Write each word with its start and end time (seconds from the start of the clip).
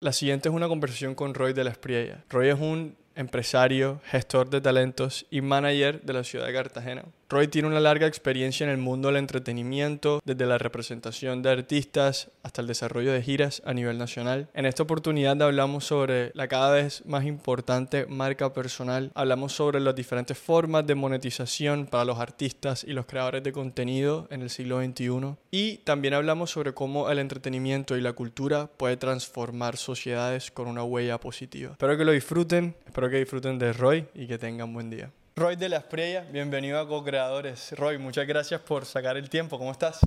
La 0.00 0.12
siguiente 0.12 0.48
es 0.48 0.54
una 0.54 0.66
conversación 0.66 1.14
con 1.14 1.34
Roy 1.34 1.52
de 1.52 1.62
la 1.62 1.70
Espriella. 1.70 2.24
Roy 2.30 2.48
es 2.48 2.58
un 2.58 2.96
empresario, 3.14 4.00
gestor 4.04 4.50
de 4.50 4.60
talentos 4.60 5.26
y 5.30 5.40
manager 5.40 6.02
de 6.02 6.12
la 6.12 6.24
ciudad 6.24 6.46
de 6.46 6.52
Cartagena. 6.52 7.04
Roy 7.30 7.46
tiene 7.46 7.68
una 7.68 7.78
larga 7.78 8.08
experiencia 8.08 8.64
en 8.64 8.70
el 8.70 8.78
mundo 8.78 9.06
del 9.06 9.18
entretenimiento, 9.18 10.20
desde 10.24 10.46
la 10.46 10.58
representación 10.58 11.42
de 11.42 11.50
artistas 11.50 12.28
hasta 12.42 12.60
el 12.60 12.66
desarrollo 12.66 13.12
de 13.12 13.22
giras 13.22 13.62
a 13.64 13.72
nivel 13.72 13.98
nacional. 13.98 14.48
En 14.52 14.66
esta 14.66 14.82
oportunidad 14.82 15.40
hablamos 15.40 15.84
sobre 15.84 16.32
la 16.34 16.48
cada 16.48 16.72
vez 16.72 17.06
más 17.06 17.24
importante 17.24 18.06
marca 18.06 18.52
personal, 18.52 19.12
hablamos 19.14 19.52
sobre 19.52 19.78
las 19.78 19.94
diferentes 19.94 20.36
formas 20.36 20.84
de 20.88 20.96
monetización 20.96 21.86
para 21.86 22.04
los 22.04 22.18
artistas 22.18 22.82
y 22.82 22.94
los 22.94 23.06
creadores 23.06 23.44
de 23.44 23.52
contenido 23.52 24.26
en 24.30 24.42
el 24.42 24.50
siglo 24.50 24.82
XXI 24.82 25.36
y 25.52 25.76
también 25.78 26.14
hablamos 26.14 26.50
sobre 26.50 26.74
cómo 26.74 27.10
el 27.10 27.20
entretenimiento 27.20 27.96
y 27.96 28.00
la 28.00 28.12
cultura 28.12 28.66
puede 28.66 28.96
transformar 28.96 29.76
sociedades 29.76 30.50
con 30.50 30.66
una 30.66 30.82
huella 30.82 31.18
positiva. 31.18 31.72
Espero 31.72 31.96
que 31.96 32.04
lo 32.04 32.10
disfruten, 32.10 32.74
espero 32.86 32.99
que 33.08 33.16
disfruten 33.16 33.58
de 33.58 33.72
Roy 33.72 34.06
y 34.14 34.26
que 34.26 34.36
tengan 34.36 34.74
buen 34.74 34.90
día. 34.90 35.10
Roy 35.36 35.56
de 35.56 35.68
la 35.68 35.78
Espriella, 35.78 36.26
bienvenido 36.30 36.78
a 36.78 36.86
Co-Creadores. 36.86 37.72
Roy, 37.78 37.96
muchas 37.96 38.26
gracias 38.26 38.60
por 38.60 38.84
sacar 38.84 39.16
el 39.16 39.30
tiempo. 39.30 39.58
¿Cómo 39.58 39.70
estás? 39.70 40.00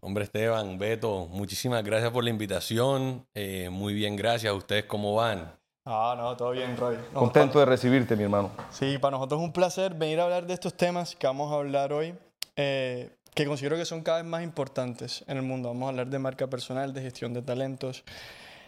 Hombre 0.00 0.24
Esteban, 0.24 0.78
Beto, 0.78 1.26
muchísimas 1.30 1.82
gracias 1.82 2.10
por 2.12 2.22
la 2.22 2.30
invitación. 2.30 3.26
Eh, 3.34 3.70
muy 3.70 3.94
bien, 3.94 4.16
gracias. 4.16 4.52
¿Ustedes 4.52 4.84
cómo 4.84 5.14
van? 5.14 5.50
Ah, 5.86 6.14
no, 6.16 6.36
todo 6.36 6.52
bien, 6.52 6.76
Roy. 6.76 6.96
Contento 7.12 7.58
de 7.58 7.64
recibirte, 7.64 8.14
mi 8.14 8.24
hermano. 8.24 8.50
Sí, 8.70 8.96
para 8.98 9.16
nosotros 9.16 9.40
es 9.40 9.46
un 9.46 9.52
placer 9.52 9.94
venir 9.94 10.20
a 10.20 10.24
hablar 10.24 10.46
de 10.46 10.54
estos 10.54 10.74
temas 10.74 11.16
que 11.16 11.26
vamos 11.26 11.50
a 11.52 11.56
hablar 11.56 11.92
hoy, 11.92 12.14
eh, 12.56 13.10
que 13.34 13.44
considero 13.46 13.76
que 13.76 13.84
son 13.84 14.02
cada 14.02 14.18
vez 14.18 14.26
más 14.26 14.42
importantes 14.42 15.24
en 15.26 15.36
el 15.36 15.42
mundo. 15.42 15.68
Vamos 15.68 15.86
a 15.86 15.88
hablar 15.88 16.06
de 16.08 16.18
marca 16.18 16.46
personal, 16.46 16.94
de 16.94 17.02
gestión 17.02 17.34
de 17.34 17.42
talentos, 17.42 18.04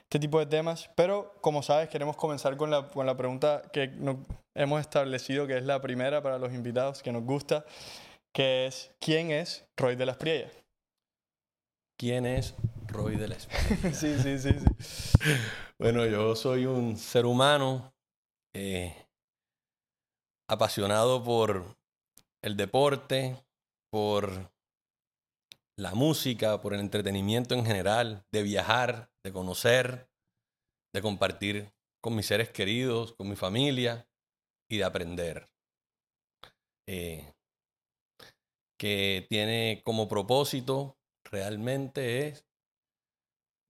este 0.09 0.21
tipo 0.21 0.39
de 0.39 0.47
temas. 0.47 0.91
Pero, 0.95 1.35
como 1.41 1.63
sabes, 1.63 1.89
queremos 1.89 2.17
comenzar 2.17 2.57
con 2.57 2.71
la, 2.71 2.89
con 2.89 3.07
la 3.07 3.17
pregunta 3.17 3.63
que 3.73 3.89
nos 3.89 4.17
hemos 4.55 4.81
establecido, 4.81 5.47
que 5.47 5.59
es 5.59 5.65
la 5.65 5.81
primera 5.81 6.23
para 6.23 6.39
los 6.39 6.53
invitados, 6.53 7.03
que 7.03 7.13
nos 7.13 7.25
gusta, 7.25 7.65
que 8.33 8.67
es, 8.67 8.93
¿quién 9.01 9.31
es 9.31 9.67
Roy 9.77 9.97
de 9.97 10.07
las 10.07 10.17
Priellas? 10.17 10.53
¿Quién 11.99 12.27
es 12.27 12.55
Roy 12.87 13.17
de 13.17 13.29
la 13.29 13.37
Espriella? 13.37 13.95
sí, 13.95 14.19
sí, 14.19 14.39
sí, 14.39 14.51
sí. 14.79 15.31
Bueno, 15.79 16.05
yo 16.07 16.37
soy 16.37 16.67
un 16.67 16.97
ser 16.97 17.25
humano 17.25 17.95
eh, 18.55 18.95
apasionado 20.49 21.25
por 21.25 21.65
el 22.43 22.57
deporte, 22.57 23.43
por 23.91 24.53
la 25.79 25.95
música, 25.95 26.61
por 26.61 26.75
el 26.75 26.81
entretenimiento 26.81 27.55
en 27.55 27.65
general, 27.65 28.25
de 28.31 28.43
viajar, 28.43 29.11
de 29.27 29.33
conocer, 29.33 30.09
de 30.95 31.03
compartir 31.03 31.73
con 32.01 32.15
mis 32.15 32.27
seres 32.27 32.51
queridos, 32.51 33.13
con 33.13 33.29
mi 33.29 33.35
familia 33.35 34.09
y 34.71 34.79
de 34.79 34.85
aprender. 34.85 35.51
Eh, 36.89 37.33
que 38.79 39.27
tiene 39.29 39.83
como 39.85 40.07
propósito 40.07 40.97
realmente 41.29 42.29
es 42.29 42.47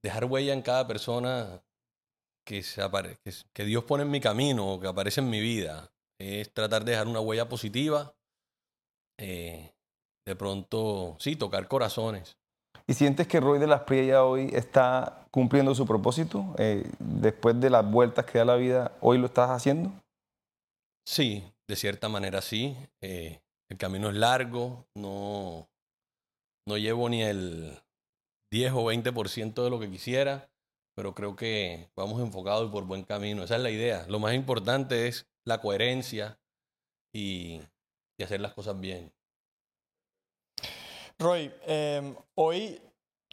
dejar 0.04 0.26
huella 0.26 0.52
en 0.52 0.60
cada 0.60 0.86
persona 0.86 1.64
que, 2.46 2.62
se 2.62 2.82
que, 3.54 3.64
Dios 3.64 3.84
pone 3.84 4.02
en 4.02 4.10
mi 4.10 4.20
camino 4.20 4.74
o 4.74 4.80
que 4.80 4.88
aparece 4.88 5.22
en 5.22 5.30
mi 5.30 5.40
vida. 5.40 5.90
Es 6.20 6.52
tratar 6.52 6.84
de 6.84 6.92
dejar 6.92 7.08
una 7.08 7.20
huella 7.20 7.48
positiva. 7.48 8.14
Eh, 9.18 9.74
de 10.26 10.36
pronto, 10.36 11.16
sí, 11.18 11.34
tocar 11.34 11.66
corazones. 11.66 12.36
¿Y 12.86 12.94
sientes 12.94 13.26
que 13.26 13.40
Roy 13.40 13.58
de 13.58 13.66
las 13.66 13.82
Priellas 13.82 14.20
hoy 14.20 14.50
está 14.52 15.25
cumpliendo 15.36 15.74
su 15.74 15.84
propósito? 15.84 16.54
Eh, 16.56 16.90
después 16.98 17.60
de 17.60 17.68
las 17.68 17.84
vueltas 17.84 18.24
que 18.24 18.38
da 18.38 18.46
la 18.46 18.56
vida, 18.56 18.96
¿hoy 19.02 19.18
lo 19.18 19.26
estás 19.26 19.50
haciendo? 19.50 19.92
Sí, 21.06 21.44
de 21.68 21.76
cierta 21.76 22.08
manera 22.08 22.40
sí. 22.40 22.74
Eh, 23.02 23.42
el 23.68 23.76
camino 23.76 24.08
es 24.08 24.16
largo, 24.16 24.86
no, 24.94 25.68
no 26.66 26.78
llevo 26.78 27.10
ni 27.10 27.22
el 27.22 27.78
10 28.50 28.72
o 28.72 28.84
20% 28.90 29.62
de 29.62 29.68
lo 29.68 29.78
que 29.78 29.90
quisiera, 29.90 30.48
pero 30.94 31.14
creo 31.14 31.36
que 31.36 31.90
vamos 31.94 32.22
enfocados 32.22 32.70
y 32.70 32.72
por 32.72 32.86
buen 32.86 33.02
camino. 33.02 33.44
Esa 33.44 33.56
es 33.56 33.62
la 33.62 33.70
idea. 33.70 34.06
Lo 34.08 34.18
más 34.18 34.32
importante 34.32 35.06
es 35.06 35.26
la 35.44 35.60
coherencia 35.60 36.40
y, 37.14 37.60
y 38.18 38.24
hacer 38.24 38.40
las 38.40 38.54
cosas 38.54 38.80
bien. 38.80 39.12
Roy, 41.18 41.52
eh, 41.66 42.14
hoy, 42.36 42.80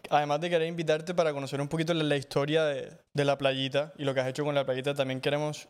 además 0.09 0.41
de 0.41 0.49
querer 0.49 0.67
invitarte 0.67 1.13
para 1.13 1.33
conocer 1.33 1.61
un 1.61 1.67
poquito 1.67 1.93
la, 1.93 2.03
la 2.03 2.17
historia 2.17 2.63
de, 2.65 2.97
la 3.13 3.37
playita 3.37 3.93
y 3.97 4.03
lo 4.03 4.13
que 4.13 4.19
has 4.19 4.27
hecho 4.27 4.43
con 4.43 4.55
la 4.55 4.65
playita, 4.65 4.93
también 4.93 5.21
queremos 5.21 5.69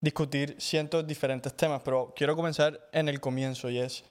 discutir 0.00 0.56
cientos 0.58 1.06
diferentes 1.06 1.54
temas, 1.54 1.82
pero 1.84 2.12
quiero 2.16 2.36
comenzar 2.36 2.88
en 2.92 3.08
el 3.08 3.20
comienzo 3.20 3.68
y 3.68 3.78
es, 3.78 4.04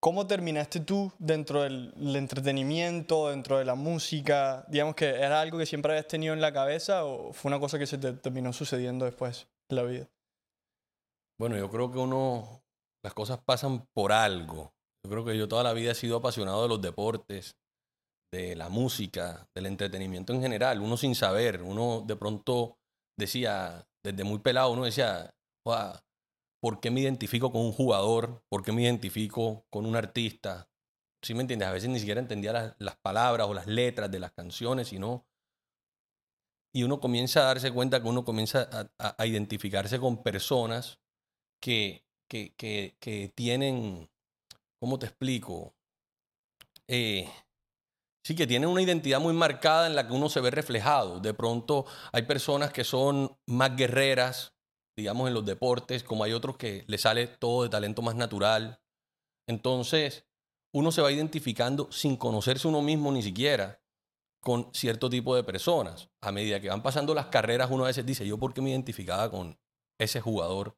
¿cómo 0.00 0.26
terminaste 0.26 0.80
tú 0.80 1.12
dentro 1.18 1.62
del, 1.62 1.92
entretenimiento, 2.16 3.30
dentro 3.30 3.58
de 3.58 3.64
la 3.64 3.74
música? 3.74 4.64
Digamos 4.68 4.94
que 4.94 5.08
era 5.08 5.40
algo 5.40 5.58
que 5.58 5.66
siempre 5.66 5.92
habías 5.92 6.08
tenido 6.08 6.34
en 6.34 6.40
la 6.40 6.52
cabeza 6.52 7.04
o 7.04 7.32
fue 7.32 7.50
una 7.50 7.60
cosa 7.60 7.78
que 7.78 7.86
se 7.86 7.98
te 7.98 8.12
terminó 8.12 8.52
sucediendo 8.52 9.04
después 9.04 9.48
en 9.70 9.76
la 9.76 9.82
vida? 9.84 10.08
Bueno, 11.38 11.56
yo 11.56 11.70
creo 11.70 11.90
que 11.90 11.98
uno, 11.98 12.62
las 13.02 13.14
cosas 13.14 13.40
pasan 13.42 13.86
por 13.94 14.12
algo. 14.12 14.74
Yo 15.02 15.10
creo 15.10 15.24
que 15.24 15.38
yo 15.38 15.48
toda 15.48 15.62
la 15.62 15.72
vida 15.72 15.92
he 15.92 15.94
sido 15.94 16.18
apasionado 16.18 16.62
de 16.62 16.68
los 16.68 16.82
deportes, 16.82 17.56
de 18.32 18.56
la 18.56 18.68
música, 18.68 19.48
del 19.54 19.66
entretenimiento 19.66 20.32
en 20.32 20.42
general. 20.42 20.80
Uno 20.80 20.96
sin 20.96 21.14
saber, 21.14 21.62
uno 21.62 22.02
de 22.06 22.16
pronto 22.16 22.78
decía, 23.18 23.88
desde 24.04 24.24
muy 24.24 24.38
pelado, 24.38 24.72
uno 24.72 24.84
decía, 24.84 25.34
¿por 26.60 26.80
qué 26.80 26.90
me 26.90 27.00
identifico 27.00 27.52
con 27.52 27.62
un 27.62 27.72
jugador? 27.72 28.42
¿Por 28.48 28.62
qué 28.64 28.72
me 28.72 28.82
identifico 28.82 29.64
con 29.70 29.86
un 29.86 29.96
artista? 29.96 30.68
¿Sí 31.22 31.34
me 31.34 31.42
entiendes? 31.42 31.68
A 31.68 31.72
veces 31.72 31.90
ni 31.90 31.98
siquiera 31.98 32.20
entendía 32.20 32.52
las, 32.52 32.74
las 32.78 32.96
palabras 32.96 33.46
o 33.48 33.54
las 33.54 33.66
letras 33.66 34.10
de 34.10 34.20
las 34.20 34.32
canciones, 34.32 34.88
sino... 34.88 35.26
Y 36.72 36.84
uno 36.84 37.00
comienza 37.00 37.40
a 37.40 37.44
darse 37.46 37.72
cuenta 37.72 38.00
que 38.00 38.08
uno 38.08 38.24
comienza 38.24 38.68
a, 38.96 39.16
a, 39.20 39.26
identificarse 39.26 39.98
con 39.98 40.22
personas 40.22 41.00
que, 41.60 42.04
que, 42.28 42.54
que, 42.54 42.96
que 43.00 43.32
tienen 43.34 44.08
¿cómo 44.80 44.98
te 44.98 45.06
explico? 45.06 45.74
Eh, 46.88 47.28
sí, 48.22 48.34
que 48.34 48.46
tienen 48.46 48.68
una 48.68 48.82
identidad 48.82 49.20
muy 49.20 49.32
marcada 49.32 49.86
en 49.86 49.94
la 49.94 50.06
que 50.06 50.12
uno 50.12 50.28
se 50.28 50.40
ve 50.40 50.50
reflejado. 50.50 51.20
De 51.20 51.34
pronto 51.34 51.86
hay 52.12 52.22
personas 52.22 52.72
que 52.72 52.84
son 52.84 53.36
más 53.46 53.76
guerreras, 53.76 54.54
digamos, 54.96 55.28
en 55.28 55.34
los 55.34 55.44
deportes, 55.44 56.02
como 56.02 56.24
hay 56.24 56.32
otros 56.32 56.56
que 56.56 56.84
le 56.86 56.98
sale 56.98 57.26
todo 57.26 57.62
de 57.62 57.68
talento 57.68 58.02
más 58.02 58.14
natural. 58.14 58.80
Entonces, 59.46 60.26
uno 60.72 60.92
se 60.92 61.02
va 61.02 61.10
identificando 61.10 61.90
sin 61.90 62.16
conocerse 62.16 62.68
uno 62.68 62.82
mismo 62.82 63.10
ni 63.12 63.22
siquiera 63.22 63.80
con 64.40 64.70
cierto 64.72 65.10
tipo 65.10 65.36
de 65.36 65.44
personas. 65.44 66.08
A 66.20 66.32
medida 66.32 66.60
que 66.60 66.68
van 66.68 66.82
pasando 66.82 67.14
las 67.14 67.26
carreras, 67.26 67.70
uno 67.70 67.84
a 67.84 67.88
veces 67.88 68.06
dice, 68.06 68.26
yo 68.26 68.38
por 68.38 68.54
qué 68.54 68.62
me 68.62 68.70
identificaba 68.70 69.30
con 69.30 69.58
ese 69.98 70.20
jugador 70.20 70.76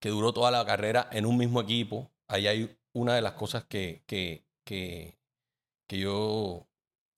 que 0.00 0.08
duró 0.08 0.32
toda 0.32 0.50
la 0.50 0.64
carrera 0.64 1.08
en 1.12 1.26
un 1.26 1.36
mismo 1.36 1.60
equipo. 1.60 2.10
Ahí 2.26 2.46
hay 2.46 2.78
una 2.92 3.14
de 3.14 3.22
las 3.22 3.34
cosas 3.34 3.64
que, 3.64 4.02
que, 4.06 4.46
que, 4.64 5.19
que, 5.90 5.98
yo, 5.98 6.68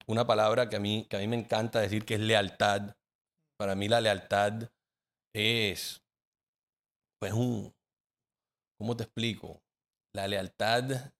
una 0.06 0.26
palabra 0.26 0.70
que 0.70 0.76
a, 0.76 0.80
mí, 0.80 1.06
que 1.10 1.16
a 1.18 1.20
mí 1.20 1.28
me 1.28 1.36
encanta 1.36 1.78
decir 1.78 2.06
que 2.06 2.14
es 2.14 2.20
lealtad. 2.20 2.96
Para 3.58 3.74
mí 3.74 3.86
la 3.86 4.00
lealtad 4.00 4.70
es, 5.34 6.02
pues 7.20 7.34
un, 7.34 7.74
¿cómo 8.78 8.96
te 8.96 9.02
explico? 9.04 9.60
La 10.14 10.26
lealtad 10.26 11.12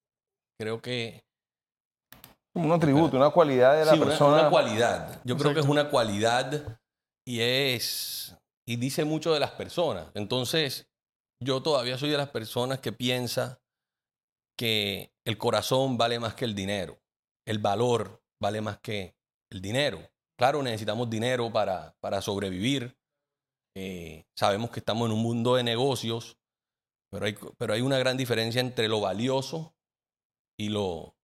creo 0.58 0.80
que... 0.80 1.26
Un 2.54 2.72
atributo, 2.72 3.18
una 3.18 3.30
cualidad 3.30 3.78
de 3.78 3.84
la 3.84 3.92
sí, 3.92 3.98
persona. 3.98 4.32
Una, 4.32 4.40
una 4.40 4.50
cualidad. 4.50 5.08
Yo 5.24 5.34
Exacto. 5.34 5.36
creo 5.36 5.54
que 5.54 5.60
es 5.60 5.66
una 5.66 5.90
cualidad 5.90 6.80
y 7.26 7.40
es... 7.40 8.34
Y 8.66 8.76
dice 8.76 9.04
mucho 9.04 9.34
de 9.34 9.40
las 9.40 9.50
personas. 9.50 10.06
Entonces, 10.14 10.88
yo 11.38 11.62
todavía 11.62 11.98
soy 11.98 12.08
de 12.08 12.16
las 12.16 12.30
personas 12.30 12.78
que 12.78 12.92
piensa 12.92 13.60
que 14.56 15.12
el 15.26 15.36
corazón 15.36 15.98
vale 15.98 16.18
más 16.18 16.34
que 16.34 16.44
el 16.44 16.54
dinero, 16.54 17.01
el 17.46 17.58
valor 17.58 18.22
vale 18.40 18.60
más 18.60 18.78
que 18.80 19.14
el 19.50 19.60
dinero. 19.60 20.00
Claro, 20.38 20.62
necesitamos 20.62 21.08
dinero 21.08 21.52
para, 21.52 21.94
para 22.00 22.20
sobrevivir. 22.20 22.96
Eh, 23.76 24.24
sabemos 24.36 24.70
que 24.70 24.80
estamos 24.80 25.06
en 25.06 25.16
un 25.16 25.22
mundo 25.22 25.56
de 25.56 25.62
negocios, 25.62 26.38
pero 27.10 27.26
hay, 27.26 27.36
pero 27.58 27.74
hay 27.74 27.80
una 27.80 27.98
gran 27.98 28.16
diferencia 28.16 28.60
entre 28.60 28.88
lo 28.88 29.00
valioso 29.00 29.74
y 30.58 30.68
lo, 30.68 31.16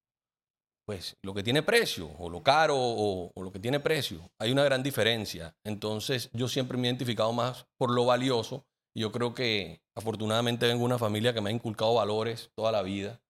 pues, 0.86 1.16
lo 1.22 1.34
que 1.34 1.42
tiene 1.42 1.62
precio, 1.62 2.10
o 2.18 2.30
lo 2.30 2.42
caro, 2.42 2.76
o, 2.78 3.32
lo 3.36 3.52
que 3.52 3.58
tiene 3.58 3.80
precio. 3.80 4.30
Hay 4.38 4.52
una 4.52 4.64
gran 4.64 4.82
diferencia. 4.82 5.56
Entonces, 5.64 6.30
yo 6.32 6.48
siempre 6.48 6.78
me 6.78 6.88
he 6.88 6.90
identificado 6.90 7.32
más 7.32 7.66
por 7.76 7.90
lo 7.90 8.04
valioso 8.04 8.66
yo 8.98 9.12
creo 9.12 9.32
que 9.34 9.82
afortunadamente 9.94 10.66
vengo 10.66 10.80
de 10.80 10.86
una 10.86 10.98
familia 10.98 11.32
que 11.32 11.40
me 11.40 11.50
ha 11.50 11.52
inculcado 11.52 11.94
valores 11.94 12.50
toda 12.54 12.72
la 12.72 12.82
vida. 12.82 13.22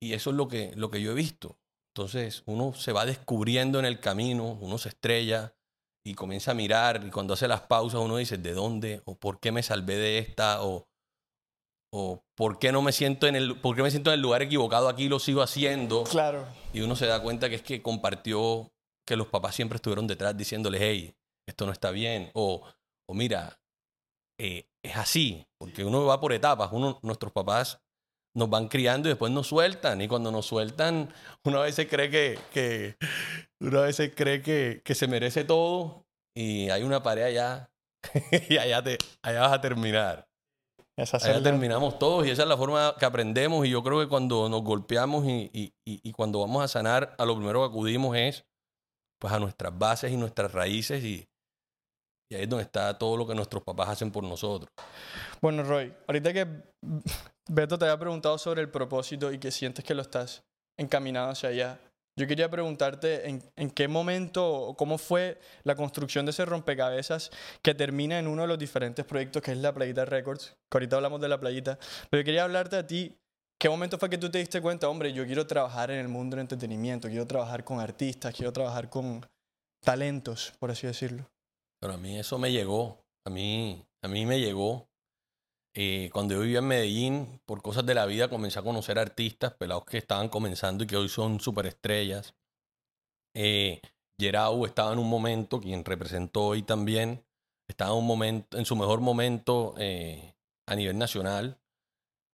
Y 0.00 0.14
eso 0.14 0.30
es 0.30 0.36
lo 0.36 0.48
que, 0.48 0.72
lo 0.74 0.90
que 0.90 1.00
yo 1.00 1.12
he 1.12 1.14
visto. 1.14 1.58
Entonces 1.96 2.42
uno 2.46 2.74
se 2.74 2.90
va 2.90 3.06
descubriendo 3.06 3.78
en 3.78 3.84
el 3.84 4.00
camino, 4.00 4.58
uno 4.60 4.78
se 4.78 4.88
estrella 4.88 5.54
y 6.04 6.14
comienza 6.14 6.50
a 6.50 6.54
mirar 6.54 7.04
y 7.06 7.10
cuando 7.10 7.34
hace 7.34 7.46
las 7.46 7.60
pausas 7.60 8.00
uno 8.00 8.16
dice, 8.16 8.36
¿de 8.36 8.52
dónde? 8.52 9.00
¿O 9.04 9.14
por 9.14 9.38
qué 9.38 9.52
me 9.52 9.62
salvé 9.62 9.94
de 9.94 10.18
esta? 10.18 10.64
¿O, 10.64 10.88
o 11.92 12.24
por 12.34 12.58
qué 12.58 12.72
no 12.72 12.82
me 12.82 12.90
siento 12.90 13.28
en 13.28 13.36
el, 13.36 13.60
por 13.60 13.76
qué 13.76 13.84
me 13.84 13.92
siento 13.92 14.10
en 14.10 14.14
el 14.14 14.22
lugar 14.22 14.42
equivocado 14.42 14.88
aquí 14.88 15.04
y 15.04 15.08
lo 15.08 15.20
sigo 15.20 15.40
haciendo? 15.40 16.02
Claro. 16.02 16.44
Y 16.72 16.80
uno 16.80 16.96
se 16.96 17.06
da 17.06 17.22
cuenta 17.22 17.48
que 17.48 17.54
es 17.54 17.62
que 17.62 17.80
compartió 17.80 18.72
que 19.06 19.14
los 19.14 19.28
papás 19.28 19.54
siempre 19.54 19.76
estuvieron 19.76 20.08
detrás 20.08 20.36
diciéndoles, 20.36 20.80
hey, 20.82 21.14
esto 21.46 21.64
no 21.64 21.70
está 21.70 21.92
bien. 21.92 22.32
O, 22.34 22.66
o 23.08 23.14
mira, 23.14 23.60
eh, 24.40 24.68
es 24.82 24.96
así, 24.96 25.46
porque 25.58 25.84
uno 25.84 26.04
va 26.06 26.20
por 26.20 26.32
etapas. 26.32 26.70
Uno, 26.72 26.98
nuestros 27.02 27.32
papás 27.32 27.83
nos 28.36 28.50
van 28.50 28.68
criando 28.68 29.08
y 29.08 29.12
después 29.12 29.32
nos 29.32 29.46
sueltan. 29.46 30.00
Y 30.00 30.08
cuando 30.08 30.30
nos 30.32 30.46
sueltan, 30.46 31.12
uno 31.44 31.60
a 31.60 31.64
veces 31.64 31.86
cree 31.88 32.10
que, 32.10 32.38
que 32.52 32.96
uno 33.60 33.78
a 33.80 33.82
veces 33.82 34.12
cree 34.14 34.42
que, 34.42 34.82
que 34.84 34.94
se 34.94 35.06
merece 35.08 35.44
todo 35.44 36.04
y 36.36 36.68
hay 36.70 36.82
una 36.82 37.02
pared 37.02 37.22
allá 37.24 37.70
y 38.48 38.56
allá, 38.58 38.82
te, 38.82 38.98
allá 39.22 39.40
vas 39.40 39.52
a 39.52 39.60
terminar. 39.60 40.26
Esa 40.96 41.16
Allá 41.16 41.42
terminamos 41.42 41.98
todos 41.98 42.24
y 42.24 42.30
esa 42.30 42.42
es 42.42 42.48
la 42.48 42.56
forma 42.56 42.94
que 42.98 43.04
aprendemos 43.04 43.66
y 43.66 43.70
yo 43.70 43.82
creo 43.82 43.98
que 44.00 44.06
cuando 44.08 44.48
nos 44.48 44.62
golpeamos 44.62 45.26
y, 45.26 45.50
y- 45.52 45.72
y- 45.84 46.00
y 46.08 46.12
cuando 46.12 46.38
vamos 46.40 46.62
a 46.62 46.68
sanar, 46.68 47.16
a 47.18 47.24
lo 47.24 47.34
primero 47.36 47.60
que 47.60 47.66
acudimos 47.66 48.16
es 48.16 48.44
pues 49.20 49.32
a 49.32 49.40
nuestras 49.40 49.76
bases 49.76 50.12
y 50.12 50.16
nuestras 50.16 50.52
raíces 50.52 51.02
y, 51.02 51.26
y 52.30 52.36
ahí 52.36 52.42
es 52.42 52.48
donde 52.48 52.64
está 52.64 52.96
todo 52.98 53.16
lo 53.16 53.26
que 53.26 53.34
nuestros 53.34 53.62
papás 53.62 53.88
hacen 53.88 54.10
por 54.10 54.24
nosotros. 54.24 54.68
Bueno, 55.40 55.62
Roy, 55.62 55.92
ahorita 56.06 56.32
que 56.32 56.46
Beto 57.48 57.78
te 57.78 57.84
había 57.84 57.98
preguntado 57.98 58.38
sobre 58.38 58.62
el 58.62 58.70
propósito 58.70 59.32
y 59.32 59.38
que 59.38 59.50
sientes 59.50 59.84
que 59.84 59.94
lo 59.94 60.02
estás 60.02 60.42
encaminado 60.78 61.30
hacia 61.30 61.50
allá, 61.50 61.80
yo 62.16 62.28
quería 62.28 62.48
preguntarte 62.48 63.28
en, 63.28 63.42
en 63.56 63.70
qué 63.70 63.88
momento 63.88 64.48
o 64.48 64.76
cómo 64.76 64.98
fue 64.98 65.40
la 65.64 65.74
construcción 65.74 66.24
de 66.24 66.30
ese 66.30 66.44
rompecabezas 66.44 67.30
que 67.60 67.74
termina 67.74 68.18
en 68.18 68.28
uno 68.28 68.42
de 68.42 68.48
los 68.48 68.58
diferentes 68.58 69.04
proyectos 69.04 69.42
que 69.42 69.52
es 69.52 69.58
la 69.58 69.74
Playita 69.74 70.04
Records, 70.04 70.54
que 70.70 70.78
ahorita 70.78 70.96
hablamos 70.96 71.20
de 71.20 71.28
la 71.28 71.40
playita, 71.40 71.78
pero 72.10 72.20
yo 72.20 72.24
quería 72.24 72.44
hablarte 72.44 72.76
a 72.76 72.86
ti, 72.86 73.16
¿qué 73.60 73.68
momento 73.68 73.98
fue 73.98 74.10
que 74.10 74.18
tú 74.18 74.30
te 74.30 74.38
diste 74.38 74.60
cuenta, 74.60 74.88
hombre, 74.88 75.12
yo 75.12 75.26
quiero 75.26 75.46
trabajar 75.46 75.90
en 75.90 75.98
el 75.98 76.08
mundo 76.08 76.36
del 76.36 76.42
entretenimiento, 76.42 77.08
quiero 77.08 77.26
trabajar 77.26 77.64
con 77.64 77.80
artistas, 77.80 78.32
quiero 78.32 78.52
trabajar 78.52 78.88
con 78.88 79.26
talentos, 79.84 80.52
por 80.60 80.70
así 80.70 80.86
decirlo? 80.86 81.26
Pero 81.84 81.96
a 81.96 81.98
mí 81.98 82.18
eso 82.18 82.38
me 82.38 82.50
llegó, 82.50 83.04
a 83.26 83.30
mí, 83.30 83.86
a 84.02 84.08
mí 84.08 84.24
me 84.24 84.40
llegó. 84.40 84.88
Eh, 85.76 86.08
cuando 86.14 86.32
yo 86.32 86.40
vivía 86.40 86.60
en 86.60 86.66
Medellín, 86.66 87.42
por 87.44 87.60
cosas 87.60 87.84
de 87.84 87.94
la 87.94 88.06
vida, 88.06 88.30
comencé 88.30 88.58
a 88.58 88.62
conocer 88.62 88.98
artistas, 88.98 89.52
pelados 89.52 89.84
que 89.84 89.98
estaban 89.98 90.30
comenzando 90.30 90.84
y 90.84 90.86
que 90.86 90.96
hoy 90.96 91.10
son 91.10 91.40
superestrellas. 91.40 92.34
Eh, 93.36 93.82
Gerau 94.18 94.64
estaba 94.64 94.94
en 94.94 94.98
un 94.98 95.10
momento, 95.10 95.60
quien 95.60 95.84
representó 95.84 96.46
hoy 96.46 96.62
también, 96.62 97.22
estaba 97.68 97.90
en, 97.90 97.98
un 97.98 98.06
momento, 98.06 98.56
en 98.56 98.64
su 98.64 98.76
mejor 98.76 99.02
momento 99.02 99.74
eh, 99.76 100.36
a 100.66 100.76
nivel 100.76 100.96
nacional 100.96 101.60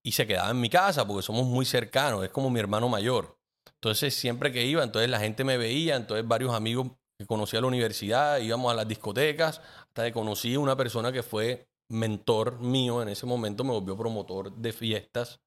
y 0.06 0.12
se 0.12 0.28
quedaba 0.28 0.52
en 0.52 0.60
mi 0.60 0.70
casa 0.70 1.08
porque 1.08 1.22
somos 1.22 1.46
muy 1.46 1.64
cercanos, 1.64 2.22
es 2.22 2.30
como 2.30 2.50
mi 2.50 2.60
hermano 2.60 2.88
mayor. 2.88 3.36
Entonces, 3.74 4.14
siempre 4.14 4.52
que 4.52 4.64
iba, 4.64 4.84
entonces 4.84 5.10
la 5.10 5.18
gente 5.18 5.42
me 5.42 5.56
veía, 5.56 5.96
entonces 5.96 6.24
varios 6.28 6.54
amigos 6.54 6.92
conocí 7.26 7.56
a 7.56 7.60
la 7.60 7.66
universidad, 7.66 8.38
íbamos 8.38 8.72
a 8.72 8.76
las 8.76 8.88
discotecas, 8.88 9.60
hasta 9.80 10.04
que 10.04 10.12
conocí 10.12 10.56
una 10.56 10.76
persona 10.76 11.12
que 11.12 11.22
fue 11.22 11.68
mentor 11.88 12.60
mío 12.60 13.02
en 13.02 13.08
ese 13.08 13.26
momento, 13.26 13.64
me 13.64 13.72
volvió 13.72 13.96
promotor 13.96 14.52
de 14.52 14.72
fiestas 14.72 15.40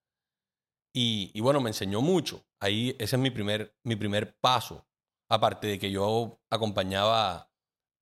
y, 0.93 1.31
y 1.33 1.41
bueno, 1.41 1.61
me 1.61 1.69
enseñó 1.69 2.01
mucho. 2.01 2.43
Ahí 2.59 2.95
ese 2.99 3.15
es 3.15 3.21
mi 3.21 3.31
primer, 3.31 3.75
mi 3.83 3.95
primer 3.95 4.35
paso. 4.39 4.85
Aparte 5.29 5.67
de 5.67 5.79
que 5.79 5.89
yo 5.89 6.39
acompañaba 6.49 7.49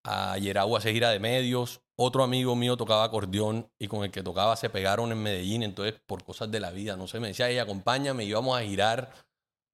a 0.03 0.37
Yerau 0.37 0.75
a 0.75 0.79
hacer 0.79 0.93
gira 0.93 1.11
de 1.11 1.19
medios, 1.19 1.81
otro 1.95 2.23
amigo 2.23 2.55
mío 2.55 2.77
tocaba 2.77 3.03
acordeón 3.03 3.71
y 3.79 3.87
con 3.87 4.03
el 4.03 4.11
que 4.11 4.23
tocaba 4.23 4.55
se 4.55 4.69
pegaron 4.69 5.11
en 5.11 5.21
Medellín, 5.21 5.63
entonces 5.63 6.01
por 6.05 6.23
cosas 6.23 6.49
de 6.51 6.59
la 6.59 6.71
vida, 6.71 6.97
no 6.97 7.07
sé, 7.07 7.19
me 7.19 7.29
decía, 7.29 7.49
ella 7.49 7.63
acompáñame, 7.63 8.25
íbamos 8.25 8.57
a 8.57 8.63
girar 8.63 9.13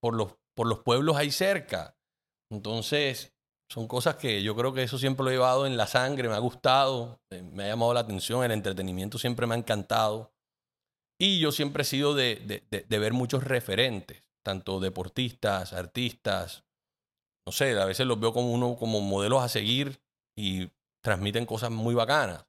por 0.02 0.14
los, 0.14 0.36
por 0.54 0.68
los 0.68 0.80
pueblos 0.80 1.16
ahí 1.16 1.32
cerca. 1.32 1.98
Entonces, 2.52 3.37
son 3.70 3.88
cosas 3.88 4.16
que 4.16 4.42
yo 4.44 4.56
creo 4.56 4.74
que 4.74 4.84
eso 4.84 4.98
siempre 4.98 5.24
lo 5.24 5.30
he 5.30 5.34
llevado 5.34 5.66
en 5.66 5.78
la 5.78 5.88
sangre, 5.88 6.30
me 6.30 6.36
ha 6.36 6.40
gustado, 6.40 7.20
eh, 7.32 7.42
me 7.42 7.64
ha 7.64 7.68
llamado 7.68 7.94
la 7.94 8.02
atención, 8.02 8.44
el 8.44 8.52
entretenimiento 8.52 9.18
siempre 9.18 9.46
me 9.48 9.56
ha 9.56 9.58
encantado. 9.58 10.32
Y 11.20 11.40
yo 11.40 11.52
siempre 11.52 11.82
he 11.84 11.86
sido 11.86 12.14
de, 12.16 12.36
de- 12.38 12.64
de- 12.70 12.82
de 12.84 13.00
ver 13.00 13.14
muchos 13.14 13.44
referentes, 13.44 14.24
tanto 14.46 14.80
deportistas, 14.80 15.74
artistas, 15.74 16.64
no 17.46 17.52
sé, 17.52 17.78
a 17.80 17.86
veces 17.86 18.06
los 18.08 18.20
veo 18.20 18.34
como 18.34 18.52
uno, 18.52 18.76
como 18.78 19.02
modelos 19.02 19.42
a 19.44 19.50
seguir 19.50 20.02
y 20.38 20.70
transmiten 21.04 21.46
cosas 21.46 21.72
muy 21.72 21.96
bacanas. 21.96 22.46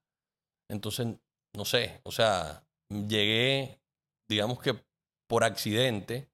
Entonces, 0.71 1.09
no 1.56 1.64
sé, 1.64 2.00
o 2.05 2.12
sea, 2.12 2.67
llegué, 2.91 3.81
digamos 4.29 4.61
que 4.61 4.85
por 5.29 5.44
accidente, 5.44 6.31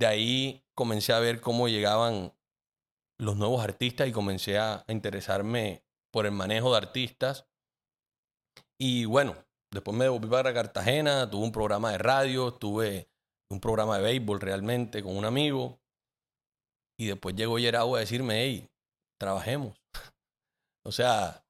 de 0.00 0.06
ahí 0.06 0.64
comencé 0.74 1.12
a 1.12 1.20
ver 1.20 1.40
cómo 1.40 1.68
llegaban 1.68 2.32
los 3.22 3.36
nuevos 3.36 3.62
artistas 3.62 4.08
y 4.08 4.12
comencé 4.12 4.58
a, 4.58 4.84
interesarme 4.88 5.84
por 6.12 6.26
el 6.26 6.32
manejo 6.32 6.72
de 6.72 6.78
artistas. 6.78 7.46
Y 8.78 9.04
bueno, 9.04 9.36
después 9.70 9.96
me 9.96 10.04
devolví 10.04 10.28
para 10.28 10.52
Cartagena, 10.52 11.30
tuve 11.30 11.44
un 11.44 11.52
programa 11.52 11.92
de 11.92 11.98
radio, 11.98 12.52
tuve 12.52 13.08
un 13.48 13.60
programa 13.60 13.98
de 13.98 14.02
béisbol 14.02 14.40
realmente 14.40 15.04
con 15.04 15.16
un 15.16 15.24
amigo. 15.24 15.80
Y 16.98 17.06
después 17.06 17.36
llegó 17.36 17.60
Yerau 17.60 17.94
a 17.94 18.00
decirme, 18.00 18.42
hey, 18.42 18.68
trabajemos. 19.20 19.80
o 20.84 20.90
sea, 20.90 21.44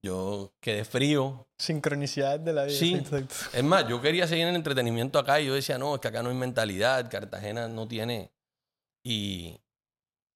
yo 0.00 0.54
quedé 0.60 0.84
frío. 0.84 1.48
Sincronicidad 1.58 2.38
de 2.38 2.52
la 2.52 2.66
vida. 2.66 2.78
Sí. 2.78 2.94
exacto. 2.94 3.34
Es 3.52 3.64
más, 3.64 3.88
yo 3.88 4.00
quería 4.00 4.28
seguir 4.28 4.44
en 4.44 4.50
el 4.50 4.56
entretenimiento 4.56 5.18
acá 5.18 5.40
y 5.40 5.46
yo 5.46 5.54
decía, 5.54 5.76
no, 5.76 5.96
es 5.96 6.00
que 6.00 6.08
acá 6.08 6.22
no 6.22 6.30
hay 6.30 6.36
mentalidad, 6.36 7.10
Cartagena 7.10 7.66
no 7.66 7.88
tiene... 7.88 8.30
Y, 9.06 9.60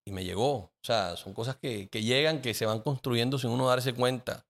y 0.08 0.12
me 0.12 0.24
llegó. 0.24 0.54
O 0.54 0.72
sea, 0.82 1.16
son 1.16 1.34
cosas 1.34 1.56
que, 1.56 1.88
que 1.88 2.02
llegan, 2.02 2.40
que 2.40 2.54
se 2.54 2.66
van 2.66 2.80
construyendo 2.80 3.38
sin 3.38 3.50
uno 3.50 3.68
darse 3.68 3.92
cuenta. 3.92 4.46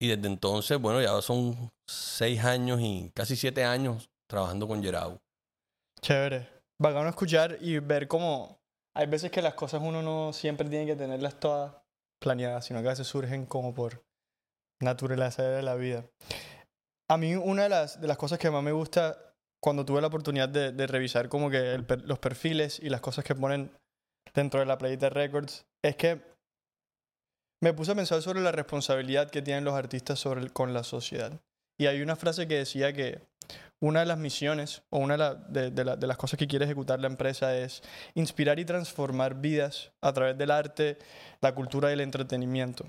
Y 0.00 0.08
desde 0.08 0.26
entonces, 0.26 0.78
bueno, 0.78 1.00
ya 1.00 1.22
son 1.22 1.70
seis 1.88 2.44
años 2.44 2.80
y 2.80 3.10
casi 3.14 3.36
siete 3.36 3.64
años 3.64 4.10
trabajando 4.28 4.66
con 4.66 4.82
Gerau. 4.82 5.20
Chévere. 6.00 6.48
Bacano 6.80 7.08
escuchar 7.08 7.58
y 7.60 7.78
ver 7.78 8.08
cómo 8.08 8.58
hay 8.96 9.06
veces 9.06 9.30
que 9.30 9.40
las 9.40 9.54
cosas 9.54 9.80
uno 9.82 10.02
no 10.02 10.32
siempre 10.32 10.68
tiene 10.68 10.86
que 10.86 10.96
tenerlas 10.96 11.38
todas 11.38 11.76
planeadas, 12.20 12.64
sino 12.64 12.80
que 12.82 12.88
a 12.88 12.90
veces 12.90 13.06
surgen 13.06 13.46
como 13.46 13.72
por 13.72 14.04
naturaleza 14.82 15.44
de 15.44 15.62
la 15.62 15.76
vida. 15.76 16.04
A 17.08 17.16
mí 17.16 17.36
una 17.36 17.62
de 17.62 17.68
las, 17.68 18.00
de 18.00 18.08
las 18.08 18.16
cosas 18.16 18.38
que 18.38 18.50
más 18.50 18.62
me 18.62 18.72
gusta 18.72 19.34
cuando 19.62 19.84
tuve 19.84 20.00
la 20.00 20.08
oportunidad 20.08 20.48
de, 20.48 20.86
revisar 20.86 21.28
como 21.28 21.48
que 21.48 21.82
los 22.04 22.18
perfiles 22.18 22.80
y 22.80 22.90
las 22.90 23.00
cosas 23.00 23.24
que 23.24 23.34
ponen 23.34 23.72
dentro 24.34 24.60
de 24.60 24.66
la 24.66 24.78
Playita 24.78 25.08
Records 25.10 25.64
es 25.82 25.96
que 25.96 26.20
me 27.62 27.72
puse 27.72 27.92
a 27.92 27.94
pensar 27.94 28.20
sobre 28.20 28.40
la 28.42 28.52
responsabilidad 28.52 29.30
que 29.30 29.40
tienen 29.42 29.64
los 29.64 29.74
artistas 29.74 30.18
sobre 30.18 30.40
el- 30.42 30.52
con 30.52 30.74
la 30.74 30.84
sociedad. 30.84 31.40
Y 31.80 31.86
hay 31.86 32.02
una 32.02 32.16
frase 32.16 32.46
que 32.46 32.56
decía 32.58 32.92
que 32.92 33.22
una 33.82 34.00
de 34.00 34.06
las 34.06 34.18
misiones 34.18 34.82
o 34.90 34.98
una 34.98 35.14
de, 35.14 35.18
la- 35.18 35.34
de- 35.34 35.70
de 35.70 35.84
la- 35.84 35.96
de 35.96 36.06
las 36.06 36.16
cosas 36.16 36.38
que 36.38 36.46
quiere 36.46 36.64
ejecutar 36.66 37.00
la 37.00 37.06
empresa 37.06 37.56
es 37.56 37.82
inspirar 38.14 38.58
y 38.58 38.64
transformar 38.64 39.34
vidas 39.40 39.92
a 40.02 40.12
través 40.12 40.36
del 40.36 40.50
arte, 40.50 40.98
la 41.40 41.54
cultura 41.54 41.90
y 41.90 41.94
el 41.94 42.00
entretenimiento. 42.00 42.84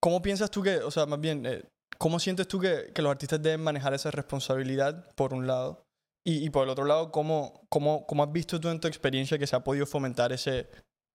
¿Cómo 0.00 0.20
piensas 0.20 0.50
tú 0.50 0.62
que, 0.62 0.78
o 0.78 0.90
sea, 0.90 1.06
más 1.06 1.20
bien, 1.20 1.46
eh, 1.46 1.62
cómo 1.98 2.18
sientes 2.18 2.48
tú 2.48 2.58
que, 2.58 2.90
que 2.94 3.02
los 3.02 3.10
artistas 3.12 3.40
deben 3.40 3.62
manejar 3.62 3.94
esa 3.94 4.10
responsabilidad, 4.10 5.14
por 5.14 5.32
un 5.32 5.46
lado? 5.46 5.81
Y, 6.24 6.44
y 6.44 6.50
por 6.50 6.64
el 6.64 6.70
otro 6.70 6.84
lado, 6.84 7.10
¿cómo, 7.10 7.66
cómo, 7.68 8.06
cómo 8.06 8.22
has 8.22 8.32
visto 8.32 8.60
tú 8.60 8.68
en 8.68 8.80
tu 8.80 8.88
experiencia 8.88 9.38
que 9.38 9.46
se 9.46 9.56
ha 9.56 9.64
podido 9.64 9.86
fomentar 9.86 10.32
ese, 10.32 10.68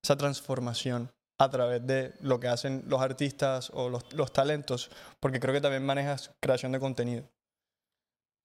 esa 0.03 0.17
transformación 0.17 1.11
a 1.39 1.49
través 1.49 1.85
de 1.85 2.13
lo 2.21 2.39
que 2.39 2.47
hacen 2.47 2.83
los 2.87 3.01
artistas 3.01 3.71
o 3.73 3.89
los, 3.89 4.11
los 4.13 4.33
talentos? 4.33 4.89
Porque 5.19 5.39
creo 5.39 5.53
que 5.53 5.61
también 5.61 5.85
manejas 5.85 6.31
creación 6.41 6.73
de 6.73 6.79
contenido. 6.79 7.29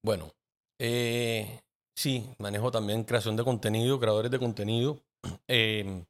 Bueno, 0.04 0.32
eh, 0.80 1.60
sí, 1.96 2.28
manejo 2.38 2.70
también 2.70 3.04
creación 3.04 3.36
de 3.36 3.44
contenido, 3.44 3.98
creadores 3.98 4.30
de 4.30 4.38
contenido. 4.38 5.00
Eh, 5.48 6.04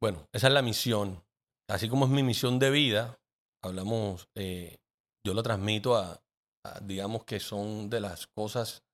bueno, 0.00 0.28
esa 0.32 0.46
es 0.46 0.52
la 0.52 0.62
misión. 0.62 1.22
Así 1.68 1.88
como 1.88 2.04
es 2.04 2.10
mi 2.10 2.22
misión 2.22 2.58
de 2.58 2.70
vida, 2.70 3.18
hablamos, 3.62 4.28
eh, 4.34 4.78
yo 5.26 5.34
lo 5.34 5.42
transmito 5.42 5.96
a, 5.96 6.22
a, 6.64 6.80
digamos 6.80 7.24
que 7.24 7.40
son 7.40 7.90
de 7.90 8.00
las 8.00 8.26
cosas 8.28 8.84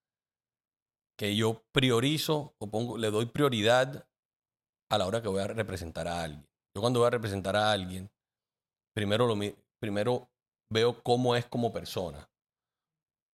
que 1.19 1.35
yo 1.37 1.63
priorizo 1.73 2.55
o 2.59 2.71
pongo, 2.71 2.99
le 2.99 3.11
doy 3.11 3.27
prioridad 3.27 4.07
a 4.91 4.99
la 4.99 5.07
hora 5.07 5.23
que 5.23 5.29
voy 5.29 5.41
a 5.41 5.47
representar 5.49 6.07
a 6.09 6.23
alguien. 6.23 6.47
Yo 6.77 6.81
cuando 6.81 7.01
voy 7.01 7.07
a 7.09 7.11
representar 7.11 7.57
a 7.57 7.73
alguien, 7.73 8.11
primero, 8.95 9.27
lo, 9.27 9.37
primero 9.81 10.29
veo 10.73 11.03
cómo 11.03 11.35
es 11.35 11.47
como 11.47 11.73
persona. 11.73 12.29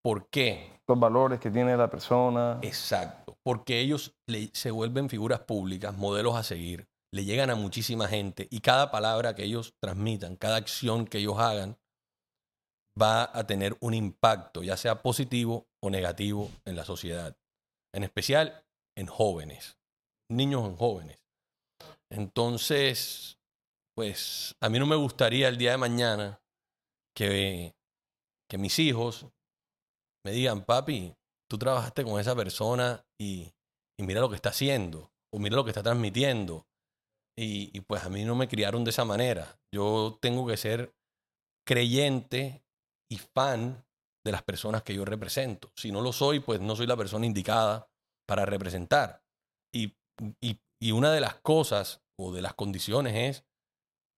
¿Por 0.05 0.29
qué? 0.31 0.81
Los 0.89 0.99
valores 0.99 1.39
que 1.41 1.51
tiene 1.51 1.77
la 1.77 1.89
persona. 1.91 2.59
Exacto. 2.63 3.37
Porque 3.45 3.81
ellos 3.81 4.15
le- 4.29 4.51
se 4.53 4.71
vuelven 4.71 5.09
figuras 5.09 5.41
públicas, 5.41 5.97
modelos 5.97 6.35
a 6.37 6.43
seguir. 6.43 6.87
le 7.15 7.27
llegan 7.27 7.51
a 7.51 7.55
muchísima 7.57 8.09
gente 8.09 8.49
y 8.51 8.61
cada 8.61 8.91
palabra 8.91 9.35
que 9.35 9.45
ellos 9.45 9.75
transmitan, 9.83 10.35
cada 10.37 10.57
acción 10.57 11.05
que 11.05 11.19
ellos 11.19 11.39
hagan, 11.39 11.77
va 13.01 13.31
a 13.37 13.47
tener 13.47 13.77
un 13.81 13.93
impacto, 13.93 14.63
ya 14.63 14.79
sea 14.79 15.03
positivo 15.03 15.67
o 15.83 15.91
negativo 15.91 16.51
en 16.65 16.75
la 16.75 16.87
sociedad, 16.87 17.37
en 17.95 18.05
especial 18.05 18.65
en 18.97 19.07
jóvenes, 19.07 19.79
niños 20.31 20.67
en 20.67 20.77
jóvenes. 20.77 21.23
Entonces, 22.11 23.39
pues 23.95 24.57
a 24.61 24.69
mí 24.69 24.79
no 24.79 24.87
me 24.87 24.97
gustaría 24.97 25.49
el 25.49 25.59
día 25.59 25.73
de 25.73 25.79
mañana 25.79 26.43
que, 27.15 27.75
que 28.49 28.59
mis 28.59 28.79
hijos 28.79 29.27
me 30.25 30.33
digan, 30.33 30.65
papi, 30.65 31.15
tú 31.51 31.59
trabajaste 31.59 32.05
con 32.05 32.21
esa 32.21 32.37
persona 32.37 33.05
y, 33.19 33.53
y 33.99 34.03
mira 34.05 34.21
lo 34.21 34.31
que 34.31 34.37
está 34.37 34.51
haciendo, 34.51 35.13
o 35.33 35.39
mira 35.39 35.57
lo 35.57 35.65
que 35.65 35.71
está 35.71 35.83
transmitiendo. 35.83 36.67
Y, 37.37 37.71
y, 37.77 37.81
pues 37.81 38.05
a 38.05 38.11
mí 38.11 38.25
no 38.25 38.35
me 38.35 38.47
criaron 38.47 38.85
de 38.85 38.91
esa 38.91 39.07
manera. 39.07 39.59
Yo 39.75 40.19
tengo 40.21 40.47
que 40.47 40.59
ser 40.59 40.95
creyente 41.67 42.63
y 43.11 43.17
fan 43.17 43.87
de 44.25 44.33
las 44.33 44.43
personas 44.43 44.83
que 44.83 44.95
yo 44.95 45.05
represento. 45.05 45.73
Si 45.77 45.91
no 45.91 46.01
lo 46.01 46.13
soy, 46.13 46.41
pues 46.41 46.61
no 46.61 46.77
soy 46.77 46.87
la 46.87 46.97
persona 46.97 47.27
indicada 47.27 47.89
para 48.27 48.47
representar. 48.47 49.23
Y, 49.75 49.97
y, 50.41 50.61
y 50.81 50.93
una 50.93 51.13
de 51.13 51.21
las 51.21 51.37
cosas 51.37 52.03
o 52.19 52.33
de 52.33 52.43
las 52.43 52.55
condiciones 52.55 53.15
es 53.15 53.45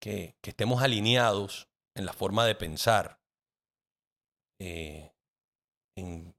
que, 0.02 0.36
que 0.42 0.50
estemos 0.50 0.82
alineados 0.82 1.70
en 1.96 2.06
la 2.06 2.14
forma 2.14 2.46
de 2.46 2.56
pensar. 2.56 3.20
Eh, 4.60 5.14
en, 5.98 6.36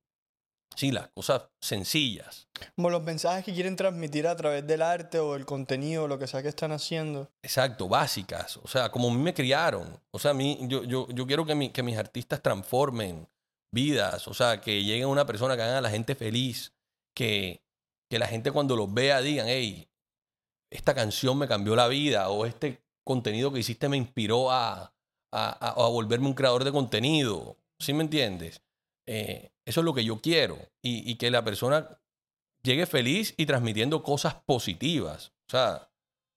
sí, 0.76 0.90
las 0.90 1.08
cosas 1.08 1.48
sencillas. 1.60 2.48
Como 2.76 2.90
los 2.90 3.02
mensajes 3.02 3.44
que 3.44 3.54
quieren 3.54 3.76
transmitir 3.76 4.26
a 4.26 4.36
través 4.36 4.66
del 4.66 4.82
arte 4.82 5.18
o 5.18 5.36
el 5.36 5.46
contenido, 5.46 6.08
lo 6.08 6.18
que 6.18 6.26
sea 6.26 6.42
que 6.42 6.48
están 6.48 6.72
haciendo. 6.72 7.30
Exacto, 7.42 7.88
básicas. 7.88 8.58
O 8.58 8.68
sea, 8.68 8.90
como 8.90 9.08
a 9.08 9.12
mí 9.12 9.18
me 9.18 9.34
criaron. 9.34 10.00
O 10.10 10.18
sea, 10.18 10.32
a 10.32 10.34
mí, 10.34 10.58
yo, 10.62 10.84
yo, 10.84 11.08
yo 11.08 11.26
quiero 11.26 11.46
que, 11.46 11.54
mi, 11.54 11.70
que 11.70 11.82
mis 11.82 11.96
artistas 11.96 12.42
transformen 12.42 13.28
vidas. 13.74 14.28
O 14.28 14.34
sea, 14.34 14.60
que 14.60 14.82
lleguen 14.84 15.04
a 15.04 15.08
una 15.08 15.26
persona 15.26 15.56
que 15.56 15.62
hagan 15.62 15.76
a 15.76 15.80
la 15.80 15.90
gente 15.90 16.14
feliz. 16.14 16.72
Que, 17.14 17.62
que 18.08 18.18
la 18.18 18.26
gente 18.26 18.52
cuando 18.52 18.76
los 18.76 18.92
vea 18.92 19.20
digan, 19.20 19.46
hey, 19.48 19.88
esta 20.70 20.94
canción 20.94 21.36
me 21.38 21.48
cambió 21.48 21.76
la 21.76 21.88
vida. 21.88 22.30
O 22.30 22.46
este 22.46 22.82
contenido 23.04 23.52
que 23.52 23.60
hiciste 23.60 23.88
me 23.88 23.96
inspiró 23.96 24.50
a, 24.50 24.94
a, 25.32 25.68
a, 25.68 25.68
a 25.70 25.88
volverme 25.88 26.28
un 26.28 26.34
creador 26.34 26.64
de 26.64 26.72
contenido. 26.72 27.58
¿Sí 27.78 27.92
me 27.92 28.04
entiendes? 28.04 28.62
Eh, 29.06 29.50
eso 29.66 29.80
es 29.80 29.84
lo 29.84 29.94
que 29.94 30.04
yo 30.04 30.20
quiero. 30.20 30.56
Y, 30.82 31.10
y, 31.10 31.16
que 31.16 31.30
la 31.30 31.44
persona 31.44 32.00
llegue 32.62 32.86
feliz 32.86 33.34
y 33.36 33.46
transmitiendo 33.46 34.02
cosas 34.02 34.34
positivas. 34.46 35.32
O 35.48 35.50
sea, 35.50 35.90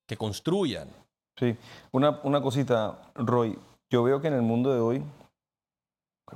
que 0.07 0.17
construyan. 0.17 0.89
Sí. 1.37 1.55
Una, 1.91 2.19
una 2.23 2.41
cosita, 2.41 3.11
Roy. 3.15 3.57
Yo 3.89 4.03
veo 4.03 4.21
que 4.21 4.27
en 4.27 4.33
el 4.33 4.41
mundo 4.41 4.73
de 4.73 4.79
hoy, 4.79 5.03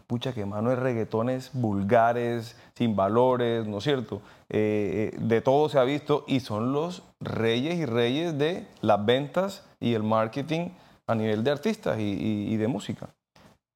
pucha, 0.07 0.33
que 0.33 0.45
mano 0.45 0.69
de 0.69 0.77
reggaetones 0.77 1.51
vulgares, 1.53 2.55
sin 2.75 2.95
valores, 2.95 3.67
¿no 3.67 3.79
es 3.79 3.83
cierto? 3.83 4.21
Eh, 4.49 5.15
de 5.19 5.41
todo 5.41 5.69
se 5.69 5.79
ha 5.79 5.83
visto 5.83 6.23
y 6.27 6.39
son 6.39 6.71
los 6.71 7.03
reyes 7.19 7.75
y 7.75 7.85
reyes 7.85 8.37
de 8.37 8.67
las 8.81 9.05
ventas 9.05 9.65
y 9.79 9.93
el 9.93 10.03
marketing 10.03 10.69
a 11.07 11.15
nivel 11.15 11.43
de 11.43 11.51
artistas 11.51 11.97
y, 11.99 12.55
de 12.55 12.67
música. 12.67 13.09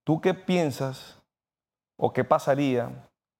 ¿Tú 0.05 0.21
qué 0.21 0.33
piensas 0.33 1.17
o 1.97 2.13
qué 2.13 2.23
pasaría 2.23 2.89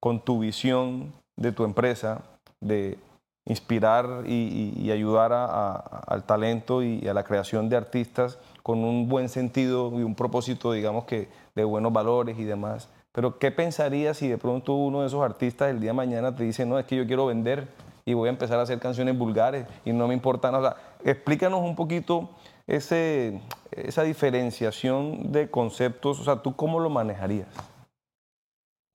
con 0.02 0.20
tu 0.20 0.40
visión 0.40 1.14
de 1.38 1.52
tu 1.52 1.64
empresa 1.64 2.24
de 2.60 2.98
inspirar 3.46 4.24
y, 4.26 4.92
ayudar 4.92 5.32
al 5.34 6.24
talento 6.24 6.84
y 6.84 7.08
a 7.08 7.14
la 7.14 7.24
creación 7.24 7.70
de 7.70 7.78
artistas 7.78 8.40
con 8.66 8.84
un 8.84 9.08
buen 9.08 9.30
sentido 9.30 9.92
y 9.94 10.02
un 10.02 10.16
propósito, 10.16 10.72
digamos 10.72 11.06
que 11.06 11.30
de 11.54 11.64
buenos 11.64 11.94
valores 11.94 12.40
y 12.40 12.46
demás. 12.46 12.90
Pero 13.12 13.38
¿qué 13.38 13.52
pensarías 13.52 14.18
si 14.18 14.28
de 14.28 14.40
pronto 14.40 14.74
uno 14.74 15.02
de 15.02 15.08
esos 15.08 15.24
artistas 15.24 15.70
el 15.70 15.80
día 15.80 15.92
de 15.92 15.94
mañana 15.94 16.36
te 16.36 16.46
dice, 16.46 16.66
no, 16.66 16.80
es 16.80 16.86
que 16.88 16.96
yo 16.96 17.06
quiero 17.06 17.28
vender 17.28 17.68
y 18.06 18.16
voy 18.16 18.26
a 18.26 18.32
empezar 18.32 18.58
a 18.58 18.64
hacer 18.64 18.80
canciones 18.80 19.16
vulgares 19.16 19.68
y 19.86 19.94
no 19.94 20.08
me 20.08 20.16
importa 20.16 20.50
nada? 20.50 20.78
Explícanos 21.04 21.62
un 21.62 21.76
poquito 21.76 22.32
esa 22.66 24.02
diferenciación 24.02 25.32
de 25.32 25.52
conceptos, 25.52 26.20
o 26.20 26.24
sea, 26.24 26.38
¿tú 26.38 26.56
cómo 26.56 26.80
lo 26.80 26.90
manejarías? 26.90 27.50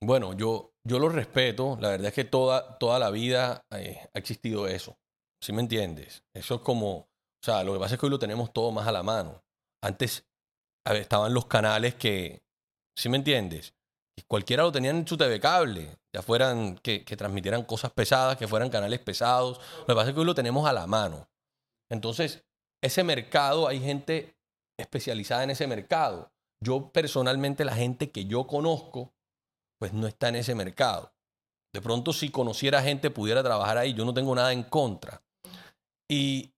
Bueno, 0.03 0.33
yo, 0.33 0.73
yo 0.83 0.99
lo 0.99 1.11
respeto. 1.11 1.79
La 1.81 1.91
verdad 1.91 2.09
es 2.09 2.15
que 2.15 2.25
toda, 2.25 2.77
toda 2.79 2.99
la 2.99 3.13
vida 3.13 3.63
eh, 3.71 4.01
ha 4.13 4.19
existido 4.19 4.67
eso. 4.67 4.97
¿Sí 5.41 5.53
me 5.53 5.61
entiendes? 5.63 6.25
Eso 6.35 6.57
es 6.57 6.61
como, 6.63 6.93
o 6.97 7.09
sea, 7.41 7.63
lo 7.63 7.75
que 7.75 7.79
pasa 7.79 7.95
es 7.95 8.01
que 8.01 8.07
hoy 8.07 8.11
lo 8.11 8.19
tenemos 8.19 8.53
todo 8.53 8.73
más 8.73 8.89
a 8.89 8.93
la 8.93 9.05
mano. 9.05 9.41
Antes 9.83 10.27
estaban 10.85 11.35
los 11.35 11.47
canales 11.47 11.95
que, 11.95 12.43
¿sí 12.97 13.09
me 13.09 13.17
entiendes? 13.17 13.75
Y 14.17 14.23
cualquiera 14.23 14.63
lo 14.63 14.73
tenía 14.73 14.91
en 14.91 15.07
su 15.07 15.17
TV 15.17 15.41
cable, 15.41 15.99
ya 16.15 16.23
fueran 16.23 16.77
que, 16.79 17.05
que 17.05 17.17
transmitieran 17.17 17.65
cosas 17.65 17.93
pesadas, 17.93 18.37
que 18.37 18.49
fueran 18.49 18.71
canales 18.71 19.01
pesados. 19.01 19.61
Lo 19.81 19.87
que 19.87 19.95
pasa 19.95 20.09
es 20.09 20.15
que 20.15 20.21
hoy 20.21 20.27
lo 20.27 20.35
tenemos 20.35 20.69
a 20.69 20.73
la 20.73 20.87
mano. 20.87 21.29
Entonces, 21.91 22.45
ese 22.83 23.05
mercado, 23.05 23.69
hay 23.69 23.81
gente 23.81 24.37
especializada 24.79 25.45
en 25.45 25.51
ese 25.51 25.67
mercado. 25.67 26.33
Yo 26.63 26.91
personalmente, 26.93 27.65
la 27.65 27.75
gente 27.75 28.11
que 28.11 28.27
yo 28.27 28.47
conozco, 28.47 29.13
pues 29.79 29.93
no 29.93 30.07
está 30.07 30.29
en 30.29 30.37
ese 30.37 30.55
mercado. 30.55 31.13
De 31.73 31.81
pronto, 31.81 32.13
si 32.13 32.31
conociera 32.31 32.83
gente, 32.83 33.11
pudiera 33.11 33.43
trabajar 33.43 33.79
ahí. 33.79 33.95
Yo 33.95 34.05
no 34.05 34.13
tengo 34.13 34.35
nada 34.35 34.53
en 34.53 34.65
contra. 34.65 35.23
Y 36.11 36.53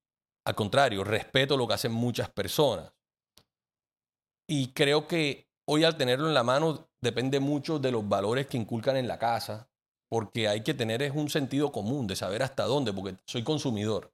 al 0.47 0.55
contrario, 0.55 1.05
respeto 1.05 1.57
lo 1.57 1.69
que 1.69 1.75
hacen 1.75 1.93
muchas 1.93 2.31
personas. 2.31 2.93
Y 4.55 4.75
creo 4.75 5.09
que 5.09 5.49
hoy 5.67 5.83
al 5.83 5.97
tenerlo 5.97 6.29
en 6.29 6.35
la 6.35 6.43
mano 6.43 6.87
depende 7.01 7.41
mucho 7.41 7.79
de 7.79 7.91
los 7.91 8.07
valores 8.07 8.47
que 8.49 8.59
inculcan 8.59 8.99
en 8.99 9.09
la 9.09 9.19
casa, 9.19 9.67
porque 10.11 10.47
hay 10.47 10.61
que 10.63 10.75
tener 10.75 11.01
es 11.01 11.15
un 11.15 11.31
sentido 11.31 11.73
común 11.73 12.07
de 12.07 12.17
saber 12.17 12.43
hasta 12.43 12.65
dónde, 12.65 12.93
porque 12.93 13.17
soy 13.25 13.43
consumidor. 13.45 14.13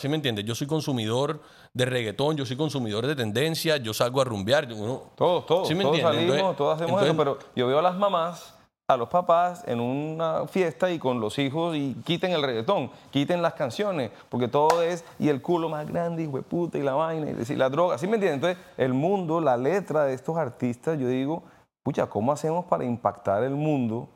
¿Sí 0.00 0.08
me 0.08 0.16
entiendes? 0.16 0.44
Yo 0.44 0.56
soy 0.56 0.66
consumidor 0.66 1.42
de 1.72 1.84
reggaetón, 1.84 2.36
yo 2.36 2.44
soy 2.44 2.56
consumidor 2.56 3.06
de 3.06 3.14
tendencia, 3.14 3.76
yo 3.76 3.94
salgo 3.94 4.20
a 4.20 4.24
rumbear. 4.24 4.64
Uno, 4.72 5.12
todos, 5.16 5.46
todos, 5.46 5.68
¿sí 5.68 5.76
me 5.76 5.84
todos 5.84 5.94
entiendes? 6.00 6.16
salimos, 6.26 6.36
Entonces- 6.38 6.56
todos 6.56 6.74
hacemos 6.74 7.00
entonces- 7.02 7.08
eso, 7.32 7.38
pero 7.38 7.52
yo 7.54 7.66
veo 7.68 7.78
a 7.78 7.82
las 7.82 7.96
mamás, 7.96 8.57
a 8.90 8.96
los 8.96 9.10
papás 9.10 9.64
en 9.66 9.80
una 9.80 10.46
fiesta 10.46 10.90
y 10.90 10.98
con 10.98 11.20
los 11.20 11.38
hijos 11.38 11.76
y 11.76 11.94
quiten 12.06 12.32
el 12.32 12.42
reggaetón, 12.42 12.90
quiten 13.10 13.42
las 13.42 13.52
canciones, 13.52 14.10
porque 14.30 14.48
todo 14.48 14.80
es, 14.80 15.04
y 15.18 15.28
el 15.28 15.42
culo 15.42 15.68
más 15.68 15.86
grande, 15.86 16.22
y 16.22 16.26
puta, 16.26 16.78
y 16.78 16.82
la 16.82 16.94
vaina, 16.94 17.28
y 17.28 17.34
decir, 17.34 17.58
la 17.58 17.68
droga, 17.68 17.98
¿sí 17.98 18.06
me 18.06 18.14
entiendes? 18.14 18.36
Entonces, 18.36 18.74
el 18.78 18.94
mundo, 18.94 19.42
la 19.42 19.58
letra 19.58 20.04
de 20.04 20.14
estos 20.14 20.38
artistas, 20.38 20.98
yo 20.98 21.06
digo, 21.06 21.42
pucha, 21.82 22.06
¿cómo 22.06 22.32
hacemos 22.32 22.64
para 22.64 22.82
impactar 22.86 23.42
el 23.42 23.56
mundo? 23.56 24.08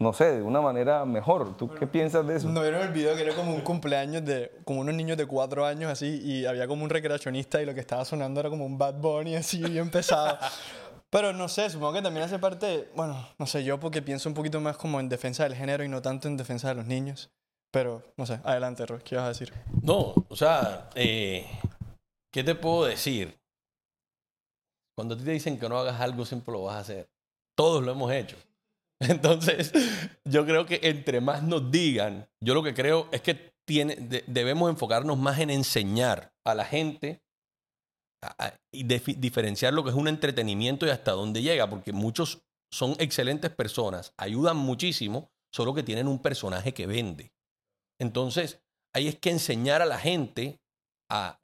No 0.00 0.12
sé, 0.12 0.36
de 0.36 0.42
una 0.42 0.60
manera 0.60 1.04
mejor. 1.04 1.56
¿Tú 1.56 1.68
qué 1.68 1.86
piensas 1.86 2.24
de 2.24 2.36
eso? 2.36 2.48
¿No 2.48 2.62
vieron 2.62 2.82
el 2.82 2.92
video 2.92 3.16
que 3.16 3.22
era 3.22 3.34
como 3.34 3.52
un 3.52 3.62
cumpleaños 3.62 4.24
de 4.24 4.50
como 4.64 4.80
unos 4.80 4.94
niños 4.94 5.16
de 5.16 5.26
cuatro 5.26 5.64
años 5.64 5.90
así 5.90 6.20
y 6.22 6.46
había 6.46 6.68
como 6.68 6.84
un 6.84 6.90
recreacionista 6.90 7.62
y 7.62 7.66
lo 7.66 7.74
que 7.74 7.80
estaba 7.80 8.04
sonando 8.04 8.38
era 8.40 8.50
como 8.50 8.66
un 8.66 8.76
Bad 8.76 8.94
Bunny 8.94 9.36
así 9.36 9.62
bien 9.62 9.90
pesado? 9.90 10.38
Pero 11.14 11.32
no 11.32 11.48
sé, 11.48 11.70
supongo 11.70 11.92
que 11.92 12.02
también 12.02 12.24
hace 12.26 12.40
parte, 12.40 12.90
bueno, 12.96 13.28
no 13.38 13.46
sé, 13.46 13.62
yo 13.62 13.78
porque 13.78 14.02
pienso 14.02 14.28
un 14.28 14.34
poquito 14.34 14.60
más 14.60 14.76
como 14.76 14.98
en 14.98 15.08
defensa 15.08 15.44
del 15.44 15.54
género 15.54 15.84
y 15.84 15.88
no 15.88 16.02
tanto 16.02 16.26
en 16.26 16.36
defensa 16.36 16.66
de 16.70 16.74
los 16.74 16.86
niños. 16.86 17.30
Pero, 17.72 18.02
no 18.16 18.26
sé, 18.26 18.40
adelante, 18.42 18.84
Roy, 18.84 19.00
¿qué 19.04 19.14
ibas 19.14 19.26
a 19.26 19.28
decir? 19.28 19.52
No, 19.80 20.12
o 20.28 20.34
sea, 20.34 20.90
eh, 20.96 21.46
¿qué 22.32 22.42
te 22.42 22.56
puedo 22.56 22.86
decir? 22.86 23.38
Cuando 24.96 25.14
a 25.14 25.18
ti 25.18 25.22
te 25.22 25.30
dicen 25.30 25.56
que 25.56 25.68
no 25.68 25.78
hagas 25.78 26.00
algo, 26.00 26.24
siempre 26.26 26.52
lo 26.52 26.64
vas 26.64 26.74
a 26.74 26.80
hacer. 26.80 27.08
Todos 27.56 27.84
lo 27.84 27.92
hemos 27.92 28.10
hecho. 28.12 28.36
Entonces, 29.00 29.72
yo 30.24 30.44
creo 30.44 30.66
que 30.66 30.80
entre 30.82 31.20
más 31.20 31.44
nos 31.44 31.70
digan, 31.70 32.28
yo 32.40 32.54
lo 32.54 32.62
que 32.64 32.74
creo 32.74 33.08
es 33.12 33.20
que 33.22 33.54
tiene, 33.64 33.94
de- 33.94 34.24
debemos 34.26 34.68
enfocarnos 34.68 35.16
más 35.16 35.38
en 35.38 35.50
enseñar 35.50 36.32
a 36.44 36.56
la 36.56 36.64
gente 36.64 37.22
y 38.72 38.84
diferenciar 38.84 39.72
lo 39.72 39.82
que 39.84 39.90
es 39.90 39.96
un 39.96 40.08
entretenimiento 40.08 40.86
y 40.86 40.90
hasta 40.90 41.12
dónde 41.12 41.42
llega, 41.42 41.68
porque 41.68 41.92
muchos 41.92 42.42
son 42.72 42.96
excelentes 42.98 43.50
personas, 43.50 44.12
ayudan 44.16 44.56
muchísimo, 44.56 45.30
solo 45.52 45.74
que 45.74 45.82
tienen 45.82 46.08
un 46.08 46.20
personaje 46.20 46.74
que 46.74 46.86
vende. 46.86 47.32
Entonces, 48.00 48.60
ahí 48.94 49.06
es 49.08 49.16
que 49.18 49.30
enseñar 49.30 49.82
a 49.82 49.86
la 49.86 49.98
gente 49.98 50.60
a, 51.10 51.38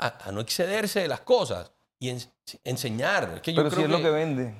a- 0.00 0.28
a 0.28 0.32
no 0.32 0.40
excederse 0.40 1.00
de 1.00 1.08
las 1.08 1.20
cosas 1.20 1.72
y 2.00 2.10
en- 2.10 2.20
enseñar. 2.64 3.32
Es 3.36 3.42
que 3.42 3.52
yo 3.52 3.58
Pero 3.62 3.70
si 3.70 3.76
creo 3.76 3.86
es 3.86 3.92
lo 3.92 4.02
que 4.02 4.10
vende. 4.10 4.54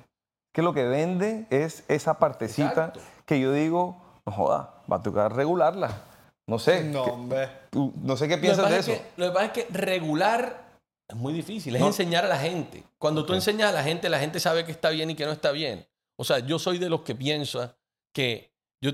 Que 0.52 0.62
lo 0.62 0.75
que 0.75 0.85
vende 0.85 1.47
es 1.50 1.85
esa 1.88 2.18
partecita 2.18 2.68
Exacto. 2.68 3.00
que 3.25 3.40
yo 3.40 3.52
digo, 3.52 3.97
no 4.26 4.32
joda, 4.32 4.82
va 4.90 4.97
a 4.97 5.02
tocar 5.02 5.35
regularla. 5.35 6.02
No 6.49 6.59
sé. 6.59 6.82
No, 6.85 7.04
¿qué- 7.04 7.11
hombre. 7.11 7.49
tú- 7.71 7.92
no 8.02 8.16
sé 8.16 8.26
qué 8.28 8.37
piensas 8.38 8.68
de 8.68 8.78
es 8.78 8.88
eso. 8.88 9.00
que- 9.00 9.11
lo 9.16 9.26
que 9.28 9.32
pasa 9.32 9.47
es 9.47 9.52
que 9.52 9.66
regular 9.73 10.72
es 11.09 11.16
muy 11.16 11.32
difícil, 11.32 11.75
es 11.75 11.80
No. 11.80 11.88
enseñar 11.88 12.25
a 12.25 12.28
la 12.28 12.38
gente. 12.38 12.85
Cuando 12.99 13.25
tú 13.26 13.35
enseñas 13.35 13.68
a 13.71 13.73
la 13.73 13.82
gente, 13.82 14.09
la 14.09 14.18
gente 14.18 14.40
sabe 14.40 14.64
que 14.64 14.73
está 14.73 14.90
bien 14.90 15.11
y 15.11 15.14
que 15.14 15.26
no 15.26 15.32
está 15.32 15.50
bien. 15.52 15.87
O 16.18 16.25
sea, 16.25 16.38
yo 16.38 16.59
soy 16.59 16.78
de 16.78 16.88
los 16.88 17.02
que 17.02 17.14
piensa 17.14 17.76
que 18.14 18.52
yo, 18.82 18.92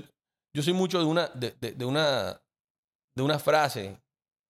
yo 0.53 0.61
soy 0.63 0.73
mucho 0.73 0.99
de 0.99 1.05
una, 1.05 1.27
de, 1.29 1.51
de- 1.61 1.73
de 1.73 1.85
una, 1.85 2.41
de 3.15 3.23
una 3.23 3.39
frase 3.39 4.01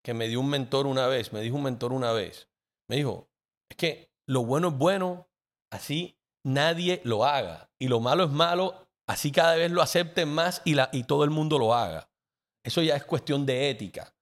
que 0.04 0.13
me 0.13 0.28
dio 0.28 0.39
un 0.39 0.50
mentor 0.50 0.88
una 0.88 1.08
vez, 1.08 1.34
me 1.34 1.42
dijo 1.42 1.56
un 1.58 1.63
mentor 1.63 1.92
una 1.94 2.12
vez, 2.12 2.48
me 2.89 2.96
dijo, 2.96 3.30
es 3.70 3.78
que 3.78 4.12
lo 4.28 4.46
bueno 4.46 4.70
es 4.70 4.78
bueno, 4.78 5.28
así 5.72 6.18
nadie 6.46 7.01
lo 7.04 7.25
haga. 7.25 7.70
Y 7.80 7.88
lo 7.88 8.00
malo 8.00 8.24
es 8.24 8.32
malo, 8.32 8.88
así 9.08 9.32
cada 9.32 9.56
vez 9.56 9.72
lo 9.72 9.82
acepten 9.82 10.30
más 10.30 10.62
y, 10.66 10.75
la, 10.75 10.89
y 10.94 11.04
todo 11.04 11.24
el 11.24 11.30
mundo 11.30 11.60
lo 11.60 11.74
haga. 11.74 12.10
Eso 12.63 12.82
ya 12.82 12.96
es 12.96 13.04
cuestión 13.06 13.46
de 13.46 13.70
ética. 13.70 14.13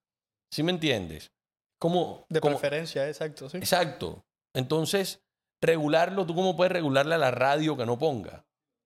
¿Sí 0.52 0.62
me 0.62 0.72
entiendes? 0.72 1.30
Como, 1.78 2.26
De 2.28 2.40
como- 2.40 2.58
preferencia, 2.58 3.06
exacto, 3.08 3.48
sí. 3.48 3.56
Exacto. 3.58 4.24
Entonces, 4.54 5.20
regularlo, 5.62 6.26
¿tú 6.26 6.34
cómo 6.34 6.56
puedes 6.56 6.72
regularle 6.72 7.14
a 7.14 7.18
la 7.18 7.30
radio 7.30 7.76
que 7.76 7.86
no 7.86 7.98
ponga? 7.98 8.44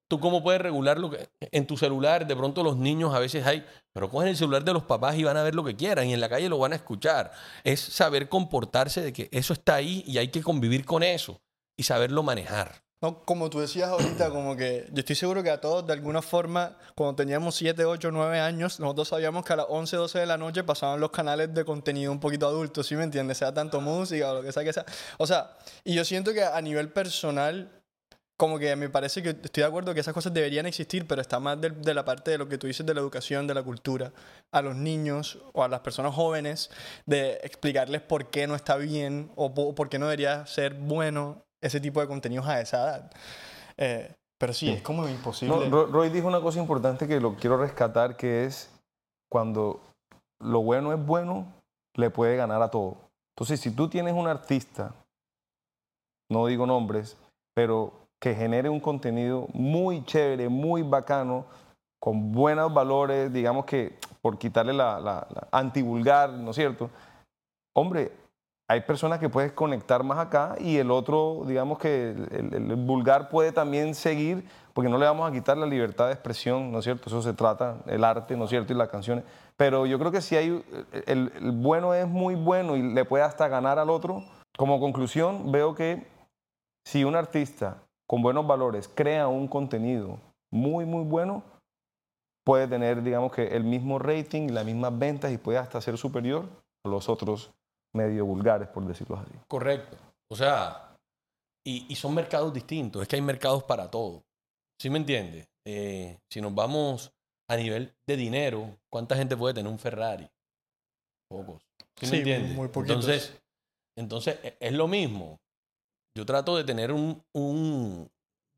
¿Tú 0.09 0.21
cómo 0.21 0.43
puedes 0.43 0.61
regularlo 0.61 1.11
que, 1.11 1.31
en 1.41 1.67
tu 1.67 1.79
celular? 1.79 2.27
De 2.27 2.37
pronto 2.37 2.63
los 2.63 2.77
niños 2.77 3.15
a 3.15 3.19
veces 3.19 3.47
hay, 3.47 3.65
pero 3.95 4.11
cogen 4.11 4.29
el 4.29 4.37
celular 4.37 4.63
de 4.63 4.75
los 4.75 4.83
papás 4.83 5.17
y 5.17 5.25
van 5.25 5.39
a 5.39 5.43
ver 5.43 5.55
lo 5.55 5.65
que 5.65 5.75
quieran 5.75 6.07
y 6.07 6.13
en 6.13 6.21
la 6.21 6.29
calle 6.29 6.51
lo 6.51 6.59
van 6.59 6.75
a 6.75 6.77
escuchar. 6.77 7.33
Es 7.65 7.81
saber 7.81 8.29
comportarse 8.29 9.01
de 9.01 9.13
que 9.15 9.31
eso 9.33 9.55
está 9.55 9.77
ahí 9.77 10.05
y 10.07 10.19
hay 10.19 10.29
que 10.29 10.43
convivir 10.43 10.85
con 10.85 11.03
eso 11.03 11.41
y 11.79 11.85
saberlo 11.85 12.23
manejar. 12.23 12.83
No, 13.03 13.19
como 13.25 13.51
tú 13.51 13.59
decías 13.59 13.89
ahorita, 13.89 14.31
como 14.31 14.57
que 14.57 14.87
yo 14.93 15.01
estoy 15.01 15.17
seguro 15.17 15.43
que 15.43 15.51
a 15.51 15.61
todos, 15.61 15.85
de 15.85 15.93
alguna 15.93 16.23
forma, 16.23 16.79
cuando 16.95 17.17
teníamos 17.17 17.57
7, 17.57 17.85
8, 17.85 18.13
9 18.13 18.39
años, 18.39 18.79
nosotros 18.79 19.09
sabíamos 19.09 19.45
que 19.45 19.53
a 19.53 19.57
las 19.57 19.67
11, 19.69 19.97
12 19.97 20.21
de 20.21 20.27
la 20.27 20.39
noche 20.39 20.63
pasaban 20.63 21.01
los 21.01 21.11
canales 21.11 21.53
de 21.53 21.65
contenido 21.65 22.13
un 22.13 22.21
poquito 22.21 22.47
adulto, 22.47 22.85
¿sí 22.85 22.95
me 22.95 23.03
entiendes? 23.03 23.39
Sea 23.39 23.53
tanto 23.53 23.81
música 23.81 24.31
o 24.31 24.35
lo 24.37 24.43
que 24.43 24.53
sea 24.53 24.63
que 24.63 24.73
sea. 24.73 24.87
O 25.19 25.27
sea, 25.27 25.57
y 25.83 25.95
yo 25.95 26.05
siento 26.05 26.33
que 26.33 26.45
a 26.45 26.61
nivel 26.61 26.91
personal, 26.93 27.73
como 28.37 28.59
que 28.61 28.77
me 28.77 28.89
parece 28.89 29.21
que 29.21 29.31
estoy 29.31 29.63
de 29.63 29.65
acuerdo 29.65 29.95
que 29.95 30.01
esas 30.01 30.15
cosas 30.15 30.33
deberían 30.33 30.67
existir, 30.67 31.05
pero 31.09 31.21
está 31.21 31.41
más 31.41 31.61
del- 31.61 31.83
de, 31.83 31.95
la 31.95 32.05
parte 32.05 32.31
de 32.31 32.39
lo 32.39 32.49
que 32.49 32.57
tú 32.57 32.69
dices 32.69 32.87
de 32.87 32.95
la 32.95 33.01
educación, 33.01 33.49
de 33.49 33.55
la 33.55 33.65
cultura, 33.65 34.13
a 34.53 34.63
los 34.63 34.77
niños 34.77 35.39
o 35.55 35.65
a 35.65 35.69
las 35.69 35.81
personas 35.81 36.15
jóvenes, 36.15 36.71
de 37.07 37.41
explicarles 37.43 38.01
por 38.01 38.31
qué 38.31 38.47
no 38.47 38.55
está 38.55 38.77
bien 38.77 39.33
o 39.35 39.53
po- 39.55 39.75
por 39.75 39.89
qué 39.89 39.99
no 39.99 40.07
debería 40.07 40.47
ser 40.47 40.75
bueno 40.75 41.45
ese 41.63 41.81
tipo 41.81 42.01
de 42.01 42.09
contenidos 42.09 42.47
a 42.47 42.61
esa 42.61 42.77
edad. 42.83 43.11
Eh, 43.79 44.13
pero 44.39 44.53
sí, 44.53 44.69
es 44.71 44.83
como 44.83 45.09
imposible. 45.09 45.57
No, 45.57 45.71
Ro- 45.71 45.87
Roy 45.87 46.11
dijo 46.11 46.27
una 46.29 46.41
cosa 46.41 46.59
importante 46.59 47.09
que 47.09 47.21
lo 47.21 47.37
quiero 47.37 47.57
rescatar, 47.57 48.17
que 48.17 48.45
es 48.45 48.69
cuando 49.31 49.81
lo 50.41 50.61
bueno 50.63 50.93
es 50.93 51.05
bueno, 51.05 51.47
le 51.95 52.11
puede 52.11 52.37
ganar 52.37 52.61
a 52.61 52.69
todo. 52.71 52.97
Entonces, 53.35 53.61
si 53.61 53.71
tú 53.71 53.89
tienes 53.89 54.13
un 54.15 54.27
artista, 54.27 54.93
no 56.31 56.47
digo 56.47 56.67
nombres, 56.67 57.17
pero 57.55 57.93
que 58.21 58.35
genere 58.35 58.69
un 58.69 58.81
contenido 58.81 59.47
muy 59.53 60.05
chévere, 60.05 60.49
muy 60.49 60.83
bacano, 60.83 61.45
con 62.01 62.33
buenos 62.33 62.73
valores, 62.73 63.33
digamos 63.33 63.65
que 63.65 63.97
por 64.21 64.39
quitarle 64.39 64.73
la, 64.73 64.99
la, 65.01 65.27
la 65.31 65.49
antivulgar, 65.53 66.31
¿no 66.31 66.51
es 66.51 66.57
cierto? 66.57 66.91
Hombre, 67.77 68.13
hay 68.73 68.81
personas 68.81 69.19
que 69.19 69.29
puedes 69.29 69.53
conectar 69.53 70.03
más 70.03 70.19
acá 70.19 70.57
y 70.59 70.79
el 70.79 70.91
otro, 70.91 71.43
digamos 71.47 71.79
que 71.79 72.11
el, 72.11 72.75
vulgar 72.77 73.29
puede 73.29 73.53
también 73.53 73.95
seguir, 73.95 74.49
porque 74.73 74.89
no 74.89 74.97
le 74.97 75.05
vamos 75.05 75.29
a 75.29 75.33
quitar 75.33 75.59
la 75.59 75.67
libertad 75.67 76.07
de 76.07 76.15
expresión, 76.15 76.73
¿no 76.73 76.79
es 76.79 76.85
cierto? 76.85 77.11
Eso 77.11 77.21
se 77.21 77.35
trata, 77.35 77.83
el 77.87 78.03
arte, 78.03 78.35
¿no 78.35 78.45
es 78.45 78.51
cierto? 78.51 78.73
Y 78.73 78.77
las 78.77 78.89
canciones. 78.89 79.25
Pero 79.59 79.85
yo 79.85 79.99
creo 79.99 80.11
que 80.11 80.23
si 80.23 80.37
hay, 80.37 80.65
el, 81.07 81.33
el 81.37 81.53
bueno 81.53 81.93
es 81.93 82.09
muy 82.09 82.35
bueno 82.35 82.75
y 82.75 82.83
le 82.83 83.05
puede 83.05 83.25
hasta 83.25 83.47
ganar 83.47 83.79
al 83.79 83.91
otro. 83.91 84.25
Como 84.57 84.81
conclusión, 84.81 85.53
veo 85.53 85.75
que 85.75 86.07
si 86.87 87.05
un 87.05 87.15
artista 87.15 87.77
con 88.09 88.23
buenos 88.23 88.47
valores 88.47 88.89
crea 88.89 89.29
un 89.29 89.49
contenido 89.49 90.19
muy, 90.51 90.87
muy 90.87 91.05
bueno, 91.05 91.43
puede 92.43 92.67
tener, 92.69 93.03
digamos 93.03 93.33
que, 93.33 93.49
el 93.49 93.65
mismo 93.65 93.99
rating, 93.99 94.49
las 94.49 94.65
mismas 94.65 94.99
ventas 94.99 95.31
y 95.31 95.37
puede 95.37 95.59
hasta 95.59 95.79
ser 95.83 95.99
superior 95.99 96.47
a 96.87 96.89
los 96.89 97.11
otros 97.11 97.51
medio 97.93 98.25
vulgares, 98.27 98.69
por 98.69 98.87
decirlo 98.87 99.17
así. 99.17 99.33
Correcto. 99.49 99.97
O 100.31 100.37
sea, 100.37 100.97
y, 101.65 101.87
y 101.89 101.95
son 101.97 102.15
mercados 102.15 102.53
distintos. 102.53 103.03
Es 103.03 103.09
que 103.09 103.17
hay 103.17 103.23
mercados 103.23 103.65
para 103.65 103.91
todo. 103.91 104.25
¿Sí 104.81 104.91
me 104.91 104.99
entiendes? 104.99 105.49
Eh, 105.65 106.19
si 106.31 106.41
nos 106.41 106.55
vamos 106.55 107.13
a 107.49 107.57
nivel 107.57 107.95
de 108.07 108.17
dinero, 108.17 108.77
¿cuánta 108.91 109.15
gente 109.17 109.37
puede 109.37 109.55
tener 109.55 109.71
un 109.71 109.79
Ferrari? 109.79 110.29
Pocos. 111.31 111.63
¿Sí, 111.97 112.07
Sí, 112.07 112.11
me 112.13 112.19
entiendes? 112.19 112.55
muy 112.57 112.69
poquitos. 112.69 112.97
Entonces, 112.97 113.43
entonces 113.97 114.39
e- 114.43 114.57
es 114.59 114.73
lo 114.73 114.89
mismo. 114.89 115.39
Yo 116.17 116.27
trato 116.27 116.57
de 116.57 116.65
tener 116.65 116.93
un... 116.93 117.23
un- 117.35 118.11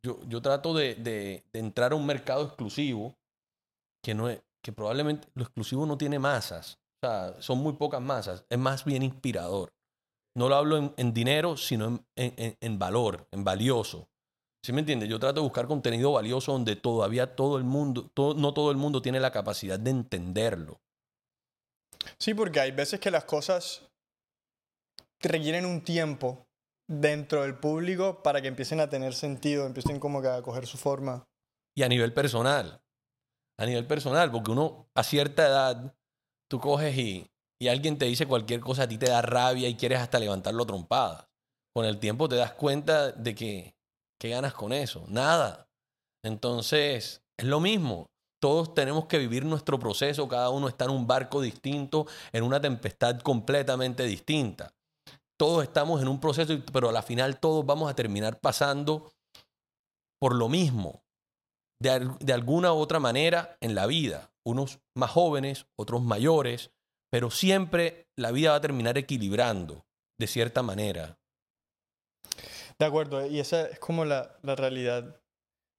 yo, 0.04 0.20
yo 0.28 0.42
trato 0.42 0.74
de, 0.74 0.94
de- 0.96 1.44
de 1.52 1.60
entrar 1.60 1.92
a 1.92 1.96
un 1.96 2.04
mercado 2.06 2.44
exclusivo 2.46 3.14
que, 4.02 4.14
no 4.14 4.28
es, 4.28 4.42
que 4.62 4.72
probablemente 4.72 5.28
lo 5.34 5.42
exclusivo 5.44 5.86
no 5.86 5.96
tiene 5.98 6.18
masas. 6.18 6.78
O 7.04 7.06
sea, 7.06 7.42
son 7.42 7.58
muy 7.58 7.74
pocas 7.74 8.00
masas. 8.00 8.44
Es 8.48 8.58
más 8.58 8.84
bien 8.84 9.02
inspirador. 9.02 9.72
No 10.36 10.48
lo 10.48 10.56
hablo 10.56 10.78
en, 10.78 10.94
en 10.96 11.12
dinero, 11.12 11.56
sino 11.56 11.86
en, 11.86 12.06
en- 12.16 12.34
en- 12.38 12.56
en 12.60 12.78
valor, 12.78 13.28
en 13.30 13.44
valioso. 13.44 14.08
¿Sí 14.64 14.72
me 14.72 14.80
entiendes? 14.80 15.08
Yo 15.10 15.18
trato 15.20 15.40
de 15.40 15.46
buscar 15.46 15.66
contenido 15.66 16.12
valioso 16.12 16.52
donde 16.52 16.76
todavía 16.76 17.36
todo 17.36 17.58
el 17.58 17.64
mundo, 17.64 18.10
todo- 18.14 18.34
no 18.34 18.54
todo 18.54 18.70
el 18.70 18.78
mundo 18.78 19.02
tiene 19.02 19.20
la 19.20 19.30
capacidad 19.30 19.78
de 19.78 19.90
entenderlo. 19.90 20.80
Sí, 22.18 22.32
porque 22.34 22.60
hay 22.60 22.70
veces 22.70 22.98
que 23.00 23.10
las 23.10 23.24
cosas 23.24 23.82
requieren 25.20 25.66
un 25.66 25.82
tiempo 25.82 26.46
dentro 26.88 27.42
del 27.42 27.58
público 27.58 28.22
para 28.22 28.40
que 28.42 28.48
empiecen 28.48 28.80
a 28.80 28.88
tener 28.88 29.14
sentido, 29.14 29.66
empiecen 29.66 30.00
como 30.00 30.20
que 30.22 30.28
a 30.28 30.42
coger 30.42 30.66
su 30.66 30.78
forma. 30.78 31.24
Y 31.76 31.82
a 31.82 31.88
nivel 31.88 32.12
personal. 32.12 32.80
A 33.58 33.66
nivel 33.66 33.86
personal, 33.86 34.30
porque 34.32 34.50
uno 34.50 34.88
a 34.96 35.02
cierta 35.04 35.46
edad, 35.46 35.94
tú 36.48 36.60
coges 36.60 36.96
y, 36.96 37.30
y 37.60 37.68
alguien 37.68 37.98
te 37.98 38.06
dice 38.06 38.26
cualquier 38.26 38.60
cosa, 38.60 38.82
a 38.82 38.88
ti 38.88 38.98
te 38.98 39.08
da 39.08 39.22
rabia 39.22 39.68
y 39.68 39.76
quieres 39.76 40.00
hasta 40.00 40.18
levantarlo 40.18 40.66
trompadas. 40.66 41.26
Con 41.74 41.86
el 41.86 41.98
tiempo 41.98 42.28
te 42.28 42.36
das 42.36 42.52
cuenta 42.52 43.10
de 43.12 43.34
que, 43.34 43.74
¿qué 44.20 44.30
ganas 44.30 44.54
con 44.54 44.72
eso? 44.72 45.04
Nada. 45.08 45.68
Entonces, 46.24 47.22
es 47.36 47.46
lo 47.46 47.60
mismo. 47.60 48.10
Todos 48.40 48.74
tenemos 48.74 49.06
que 49.06 49.18
vivir 49.18 49.44
nuestro 49.44 49.78
proceso, 49.78 50.28
cada 50.28 50.50
uno 50.50 50.68
está 50.68 50.84
en 50.84 50.90
un 50.90 51.06
barco 51.06 51.40
distinto, 51.40 52.06
en 52.32 52.44
una 52.44 52.60
tempestad 52.60 53.18
completamente 53.20 54.04
distinta. 54.04 54.74
Todos 55.38 55.62
estamos 55.62 56.02
en 56.02 56.08
un 56.08 56.20
proceso, 56.20 56.54
pero 56.72 56.90
a 56.90 56.92
la 56.92 57.02
final 57.02 57.40
todos 57.40 57.64
vamos 57.64 57.90
a 57.90 57.94
terminar 57.94 58.40
pasando 58.40 59.12
por 60.20 60.34
lo 60.34 60.48
mismo, 60.48 61.02
de, 61.80 62.10
de 62.20 62.32
alguna 62.32 62.72
u 62.72 62.76
otra 62.76 63.00
manera 63.00 63.56
en 63.60 63.74
la 63.74 63.86
vida. 63.86 64.33
Unos 64.44 64.80
más 64.94 65.10
jóvenes, 65.10 65.66
otros 65.76 66.02
mayores, 66.02 66.70
pero 67.10 67.30
siempre 67.30 68.08
la 68.16 68.32
vida 68.32 68.50
va 68.50 68.56
a 68.56 68.60
terminar 68.60 68.98
equilibrando 68.98 69.86
de 70.18 70.26
cierta 70.26 70.62
manera. 70.62 71.18
De 72.78 72.84
acuerdo, 72.84 73.26
y 73.26 73.38
esa 73.38 73.68
es 73.68 73.78
como 73.78 74.04
la, 74.04 74.36
realidad 74.42 75.20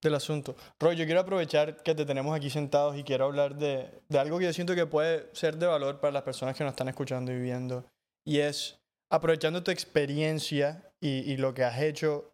del 0.02 0.16
asunto. 0.16 0.56
Roy, 0.80 0.96
yo 0.96 1.06
quiero 1.06 1.20
aprovechar 1.20 1.84
que 1.84 1.96
te 1.96 2.06
tenemos 2.06 2.36
aquí 2.36 2.50
sentados 2.50 2.96
y 2.96 3.04
quiero 3.04 3.26
hablar 3.26 3.56
de, 3.56 4.02
algo 4.18 4.40
que 4.40 4.46
yo 4.46 4.54
siento 4.54 4.76
que 4.76 4.86
puede 4.86 5.30
ser 5.34 5.58
de 5.58 5.68
valor 5.68 6.00
para 6.00 6.14
las 6.14 6.24
personas 6.24 6.56
que 6.56 6.64
nos 6.64 6.72
están 6.72 6.88
escuchando 6.88 7.32
y 7.32 7.42
viendo. 7.42 7.86
Y 8.26 8.40
es, 8.40 8.80
aprovechando 9.10 9.64
tu 9.64 9.72
experiencia 9.72 10.92
y, 11.02 11.38
lo 11.38 11.54
que 11.54 11.64
has 11.64 11.82
hecho, 11.82 12.34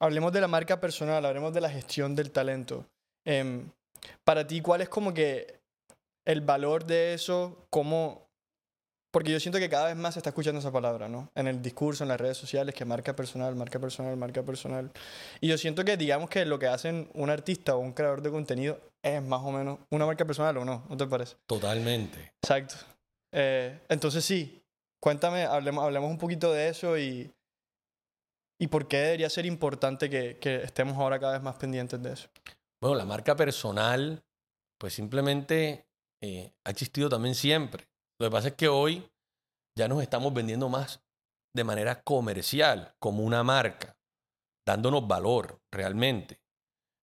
hablemos 0.00 0.32
de 0.32 0.40
la 0.40 0.48
marca 0.48 0.80
personal, 0.80 1.24
hablemos 1.24 1.52
de 1.52 1.60
la 1.60 1.70
gestión 1.70 2.16
del 2.16 2.32
talento. 2.32 2.86
Em, 3.24 3.70
para 4.24 4.46
ti, 4.46 4.60
¿cuál 4.60 4.80
es 4.80 4.88
como 4.88 5.12
que 5.14 5.60
el 6.24 6.40
valor 6.40 6.84
de 6.84 7.14
eso? 7.14 7.66
¿Cómo, 7.70 8.26
porque 9.16 9.32
yo 9.32 9.40
siento 9.40 9.58
que 9.58 9.70
cada 9.70 9.86
vez 9.86 9.96
más 9.96 10.14
se 10.14 10.20
está 10.20 10.30
escuchando 10.30 10.58
esa 10.58 10.70
palabra, 10.70 11.08
¿no? 11.08 11.30
En 11.34 11.46
el 11.46 11.62
discurso, 11.62 12.04
en 12.04 12.08
las 12.08 12.20
redes 12.20 12.36
sociales, 12.36 12.74
que 12.74 12.84
marca 12.84 13.16
personal, 13.16 13.54
marca 13.56 13.78
personal, 13.78 14.16
marca 14.16 14.42
personal. 14.42 14.90
Y 15.40 15.48
yo 15.48 15.56
siento 15.56 15.84
que, 15.84 15.96
digamos 15.96 16.28
que 16.28 16.44
lo 16.44 16.58
que 16.58 16.66
hacen 16.66 17.08
un 17.14 17.30
artista 17.30 17.76
o 17.76 17.78
un 17.78 17.92
creador 17.92 18.20
de 18.20 18.30
contenido 18.30 18.78
es 19.02 19.22
más 19.22 19.40
o 19.42 19.52
menos 19.52 19.78
una 19.90 20.04
marca 20.04 20.24
personal 20.26 20.56
o 20.58 20.64
no, 20.64 20.84
¿no 20.88 20.96
te 20.98 21.06
parece? 21.06 21.36
Totalmente. 21.46 22.32
Exacto. 22.42 22.74
Eh, 23.32 23.80
entonces 23.88 24.24
sí, 24.24 24.62
cuéntame, 25.00 25.44
hablemos, 25.44 25.84
hablemos 25.84 26.10
un 26.10 26.18
poquito 26.18 26.52
de 26.52 26.68
eso 26.68 26.98
y, 26.98 27.32
y 28.60 28.66
por 28.66 28.86
qué 28.88 28.98
debería 28.98 29.30
ser 29.30 29.46
importante 29.46 30.10
que, 30.10 30.36
que 30.38 30.56
estemos 30.56 30.96
ahora 30.98 31.18
cada 31.18 31.34
vez 31.34 31.42
más 31.42 31.56
pendientes 31.56 32.02
de 32.02 32.12
eso. 32.12 32.28
Bueno, 32.80 32.96
la 32.96 33.04
marca 33.04 33.34
personal, 33.36 34.24
pues 34.78 34.94
simplemente 34.94 35.88
eh, 36.22 36.54
ha 36.64 36.70
existido 36.70 37.08
también 37.08 37.34
siempre. 37.34 37.88
Lo 38.20 38.26
que 38.26 38.30
pasa 38.30 38.48
es 38.48 38.54
que 38.54 38.68
hoy 38.68 39.10
ya 39.76 39.88
nos 39.88 40.02
estamos 40.02 40.32
vendiendo 40.32 40.68
más 40.68 41.02
de 41.54 41.64
manera 41.64 42.02
comercial, 42.02 42.94
como 42.98 43.22
una 43.24 43.42
marca, 43.42 43.98
dándonos 44.66 45.06
valor 45.06 45.60
realmente. 45.72 46.40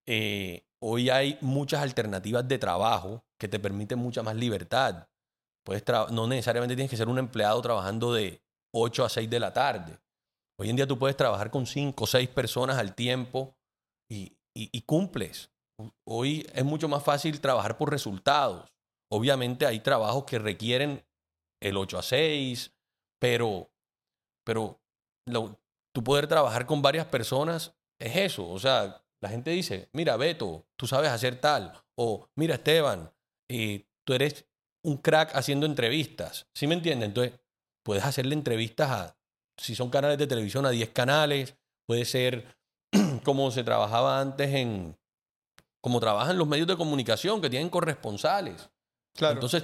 Eh, 0.08 0.68
hoy 0.82 1.10
hay 1.10 1.38
muchas 1.42 1.82
alternativas 1.82 2.48
de 2.48 2.60
trabajo 2.60 3.26
que 3.40 3.48
te 3.48 3.60
permiten 3.60 4.00
mucha 4.00 4.22
más 4.22 4.36
libertad. 4.36 5.08
Puedes 5.66 5.84
no 6.12 6.28
necesariamente 6.28 6.76
tienes 6.76 6.92
que 6.92 6.98
ser 6.98 7.08
un 7.08 7.18
empleado 7.20 7.62
trabajando 7.62 8.14
de 8.14 8.44
8 8.76 9.06
a 9.06 9.10
6 9.10 9.30
de 9.30 9.40
la 9.40 9.54
tarde. 9.54 10.00
Hoy 10.60 10.70
en 10.70 10.76
día 10.76 10.86
tú 10.88 11.00
puedes 11.00 11.18
trabajar 11.18 11.50
con 11.50 11.66
5 11.66 12.04
o 12.04 12.08
6 12.08 12.30
personas 12.30 12.78
al 12.78 12.94
tiempo 12.96 13.56
y- 14.10 14.38
y 14.54 14.82
cumples. 14.82 15.53
Hoy 16.06 16.48
es 16.54 16.64
mucho 16.64 16.88
más 16.88 17.04
fácil 17.04 17.42
trabajar 17.42 17.78
por 17.78 17.90
resultados. 17.90 18.72
Obviamente 19.12 19.66
hay 19.66 19.80
trabajos 19.80 20.26
que 20.26 20.40
requieren 20.40 21.04
el 21.62 21.78
8 21.78 22.00
a 22.00 22.02
6, 22.02 22.74
pero, 23.20 23.72
pero 24.46 24.82
tú 25.94 26.04
poder 26.04 26.28
trabajar 26.28 26.66
con 26.66 26.82
varias 26.82 27.06
personas 27.06 27.76
es 28.00 28.16
eso. 28.16 28.50
O 28.50 28.60
sea, 28.60 29.04
la 29.22 29.30
gente 29.30 29.52
dice, 29.52 29.90
mira, 29.94 30.18
Beto, 30.18 30.66
tú 30.76 30.88
sabes 30.88 31.10
hacer 31.10 31.40
tal. 31.40 31.74
O, 31.96 32.28
mira, 32.36 32.56
Esteban, 32.56 33.12
eh, 33.50 33.88
tú 34.06 34.14
eres 34.14 34.46
un 34.84 34.98
crack 34.98 35.36
haciendo 35.36 35.66
entrevistas. 35.66 36.48
¿Sí 36.54 36.68
me 36.68 36.76
entiendes? 36.76 37.08
Entonces, 37.10 37.40
puedes 37.84 38.04
hacerle 38.04 38.34
entrevistas 38.34 38.90
a, 38.90 39.18
si 39.58 39.76
son 39.76 39.90
canales 39.90 40.18
de 40.18 40.28
televisión, 40.28 40.66
a 40.66 40.72
10 40.72 40.90
canales. 40.90 41.56
Puede 41.88 42.06
ser 42.06 42.58
como 43.24 43.52
se 43.52 43.64
trabajaba 43.64 44.20
antes 44.20 44.54
en, 44.54 44.98
como 45.84 46.00
trabajan 46.00 46.38
los 46.38 46.48
medios 46.48 46.68
de 46.68 46.78
comunicación, 46.78 47.42
que 47.42 47.50
tienen 47.50 47.70
corresponsales. 47.70 48.70
Claro. 49.16 49.34
Entonces, 49.36 49.64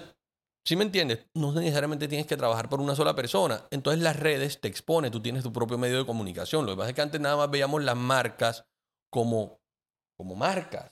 ¿sí 0.65 0.75
me 0.75 0.83
entiendes? 0.83 1.25
No 1.33 1.53
necesariamente 1.53 2.07
tienes 2.07 2.27
que 2.27 2.35
trabajar 2.37 2.67
por 2.69 2.81
una 2.81 2.93
sola 2.95 3.15
persona. 3.15 3.63
Entonces 3.71 4.03
las 4.03 4.17
redes 4.17 4.59
te 4.59 4.67
exponen, 4.67 5.11
tú 5.11 5.21
tienes 5.21 5.43
tu 5.43 5.53
propio 5.53 5.77
medio 5.77 5.97
de 5.97 6.05
comunicación. 6.05 6.65
Lo 6.65 6.73
que 6.73 6.77
pasa 6.77 6.89
es 6.89 6.95
que 6.95 7.01
antes 7.01 7.21
nada 7.21 7.37
más 7.37 7.49
veíamos 7.49 7.81
las 7.83 7.95
marcas 7.95 8.65
como, 9.09 9.59
como 10.17 10.35
marcas. 10.35 10.91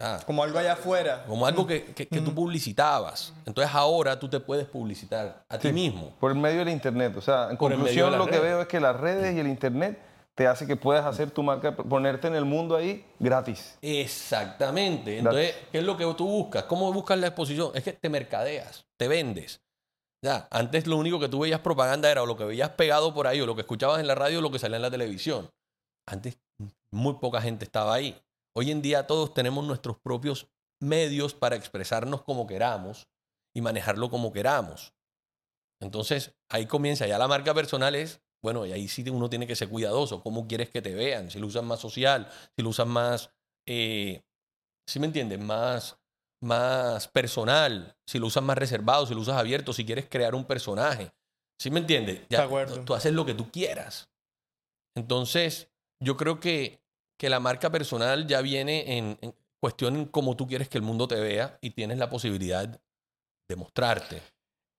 Ah, 0.00 0.20
como 0.26 0.44
algo 0.44 0.58
allá 0.60 0.74
afuera. 0.74 1.24
como 1.26 1.44
algo 1.44 1.66
que, 1.66 1.86
que- 1.86 2.06
que 2.06 2.20
tú 2.20 2.30
Mm. 2.30 2.34
publicitabas. 2.36 3.32
Entonces 3.46 3.74
ahora 3.74 4.16
tú 4.20 4.28
te 4.28 4.38
puedes 4.38 4.66
publicitar 4.66 5.44
a 5.48 5.58
ti 5.58 5.68
Sí. 5.68 5.74
mismo. 5.74 6.14
Por 6.20 6.30
el 6.30 6.38
medio 6.38 6.60
del 6.60 6.68
Internet. 6.68 7.16
O 7.16 7.20
sea, 7.20 7.50
en 7.50 7.56
Por 7.56 7.72
conclusión, 7.72 8.16
lo 8.16 8.26
que 8.28 8.38
veo 8.38 8.60
es 8.62 8.68
que 8.68 8.78
las 8.78 8.94
redes 8.94 9.34
y 9.34 9.40
el 9.40 9.48
Internet 9.48 9.98
te 10.38 10.46
hace 10.46 10.68
que 10.68 10.76
puedas 10.76 11.04
hacer 11.04 11.32
tu 11.32 11.42
marca, 11.42 11.74
ponerte 11.74 12.28
en 12.28 12.36
el 12.36 12.44
mundo 12.44 12.76
ahí 12.76 13.04
gratis. 13.18 13.76
Exactamente. 13.82 15.18
Entonces, 15.18 15.56
¿qué 15.72 15.78
es 15.78 15.84
lo 15.84 15.96
que 15.96 16.04
tú 16.14 16.28
buscas? 16.28 16.62
¿Cómo 16.62 16.92
buscas 16.92 17.18
la 17.18 17.26
exposición? 17.26 17.72
Es 17.74 17.82
que 17.82 17.92
te 17.92 18.08
mercadeas, 18.08 18.86
te 18.96 19.08
vendes. 19.08 19.60
Ya, 20.24 20.46
antes 20.52 20.86
lo 20.86 20.96
único 20.96 21.18
que 21.18 21.28
tú 21.28 21.40
veías 21.40 21.58
propaganda 21.58 22.08
era 22.08 22.22
o 22.22 22.26
lo 22.26 22.36
que 22.36 22.44
veías 22.44 22.70
pegado 22.70 23.12
por 23.12 23.26
ahí, 23.26 23.40
o 23.40 23.46
lo 23.46 23.56
que 23.56 23.62
escuchabas 23.62 23.98
en 23.98 24.06
la 24.06 24.14
radio, 24.14 24.38
o 24.38 24.42
lo 24.42 24.52
que 24.52 24.60
salía 24.60 24.76
en 24.76 24.82
la 24.82 24.92
televisión. 24.92 25.50
Antes 26.06 26.38
muy 26.92 27.14
poca 27.14 27.40
gente 27.40 27.64
estaba 27.64 27.92
ahí. 27.92 28.16
Hoy 28.56 28.70
en 28.70 28.80
día 28.80 29.08
todos 29.08 29.34
tenemos 29.34 29.66
nuestros 29.66 29.96
propios 29.98 30.46
medios 30.80 31.34
para 31.34 31.56
expresarnos 31.56 32.22
como 32.22 32.46
queramos 32.46 33.08
y 33.56 33.60
manejarlo 33.60 34.08
como 34.08 34.32
queramos. 34.32 34.94
Entonces, 35.82 36.36
ahí 36.48 36.66
comienza 36.66 37.08
ya 37.08 37.18
la 37.18 37.26
marca 37.26 37.54
personal 37.54 37.96
es, 37.96 38.20
bueno, 38.42 38.64
y 38.66 38.72
ahí 38.72 38.88
sí 38.88 39.08
uno 39.10 39.28
tiene 39.28 39.46
que 39.46 39.56
ser 39.56 39.68
cuidadoso. 39.68 40.22
¿Cómo 40.22 40.46
quieres 40.46 40.70
que 40.70 40.82
te 40.82 40.94
vean? 40.94 41.30
Si 41.30 41.38
lo 41.38 41.46
usas 41.46 41.64
más 41.64 41.80
social, 41.80 42.28
si 42.56 42.62
lo 42.62 42.70
usas 42.70 42.86
más, 42.86 43.30
eh, 43.66 44.22
¿sí 44.88 45.00
me 45.00 45.06
entiendes? 45.06 45.40
Más, 45.40 45.98
más 46.42 47.08
personal, 47.08 47.96
si 48.06 48.18
lo 48.18 48.26
usas 48.26 48.42
más 48.42 48.58
reservado, 48.58 49.06
si 49.06 49.14
lo 49.14 49.20
usas 49.20 49.36
abierto, 49.36 49.72
si 49.72 49.84
quieres 49.84 50.06
crear 50.08 50.34
un 50.34 50.44
personaje. 50.44 51.12
¿Sí 51.60 51.70
me 51.70 51.80
entiendes? 51.80 52.20
Ya, 52.28 52.38
De 52.38 52.44
acuerdo. 52.44 52.84
Tú, 52.84 52.94
haces 52.94 53.12
lo 53.12 53.26
que 53.26 53.34
tú 53.34 53.50
quieras. 53.50 54.08
Entonces, 54.96 55.68
yo 56.00 56.16
creo 56.16 56.38
que, 56.38 56.80
que 57.18 57.28
la 57.28 57.40
marca 57.40 57.70
personal 57.70 58.28
ya 58.28 58.40
viene 58.40 58.98
en, 58.98 59.18
en 59.20 59.34
cuestión 59.60 59.96
en 59.96 60.04
cómo 60.06 60.36
tú 60.36 60.46
quieres 60.46 60.68
que 60.68 60.78
el 60.78 60.84
mundo 60.84 61.08
te 61.08 61.16
vea 61.16 61.58
y 61.60 61.70
tienes 61.70 61.98
la 61.98 62.08
posibilidad 62.08 62.80
de 63.48 63.56
mostrarte. 63.56 64.22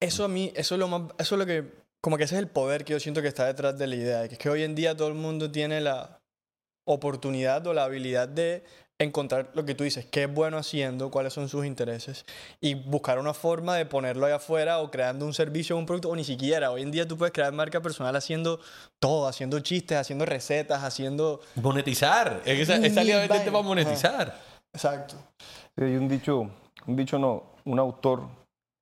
Eso 0.02 0.24
a 0.24 0.30
mí, 0.30 0.54
eso 0.56 0.76
es 0.76 0.80
lo 0.80 0.88
más, 0.88 1.12
eso 1.18 1.36
es 1.36 1.40
lo 1.40 1.46
que, 1.46 1.74
como 2.02 2.18
que 2.18 2.24
ese 2.24 2.36
es 2.36 2.40
el 2.40 2.48
poder 2.48 2.86
que 2.86 2.94
yo 2.94 3.00
siento 3.00 3.22
que 3.22 3.28
está 3.28 3.46
detrás 3.46 3.78
de 3.78 3.88
la 3.88 3.96
idea, 3.96 4.28
que 4.28 4.36
es 4.36 4.40
que 4.40 4.50
hoy 4.50 4.64
en 4.64 4.76
día 4.76 4.96
todo 4.96 5.10
el 5.10 5.16
mundo 5.16 5.52
tiene 5.52 5.82
la 5.82 6.20
oportunidad 6.86 7.66
o 7.68 7.74
la 7.74 7.84
habilidad 7.84 8.28
de 8.28 8.64
encontrar 9.02 9.52
lo 9.54 9.64
que 9.66 9.76
tú 9.76 9.86
dices, 9.86 10.06
qué 10.06 10.24
es 10.24 10.34
bueno 10.34 10.58
haciendo, 10.58 11.10
cuáles 11.10 11.32
son 11.32 11.48
sus 11.48 11.66
intereses 11.66 12.26
y 12.60 12.74
buscar 12.74 13.18
una 13.18 13.34
forma 13.34 13.78
de 13.78 13.86
ponerlo 13.86 14.26
allá 14.26 14.36
afuera 14.36 14.80
o 14.80 14.92
creando 14.92 15.26
un 15.26 15.34
servicio 15.34 15.76
o 15.76 15.80
un 15.80 15.86
producto 15.86 16.10
o 16.10 16.16
ni 16.16 16.26
siquiera. 16.26 16.72
Hoy 16.72 16.82
en 16.82 16.92
día 16.92 17.08
tú 17.08 17.18
puedes 17.18 17.32
crear 17.32 17.54
marca 17.54 17.82
personal 17.82 18.16
haciendo 18.16 18.60
todo, 19.00 19.28
haciendo 19.28 19.60
chistes, 19.62 19.98
haciendo 19.98 20.26
recetas, 20.26 20.84
haciendo... 20.84 21.40
Monetizar. 21.56 22.42
Esa, 22.44 22.76
esa 22.76 23.02
línea 23.02 23.20
de 23.20 23.28
vainas. 23.30 23.50
para 23.50 23.64
monetizar. 23.64 24.38
Exacto. 24.74 25.16
Sí, 25.78 25.84
Hay 25.86 25.96
un 25.96 26.10
dicho, 26.10 26.52
un 26.86 26.96
dicho 26.98 27.18
no, 27.18 27.54
un 27.64 27.80
autor 27.80 28.28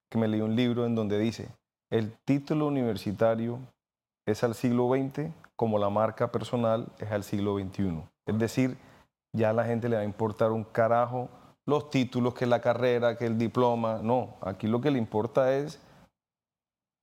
que 0.09 0.17
me 0.17 0.27
leí 0.27 0.41
un 0.41 0.55
libro 0.55 0.87
en 0.87 0.95
donde 0.95 1.19
dice, 1.19 1.47
el 1.89 2.11
título 2.25 2.67
universitario 2.67 3.59
es 4.25 4.43
al 4.43 4.55
siglo 4.55 4.89
XX 4.89 5.31
como 5.55 5.79
la 5.79 5.89
marca 5.89 6.31
personal 6.31 6.87
es 6.99 7.11
al 7.11 7.23
siglo 7.23 7.57
XXI. 7.57 8.03
Es 8.25 8.37
decir, 8.37 8.77
ya 9.33 9.49
a 9.49 9.53
la 9.53 9.65
gente 9.65 9.89
le 9.89 9.95
va 9.95 10.01
a 10.01 10.05
importar 10.05 10.51
un 10.51 10.63
carajo 10.63 11.29
los 11.65 11.89
títulos, 11.89 12.33
que 12.33 12.45
la 12.45 12.61
carrera, 12.61 13.17
que 13.17 13.25
el 13.25 13.37
diploma. 13.37 13.99
No, 14.01 14.35
aquí 14.41 14.67
lo 14.67 14.79
que 14.79 14.89
le 14.89 14.97
importa 14.97 15.53
es 15.53 15.81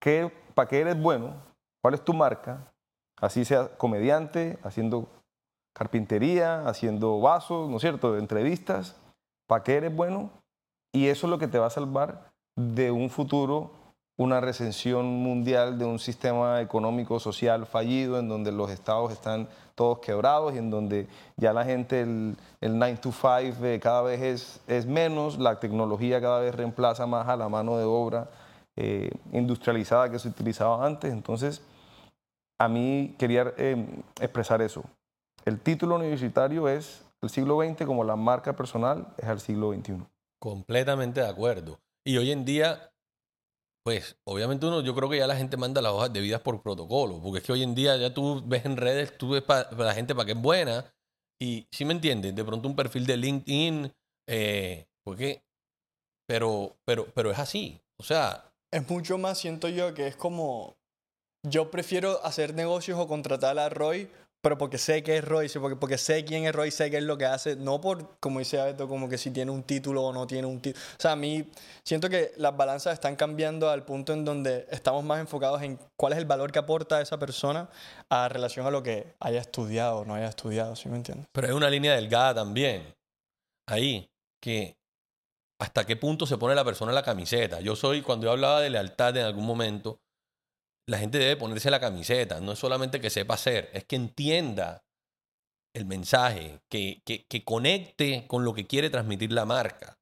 qué, 0.01 0.33
para 0.55 0.69
qué 0.69 0.81
eres 0.81 1.01
bueno, 1.01 1.35
cuál 1.83 1.95
es 1.95 2.05
tu 2.05 2.15
marca, 2.15 2.73
así 3.21 3.45
sea 3.45 3.77
comediante, 3.77 4.59
haciendo 4.63 5.07
carpintería, 5.75 6.67
haciendo 6.67 7.21
vasos, 7.21 7.69
¿no 7.69 7.77
es 7.77 7.83
cierto?, 7.83 8.17
entrevistas, 8.17 8.97
para 9.47 9.63
qué 9.63 9.77
eres 9.77 9.95
bueno 9.95 10.31
y 10.93 11.09
eso 11.09 11.27
es 11.27 11.31
lo 11.31 11.39
que 11.39 11.49
te 11.49 11.59
va 11.59 11.67
a 11.67 11.71
salvar 11.71 12.33
de 12.57 12.91
un 12.91 13.11
futuro, 13.11 13.73
una 14.17 14.41
recesión 14.41 15.07
mundial, 15.07 15.79
de 15.79 15.85
un 15.85 15.99
sistema 15.99 16.61
económico, 16.61 17.19
social 17.19 17.67
fallido, 17.67 18.19
en 18.19 18.29
donde 18.29 18.53
los 18.53 18.71
estados 18.71 19.13
están 19.13 19.49
todos 19.75 19.99
quebrados 19.99 20.55
y 20.55 20.59
en 20.59 20.71
donde 20.71 21.09
ya 21.37 21.53
la 21.53 21.65
gente, 21.65 22.03
el, 22.03 22.37
el 22.61 22.79
9 22.79 22.99
to 23.03 23.11
5 23.11 23.65
eh, 23.65 23.81
cada 23.83 24.03
vez 24.03 24.21
es, 24.21 24.61
es 24.69 24.87
menos, 24.87 25.39
la 25.39 25.59
tecnología 25.59 26.21
cada 26.21 26.41
vez 26.41 26.55
reemplaza 26.55 27.07
más 27.07 27.29
a 27.29 27.37
la 27.37 27.49
mano 27.49 27.77
de 27.77 27.85
obra 27.85 28.29
eh, 28.77 29.11
industrializada 29.33 30.11
que 30.11 30.19
se 30.19 30.29
utilizaba 30.29 30.87
antes. 30.87 31.13
Entonces, 31.13 31.63
a 32.59 32.69
mí 32.69 33.15
quería 33.19 33.53
eh, 33.57 33.85
expresar 34.21 34.63
eso. 34.63 34.85
El 35.45 35.61
título 35.61 35.97
universitario 35.97 36.69
es 36.69 37.05
el 37.21 37.31
siglo 37.31 37.59
XX 37.63 37.85
como 37.87 38.05
la 38.05 38.17
marca 38.17 38.55
personal 38.55 39.09
es 39.17 39.25
al 39.25 39.41
siglo 39.41 39.73
XXI. 39.73 40.05
Completamente 40.39 41.21
de 41.21 41.29
acuerdo. 41.29 41.79
Y 42.05 42.17
hoy 42.19 42.33
en 42.33 42.45
día, 42.45 42.91
pues, 43.85 44.17
obviamente 44.25 44.65
uno, 44.67 44.81
yo 44.81 44.95
creo 44.95 45.11
que 45.11 45.19
ya 45.19 45.27
la 45.27 45.37
gente 45.37 45.57
manda 45.59 45.83
las 45.83 45.93
hojas 45.93 46.13
de 46.13 46.21
vidas 46.21 46.41
por 46.41 46.63
protocolo, 46.63 47.21
porque 47.23 47.39
es 47.39 47.45
que 47.45 47.53
hoy 47.53 47.63
en 47.63 47.75
día 47.75 47.97
ya 47.97 48.15
tú 48.15 48.43
ves 48.47 48.65
en 48.65 48.77
redes, 48.79 49.17
tú 49.19 49.29
ves 49.31 49.43
para 49.43 49.71
la 49.73 49.95
gente 49.95 50.15
para 50.15 50.25
que 50.25 50.33
es 50.33 50.41
buena, 50.41 50.93
y 51.41 51.67
si 51.71 51.85
me 51.85 51.93
entiendes, 51.93 52.35
de 52.35 52.45
pronto 52.45 52.67
un 52.67 52.77
perfil 52.77 53.05
de 53.07 53.17
LinkedIn, 53.19 53.93
eh, 54.27 54.87
porque, 55.05 55.45
pero, 56.27 56.77
pero, 56.87 57.07
pero 57.15 57.31
es 57.31 57.39
así. 57.39 57.79
O 57.99 58.03
sea, 58.03 58.51
Es 58.73 58.89
mucho 58.89 59.19
más, 59.19 59.39
siento 59.39 59.69
yo, 59.69 59.95
que 59.95 60.07
es 60.07 60.17
como. 60.17 60.77
Yo 61.47 61.71
prefiero 61.71 62.25
hacer 62.25 62.55
negocios 62.55 62.99
o 62.99 63.07
contratar 63.07 63.59
a 63.59 63.69
Roy, 63.69 64.09
pero 64.45 64.59
porque 64.59 64.77
sé 64.77 65.03
que 65.03 65.17
es 65.17 65.25
Roy, 65.25 65.49
sí, 65.49 65.59
porque, 65.59 65.75
porque 65.75 65.97
sé 65.97 66.23
quién 66.23 66.45
es 66.45 66.53
Roy, 66.53 66.71
sé 66.71 66.91
qué 66.91 66.99
es 66.99 67.03
lo 67.03 67.17
que 67.17 67.25
hace, 67.25 67.57
no 67.57 67.81
por, 67.81 68.19
como 68.21 68.41
dice 68.41 68.63
Beto, 68.63 68.87
como 68.87 69.09
que 69.09 69.17
si 69.17 69.31
tiene 69.31 69.51
un 69.51 69.63
título 69.63 70.03
o 70.03 70.13
no 70.13 70.27
tiene 70.27 70.47
un 70.47 70.61
título. 70.61 70.85
O 70.85 71.01
sea, 71.01 71.13
a 71.13 71.17
mí 71.17 71.51
siento 71.83 72.11
que 72.11 72.33
las 72.37 72.55
balanzas 72.55 72.93
están 72.93 73.17
cambiando 73.17 73.71
al 73.71 73.87
punto 73.87 74.13
en 74.13 74.23
donde 74.23 74.67
estamos 74.71 75.03
más 75.03 75.19
enfocados 75.19 75.63
en 75.63 75.79
cuál 75.97 76.13
es 76.13 76.19
el 76.19 76.27
valor 76.27 76.53
que 76.53 76.59
aporta 76.59 77.01
esa 77.01 77.19
persona 77.19 77.71
a 78.11 78.29
relación 78.29 78.67
a 78.67 78.71
lo 78.71 78.83
que 78.83 79.15
haya 79.19 79.41
estudiado 79.41 80.01
o 80.01 80.05
no 80.05 80.15
haya 80.15 80.29
estudiado, 80.29 80.77
¿sí 80.77 80.91
me 80.91 80.97
entiendes? 80.97 81.27
pero 81.33 81.47
hay 81.47 81.55
una 81.55 81.71
línea 81.71 81.95
delgada 81.95 82.35
también. 82.35 82.95
Ahí, 83.67 84.11
que 84.43 84.77
hasta 85.59 85.87
qué 85.87 85.97
punto 85.97 86.27
se 86.27 86.37
pone 86.37 86.55
la 86.55 86.67
persona 86.67 86.93
la 86.93 87.03
camiseta. 87.03 87.61
Yo 87.61 87.77
soy, 87.77 88.03
cuando 88.03 88.27
yo 88.27 88.33
hablaba 88.33 88.61
de 88.61 88.69
lealtad 88.69 89.17
en 89.17 89.25
algún 89.25 89.47
momento, 89.47 90.01
la 90.87 90.99
gente 90.99 91.19
debe 91.19 91.37
ponerse 91.37 91.71
la 91.71 91.81
camiseta. 91.81 92.41
No 92.41 92.53
es 92.53 92.59
solamente 92.59 93.01
que 93.01 93.11
sepa 93.11 93.35
hacer, 93.35 93.71
es 93.73 93.85
que 93.85 93.97
entienda 93.97 94.85
el 95.75 95.87
mensaje, 95.87 96.61
que, 96.71 97.03
que, 97.05 97.45
conecte 97.45 98.27
con 98.29 98.45
lo 98.45 98.55
que 98.55 98.67
quiere 98.67 98.91
transmitir 98.91 99.33
la 99.33 99.45
marca. 99.45 99.99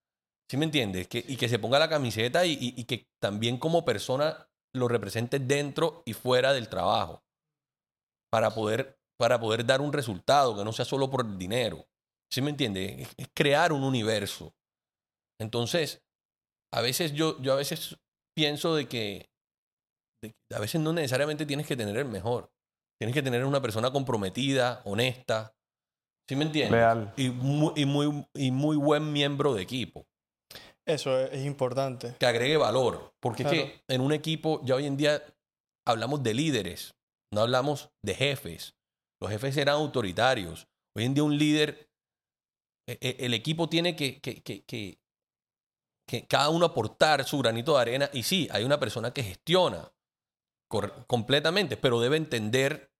¿Sí 0.50 0.58
me 0.58 0.66
entiendes? 0.66 1.08
Que, 1.08 1.24
y 1.26 1.36
que 1.36 1.48
se 1.48 1.58
ponga 1.58 1.78
la 1.78 1.88
camiseta 1.88 2.44
y, 2.44 2.58
y- 2.60 2.84
que 2.84 3.08
también 3.20 3.56
como 3.56 3.84
persona 3.84 4.50
lo 4.74 4.86
represente 4.86 5.38
dentro 5.38 6.02
y 6.04 6.12
fuera 6.12 6.52
del 6.52 6.68
trabajo. 6.68 7.24
Para 8.30 8.50
poder, 8.50 8.98
para 9.18 9.40
poder 9.40 9.64
dar 9.64 9.80
un 9.80 9.92
resultado 9.92 10.56
que 10.56 10.64
no 10.64 10.72
sea 10.72 10.84
solo 10.84 11.10
por 11.10 11.24
el 11.24 11.38
dinero. 11.38 11.86
¿Sí 12.30 12.42
me 12.42 12.50
entiendes? 12.50 13.08
Es, 13.08 13.14
es 13.16 13.28
crear 13.34 13.72
un 13.72 13.82
universo. 13.82 14.54
Entonces, 15.40 16.02
a 16.72 16.82
veces 16.82 17.12
yo, 17.12 17.40
yo 17.40 17.54
a 17.54 17.56
veces 17.56 17.96
pienso 18.34 18.74
de 18.74 18.88
que 18.88 19.31
a 20.54 20.58
veces 20.58 20.80
no 20.80 20.92
necesariamente 20.92 21.46
tienes 21.46 21.66
que 21.66 21.76
tener 21.76 21.96
el 21.96 22.04
mejor. 22.06 22.50
Tienes 23.00 23.14
que 23.14 23.22
tener 23.22 23.44
una 23.44 23.60
persona 23.60 23.90
comprometida, 23.90 24.80
honesta. 24.84 25.54
¿Sí 26.28 26.36
me 26.36 26.44
entiendes? 26.44 26.72
Leal. 26.78 27.12
Y 27.16 27.30
muy, 27.30 27.72
y 27.76 27.84
muy, 27.84 28.26
y 28.34 28.50
muy 28.52 28.76
buen 28.76 29.12
miembro 29.12 29.54
de 29.54 29.62
equipo. 29.62 30.06
Eso 30.86 31.18
es, 31.18 31.32
es 31.32 31.44
importante. 31.46 32.14
Que 32.18 32.26
agregue 32.26 32.56
valor. 32.56 33.12
Porque 33.20 33.42
Claro. 33.42 33.56
es 33.58 33.64
que 33.64 33.82
en 33.88 34.00
un 34.00 34.12
equipo 34.12 34.60
ya 34.64 34.76
hoy 34.76 34.86
en 34.86 34.96
día 34.96 35.22
hablamos 35.86 36.22
de 36.22 36.34
líderes, 36.34 36.94
no 37.32 37.40
hablamos 37.42 37.90
de 38.04 38.14
jefes. 38.14 38.74
Los 39.20 39.30
jefes 39.30 39.56
eran 39.56 39.74
autoritarios. 39.76 40.68
Hoy 40.96 41.04
en 41.04 41.14
día 41.14 41.24
un 41.24 41.36
líder, 41.38 41.88
e- 42.88 42.98
e- 43.00 43.16
el 43.26 43.34
equipo 43.34 43.68
tiene 43.68 43.96
que, 43.96 44.20
que, 44.20 44.42
que, 44.42 44.64
que, 44.64 44.98
que 46.08 46.26
cada 46.26 46.50
uno 46.50 46.66
aportar 46.66 47.24
su 47.24 47.38
granito 47.38 47.74
de 47.74 47.80
arena. 47.80 48.10
Y 48.12 48.22
sí, 48.22 48.48
hay 48.52 48.62
una 48.64 48.78
persona 48.78 49.12
que 49.12 49.22
gestiona 49.24 49.90
completamente, 51.06 51.76
pero 51.76 52.00
debe 52.00 52.16
entender 52.16 52.92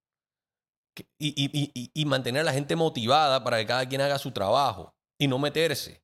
y, 1.18 2.04
mantener 2.06 2.42
a 2.42 2.44
la 2.44 2.52
gente 2.52 2.76
motivada 2.76 3.42
para 3.42 3.58
que 3.58 3.66
cada 3.66 3.88
quien 3.88 4.00
haga 4.00 4.18
su 4.18 4.32
trabajo 4.32 4.94
y 5.18 5.26
no 5.26 5.38
meterse. 5.38 6.02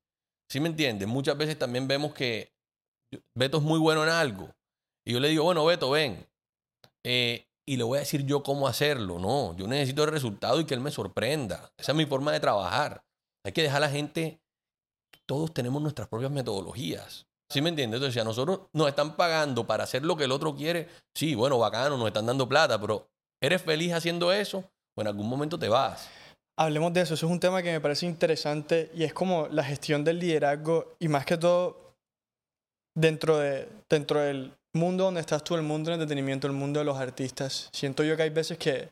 ¿Sí 0.51 0.61
me 0.61 0.69
entiendes? 0.69 1.07
Muchas 1.07 1.37
veces 1.37 1.59
también 1.59 1.87
vemos 1.87 2.15
que 2.15 2.55
Beto 3.35 3.59
es 3.59 3.63
muy 3.63 3.79
bueno 3.79 4.03
en 4.03 4.09
algo. 4.09 4.55
Y 5.07 5.13
yo 5.13 5.21
le 5.21 5.29
digo, 5.29 5.45
bueno, 5.45 5.65
Beto, 5.65 5.91
ven. 5.91 6.27
Eh, 7.05 7.47
y 7.67 7.77
le 7.77 7.85
voy 7.85 7.99
a 7.99 8.01
decir 8.01 8.25
yo 8.25 8.43
cómo 8.43 8.67
hacerlo. 8.67 9.19
No, 9.19 9.55
yo 9.57 9.67
necesito 9.67 10.05
el 10.05 10.11
resultado 10.11 10.61
y 10.61 10.65
que 10.65 10.75
él 10.75 10.81
me 10.81 10.91
sorprenda. 10.91 11.71
Esa 11.77 11.93
es 11.93 11.99
mi 11.99 12.07
forma 12.07 12.33
de 12.33 12.41
trabajar. 12.41 13.05
Hay 13.45 13.53
que 13.53 13.63
dejar 13.63 13.79
a 13.79 13.87
la 13.87 13.91
gente, 13.91 14.43
todos 15.27 15.53
tenemos 15.53 15.83
nuestras 15.83 16.09
propias 16.09 16.31
metodologías. 16.31 17.28
¿Sí 17.51 17.63
me 17.63 17.71
entiendes? 17.71 17.97
Entonces, 17.99 18.15
si 18.15 18.21
a 18.21 18.25
nosotros 18.25 18.61
nos 18.73 18.89
están 18.89 19.17
pagando 19.17 19.67
para 19.67 19.85
hacer 19.85 20.05
lo 20.05 20.17
que 20.17 20.25
el 20.25 20.33
otro 20.33 20.55
quiere, 20.55 20.89
sí, 21.15 21.35
bueno, 21.35 21.59
bacano, 21.59 21.97
nos 21.97 22.09
están 22.09 22.27
dando 22.27 22.49
plata, 22.49 22.79
pero 22.81 23.09
¿eres 23.41 23.63
feliz 23.63 23.93
haciendo 23.93 24.33
eso? 24.33 24.65
O 24.95 25.01
en 25.01 25.07
algún 25.07 25.29
momento 25.29 25.59
te 25.59 25.69
vas. 25.69 26.09
Hablemos 26.59 26.93
de 26.93 27.03
eso, 27.03 27.15
eso 27.15 27.27
es 27.27 27.33
un 27.33 27.41
tema 27.41 27.63
que 27.63 27.73
me 27.73 27.81
parece 27.81 28.05
interesante 28.05 28.91
y 28.95 29.05
es 29.05 29.15
como 29.15 29.49
la 29.49 29.65
gestión 29.65 30.05
del 30.05 30.19
liderazgo 30.19 30.97
y 30.99 31.09
más 31.09 31.25
que 31.25 31.39
todo 31.39 31.95
dentro, 32.95 33.39
de, 33.39 33.69
dentro 33.89 34.21
del 34.21 34.53
mundo 34.75 35.05
donde 35.05 35.21
estás 35.21 35.43
tú, 35.45 35.55
el 35.55 35.63
mundo 35.63 35.91
del 35.91 36.01
entretenimiento, 36.01 36.47
el 36.47 36.53
mundo 36.53 36.81
de 36.81 36.85
los 36.85 36.99
artistas. 36.99 37.71
Siento 37.73 38.03
yo 38.03 38.17
que 38.17 38.25
hay 38.25 38.31
veces 38.31 38.59
que, 38.59 38.91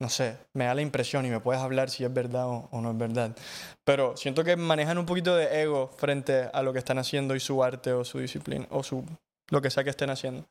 no 0.00 0.08
sé, 0.08 0.38
me 0.52 0.64
da 0.66 0.74
la 0.74 0.82
impresión 0.82 1.26
y 1.26 1.30
me 1.30 1.40
puedes 1.40 1.60
hablar 1.60 1.90
si 1.90 2.04
es 2.04 2.12
verdad 2.12 2.46
o, 2.46 2.68
no 2.80 2.90
es 2.90 2.98
verdad, 2.98 3.36
pero 3.84 4.16
siento 4.16 4.44
que 4.44 4.56
manejan 4.56 4.98
un 4.98 5.06
poquito 5.06 5.34
de 5.34 5.62
ego 5.62 5.90
frente 5.96 6.48
a 6.52 6.62
lo 6.62 6.72
que 6.72 6.78
están 6.78 6.98
haciendo 6.98 7.34
y 7.34 7.40
su 7.40 7.62
arte 7.64 7.92
o 7.92 8.04
su 8.04 8.18
disciplina 8.18 8.66
o 8.70 8.82
su, 8.82 9.04
lo 9.48 9.60
que 9.60 9.70
sea 9.70 9.84
que 9.84 9.90
estén 9.90 10.10
haciendo. 10.10 10.46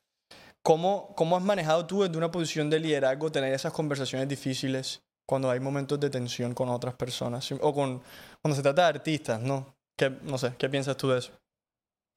¿Cómo, 0.62 1.14
¿Cómo 1.16 1.38
has 1.38 1.44
manejado 1.44 1.86
tú 1.86 2.04
desde 2.04 2.18
una 2.18 2.30
posición 2.30 2.70
de 2.70 2.80
liderazgo 2.80 3.32
tener 3.32 3.54
esas 3.54 3.72
conversaciones 3.72 4.28
difíciles 4.28 5.02
cuando 5.26 5.50
hay 5.50 5.60
momentos 5.60 6.00
de 6.00 6.10
tensión 6.10 6.54
con 6.54 6.68
otras 6.70 6.96
personas 6.96 7.50
o 7.52 7.74
con 7.74 8.02
cuando 8.42 8.56
se 8.56 8.64
trata 8.64 8.84
de 8.84 8.88
artistas, 8.90 9.42
¿no? 9.42 9.76
¿Qué, 9.98 10.10
no 10.10 10.38
sé, 10.38 10.56
¿qué 10.58 10.70
piensas 10.70 10.98
tú 10.98 11.10
de 11.10 11.20
eso? 11.20 11.32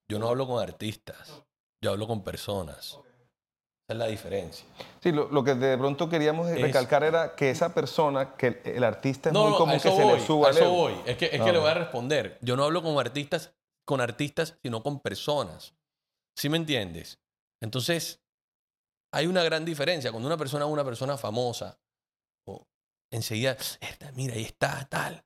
Yo 0.09 0.19
no 0.19 0.29
hablo 0.29 0.47
con 0.47 0.61
artistas, 0.61 1.45
yo 1.81 1.93
hablo 1.93 2.09
con 2.09 2.25
personas. 2.25 2.99
Es 3.92 3.98
la 3.98 4.07
diferencia. 4.07 4.64
Sí, 5.00 5.12
lo, 5.12 5.44
que 5.44 5.55
de 5.55 5.79
pronto 5.79 6.09
queríamos 6.09 6.50
recalcar 6.50 7.05
era 7.05 7.35
que 7.35 7.50
esa 7.50 7.74
persona, 7.74 8.35
que 8.37 8.61
el, 8.64 8.85
artista 8.85 9.31
es 9.31 9.35
muy 9.35 9.53
común 9.53 9.81
que 9.81 9.90
se 9.90 10.05
le 10.05 10.20
suba 10.20 10.48
a 10.48 10.50
eso 10.50 10.70
voy. 10.70 10.94
Es 11.07 11.16
que, 11.16 11.26
es 11.26 11.40
que 11.40 11.53
le 11.53 11.59
voy 11.59 11.70
a 11.70 11.74
responder. 11.74 12.38
Yo 12.42 12.57
no 12.57 12.64
hablo 12.64 12.83
con 12.83 12.98
artistas, 12.98 13.53
con 13.85 14.00
artistas, 14.00 14.57
sino 14.62 14.83
con 14.83 15.00
personas. 15.00 15.74
¿Sí 16.37 16.48
me 16.48 16.57
entiendes? 16.57 17.18
Entonces, 17.61 18.20
hay 19.12 19.26
una 19.26 19.42
gran 19.42 19.64
diferencia. 19.64 20.11
Cuando 20.11 20.26
una 20.26 20.37
persona 20.37 20.64
es 20.64 20.70
una 20.70 20.85
persona 20.85 21.16
famosa, 21.16 21.79
o 22.46 22.66
enseguida, 23.11 23.57
mira, 24.14 24.35
ahí 24.35 24.44
está, 24.44 24.87
tal. 24.88 25.24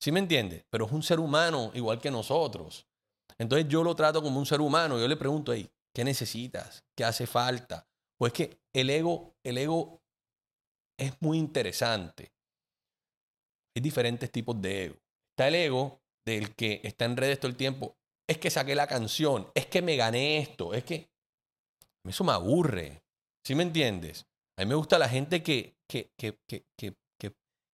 ¿Sí 0.00 0.12
me 0.12 0.20
entiende? 0.20 0.64
Pero 0.70 0.86
es 0.86 0.92
un 0.92 1.02
ser 1.02 1.20
humano 1.20 1.70
igual 1.74 2.00
que 2.00 2.10
nosotros. 2.10 2.86
Entonces 3.38 3.68
yo 3.68 3.82
lo 3.84 3.94
trato 3.94 4.22
como 4.22 4.38
un 4.38 4.46
ser 4.46 4.60
humano. 4.60 4.98
Yo 4.98 5.06
le 5.06 5.16
pregunto, 5.16 5.52
hey, 5.52 5.70
¿qué 5.94 6.04
necesitas? 6.04 6.84
¿Qué 6.96 7.04
hace 7.04 7.26
falta? 7.26 7.86
Pues 8.20 8.34
que 8.34 8.58
el 8.74 8.90
ego, 8.90 9.34
el 9.42 9.56
ego 9.56 10.02
es 10.98 11.14
muy 11.22 11.38
interesante. 11.38 12.32
Hay 13.74 13.80
diferentes 13.80 14.30
tipos 14.30 14.60
de 14.60 14.84
ego. 14.84 14.96
Está 15.32 15.48
el 15.48 15.54
ego 15.54 16.02
del 16.26 16.54
que 16.54 16.80
está 16.84 17.06
en 17.06 17.16
redes 17.16 17.40
todo 17.40 17.50
el 17.50 17.56
tiempo. 17.56 17.96
Es 18.28 18.36
que 18.36 18.50
saqué 18.50 18.74
la 18.74 18.86
canción, 18.86 19.50
es 19.54 19.66
que 19.66 19.80
me 19.80 19.96
gané 19.96 20.38
esto, 20.38 20.74
es 20.74 20.84
que 20.84 21.10
eso 22.06 22.22
me 22.22 22.32
aburre. 22.32 23.02
¿Sí 23.44 23.54
me 23.54 23.62
entiendes? 23.62 24.26
A 24.58 24.64
mí 24.64 24.68
me 24.68 24.74
gusta 24.74 24.98
la 24.98 25.08
gente 25.08 25.42
que, 25.42 25.78
que, 25.88 26.12
que, 26.18 26.38
que, 26.46 26.94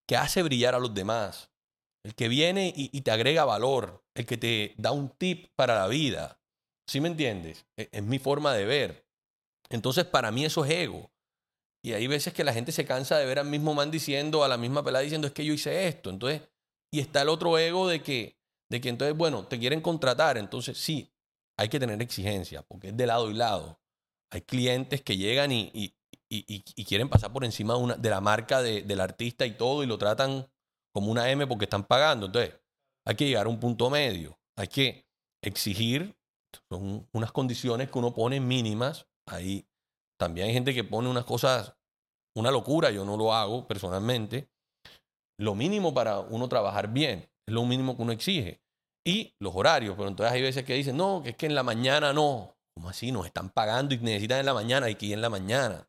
que 0.07 0.17
hace 0.17 0.43
brillar 0.43 0.77
a 0.77 0.79
los 0.79 0.95
demás, 0.95 1.51
el 2.05 2.15
que 2.15 2.29
viene 2.29 2.73
y, 2.77 3.01
te 3.01 3.11
agrega 3.11 3.45
valor, 3.45 4.05
el 4.15 4.25
que 4.27 4.37
te 4.37 4.75
da 4.79 4.93
un 4.93 5.11
tip 5.11 5.49
para 5.57 5.75
la 5.75 5.89
vida. 5.89 6.41
¿Sí 6.89 7.01
me 7.01 7.09
entiendes? 7.09 7.67
E, 7.77 7.89
es, 7.91 8.03
mi 8.05 8.21
forma 8.21 8.55
de 8.55 8.65
ver. 8.65 9.06
Entonces, 9.71 10.05
para 10.05 10.31
mí 10.31 10.45
eso 10.45 10.65
es 10.65 10.71
ego. 10.71 11.11
Y 11.83 11.93
hay 11.93 12.07
veces 12.07 12.33
que 12.33 12.45
la 12.45 12.53
gente 12.53 12.73
se 12.73 12.85
cansa 12.85 13.17
de 13.19 13.27
ver 13.27 13.39
al 13.39 13.47
mismo 13.47 13.75
man 13.75 13.91
diciendo, 13.91 14.43
a 14.43 14.49
la 14.49 14.57
misma 14.57 14.83
pelada 14.83 15.03
diciendo, 15.03 15.27
es 15.27 15.33
que 15.33 15.45
yo 15.45 15.53
hice 15.53 15.87
esto. 15.87 16.11
Entonces, 16.11 16.43
y 16.93 17.01
está 17.01 17.23
el 17.23 17.29
otro 17.29 17.59
ego 17.59 17.89
de 17.89 18.03
que, 18.03 18.37
de 18.71 18.81
que 18.81 18.89
entonces, 18.89 19.17
bueno, 19.17 19.47
te 19.47 19.59
quieren 19.59 19.81
contratar. 19.81 20.39
Entonces, 20.39 20.79
sí, 20.79 21.13
hay 21.57 21.69
que 21.69 21.81
tener 21.81 22.01
exigencia, 22.03 22.63
porque 22.63 22.89
es 22.89 22.97
de 22.97 23.07
lado 23.07 23.31
y 23.31 23.35
lado. 23.35 23.81
Hay 24.33 24.43
clientes 24.43 25.03
que 25.03 25.17
llegan 25.17 25.53
y, 25.53 25.71
y, 26.29 26.85
quieren 26.85 27.09
pasar 27.09 27.33
por 27.33 27.45
encima 27.45 27.75
de, 27.75 27.81
una, 27.81 27.95
de 27.95 28.11
la 28.11 28.21
marca 28.21 28.63
del 28.63 29.01
artista 29.01 29.47
y 29.47 29.53
todo 29.53 29.83
y 29.83 29.87
lo 29.87 29.99
tratan 29.99 30.47
como 30.93 31.11
una 31.11 31.31
M 31.31 31.47
porque 31.47 31.65
están 31.65 31.85
pagando. 31.85 32.27
Entonces, 32.27 32.55
hay 33.05 33.15
que 33.15 33.27
llegar 33.27 33.47
a 33.47 33.51
un 33.51 33.61
punto 33.61 33.91
medio. 33.91 34.39
Hay 34.57 34.69
que 34.69 35.07
exigir, 35.43 36.17
son 36.69 37.09
unas 37.13 37.33
condiciones 37.33 37.91
que 37.91 37.99
uno 37.99 38.15
pone 38.15 38.41
mínimas. 38.41 39.07
Ahí 39.29 39.67
también 40.19 40.49
hay 40.49 40.53
gente 40.53 40.75
que 40.75 40.85
pone 40.85 41.09
unas 41.09 41.25
cosas, 41.25 41.75
una 42.37 42.51
locura, 42.51 42.91
yo 42.91 43.05
no 43.05 43.17
lo 43.17 43.33
hago 43.35 43.67
personalmente. 43.67 44.49
Lo 45.39 45.55
mínimo 45.55 45.93
para 45.93 46.21
uno 46.21 46.49
trabajar 46.49 46.93
bien, 46.93 47.29
es 47.47 47.55
lo 47.55 47.65
mínimo 47.65 47.97
que 47.97 48.03
uno 48.03 48.13
exige. 48.13 48.63
Y 49.07 49.35
los 49.41 49.55
horarios, 49.55 49.95
pero 49.97 50.09
entonces 50.09 50.33
hay 50.33 50.43
veces 50.43 50.65
que 50.65 50.75
dicen, 50.75 50.97
no, 50.97 51.23
que 51.23 51.31
es 51.31 51.37
que 51.37 51.47
en 51.47 51.55
la 51.55 51.63
mañana 51.63 52.13
no. 52.13 52.57
¿Cómo 52.75 52.89
así? 52.89 53.13
Nos 53.13 53.27
están 53.27 53.51
pagando 53.51 53.95
y 53.95 53.99
necesitan 53.99 54.41
en 54.41 54.47
la 54.47 54.55
mañana, 54.55 54.87
hay 54.87 54.97
que 54.97 55.07
ir 55.07 55.13
en 55.15 55.23
la 55.23 55.31
mañana. 55.31 55.89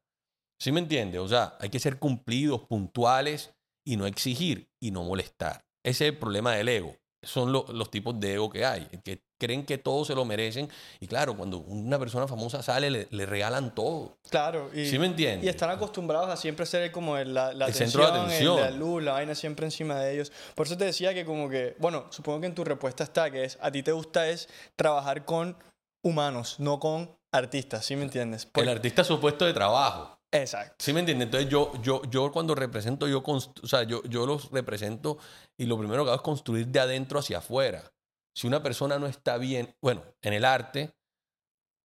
¿Sí 0.62 0.72
me 0.72 0.80
entiende? 0.80 1.20
O 1.20 1.28
sea, 1.28 1.58
hay 1.60 1.70
que 1.70 1.80
ser 1.80 2.00
cumplidos, 2.00 2.64
puntuales 2.66 3.56
y 3.86 3.98
no 3.98 4.06
exigir 4.06 4.70
y 4.82 4.92
no 4.92 5.04
molestar. 5.04 5.66
Ese 5.86 6.08
es 6.08 6.14
el 6.14 6.18
problema 6.18 6.54
del 6.54 6.70
ego. 6.70 6.96
Son 7.24 7.52
los 7.52 7.92
tipos 7.92 8.20
de 8.20 8.36
ego 8.36 8.50
que 8.50 8.66
hay, 8.66 8.86
que 9.04 9.24
creen 9.38 9.66
que 9.66 9.78
todos 9.78 10.08
se 10.08 10.16
lo 10.16 10.26
merecen. 10.26 10.70
Y 11.00 11.08
claro, 11.08 11.36
cuando 11.38 11.60
una 11.60 12.00
persona 12.00 12.28
famosa 12.28 12.62
sale, 12.64 12.90
le, 12.90 13.26
regalan 13.26 13.74
todo. 13.74 14.18
Claro. 14.30 14.70
Y, 14.74 14.86
¿Sí 14.86 15.00
me 15.00 15.08
entiendes? 15.08 15.46
Y 15.46 15.50
están 15.50 15.70
acostumbrados 15.70 16.30
a 16.30 16.38
siempre 16.38 16.66
ser 16.66 16.92
como 16.92 17.18
la, 17.18 17.54
la 17.54 17.72
centro 17.72 18.04
de 18.04 18.20
atención. 18.20 18.60
la 18.60 18.72
luz, 18.72 19.04
la 19.04 19.14
vaina 19.14 19.36
siempre 19.36 19.66
encima 19.66 20.00
de 20.00 20.14
ellos. 20.14 20.32
Por 20.56 20.68
eso 20.68 20.78
te 20.78 20.86
decía 20.86 21.14
que 21.14 21.26
como 21.26 21.50
que, 21.50 21.76
bueno, 21.80 22.08
supongo 22.10 22.42
que 22.42 22.48
en 22.48 22.56
tu 22.56 22.64
respuesta 22.64 23.04
está 23.04 23.32
que 23.32 23.44
es, 23.44 23.58
a 23.62 23.72
ti 23.72 23.84
te 23.84 23.92
gusta 23.92 24.28
es 24.30 24.50
trabajar 24.76 25.26
con 25.26 25.58
humanos, 26.04 26.60
no 26.60 26.80
con 26.80 27.16
artistas, 27.32 27.86
¿sí 27.86 27.96
me 27.96 28.04
entiendes? 28.04 28.48
el 28.54 28.70
artista 28.70 29.02
es 29.02 29.08
su 29.08 29.20
puesto 29.20 29.46
de 29.46 29.54
trabajo. 29.54 30.18
Exacto. 30.32 30.76
¿Sí 30.80 30.94
me 30.94 31.00
entiendes? 31.00 31.28
Entonces 31.28 31.50
yo, 31.50 31.72
yo, 31.82 32.02
yo 32.10 32.32
cuando 32.32 32.54
represento, 32.54 33.08
yo, 33.08 33.24
o 33.26 33.68
sea, 33.68 33.84
yo, 33.84 34.04
yo 34.04 34.26
los 34.26 34.52
represento 34.52 35.18
y 35.58 35.66
lo 35.66 35.78
primero 35.78 36.04
que 36.04 36.10
hago 36.10 36.18
es 36.18 36.22
construir 36.22 36.68
de 36.68 36.80
adentro 36.80 37.20
hacia 37.20 37.38
afuera. 37.38 37.92
Si 38.38 38.46
una 38.46 38.62
persona 38.62 39.00
no 39.00 39.08
está 39.08 39.40
bien, 39.40 39.76
bueno, 39.82 40.04
en 40.22 40.32
el 40.32 40.46
arte, 40.46 40.94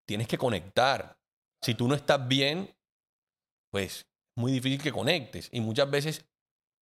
tienes 0.06 0.28
que 0.28 0.36
conectar. 0.36 1.18
Si 1.62 1.74
tú 1.74 1.88
no 1.88 1.94
estás 1.94 2.28
bien, 2.28 2.76
pues 3.70 4.00
es 4.00 4.06
muy 4.36 4.52
difícil 4.52 4.82
que 4.82 4.92
conectes. 4.92 5.48
Y 5.50 5.62
muchas 5.62 5.90
veces 5.90 6.26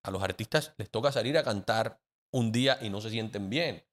a 0.04 0.10
los 0.10 0.24
artistas 0.24 0.74
les 0.76 0.90
toca 0.90 1.12
salir 1.12 1.38
a 1.38 1.44
cantar 1.44 2.00
un 2.34 2.50
día 2.50 2.78
y 2.80 2.90
no 2.90 3.00
se 3.00 3.10
sienten 3.10 3.48
bien. 3.48 3.86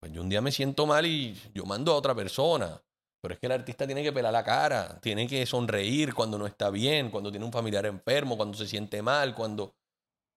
Pues 0.00 0.12
yo 0.12 0.22
un 0.22 0.28
día 0.28 0.40
me 0.40 0.52
siento 0.52 0.86
mal 0.86 1.04
y 1.04 1.34
yo 1.52 1.66
mando 1.66 1.90
a 1.90 1.96
otra 1.96 2.14
persona. 2.14 2.80
Pero 3.20 3.34
es 3.34 3.40
que 3.40 3.46
el 3.46 3.52
artista 3.52 3.86
tiene 3.86 4.04
que 4.04 4.12
pelar 4.12 4.32
la 4.32 4.44
cara, 4.44 5.00
tiene 5.00 5.26
que 5.26 5.44
sonreír 5.46 6.14
cuando 6.14 6.38
no 6.38 6.46
está 6.46 6.70
bien, 6.70 7.10
cuando 7.10 7.32
tiene 7.32 7.44
un 7.44 7.50
familiar 7.50 7.86
enfermo, 7.86 8.36
cuando 8.36 8.56
se 8.56 8.68
siente 8.68 9.02
mal, 9.02 9.34
cuando... 9.34 9.74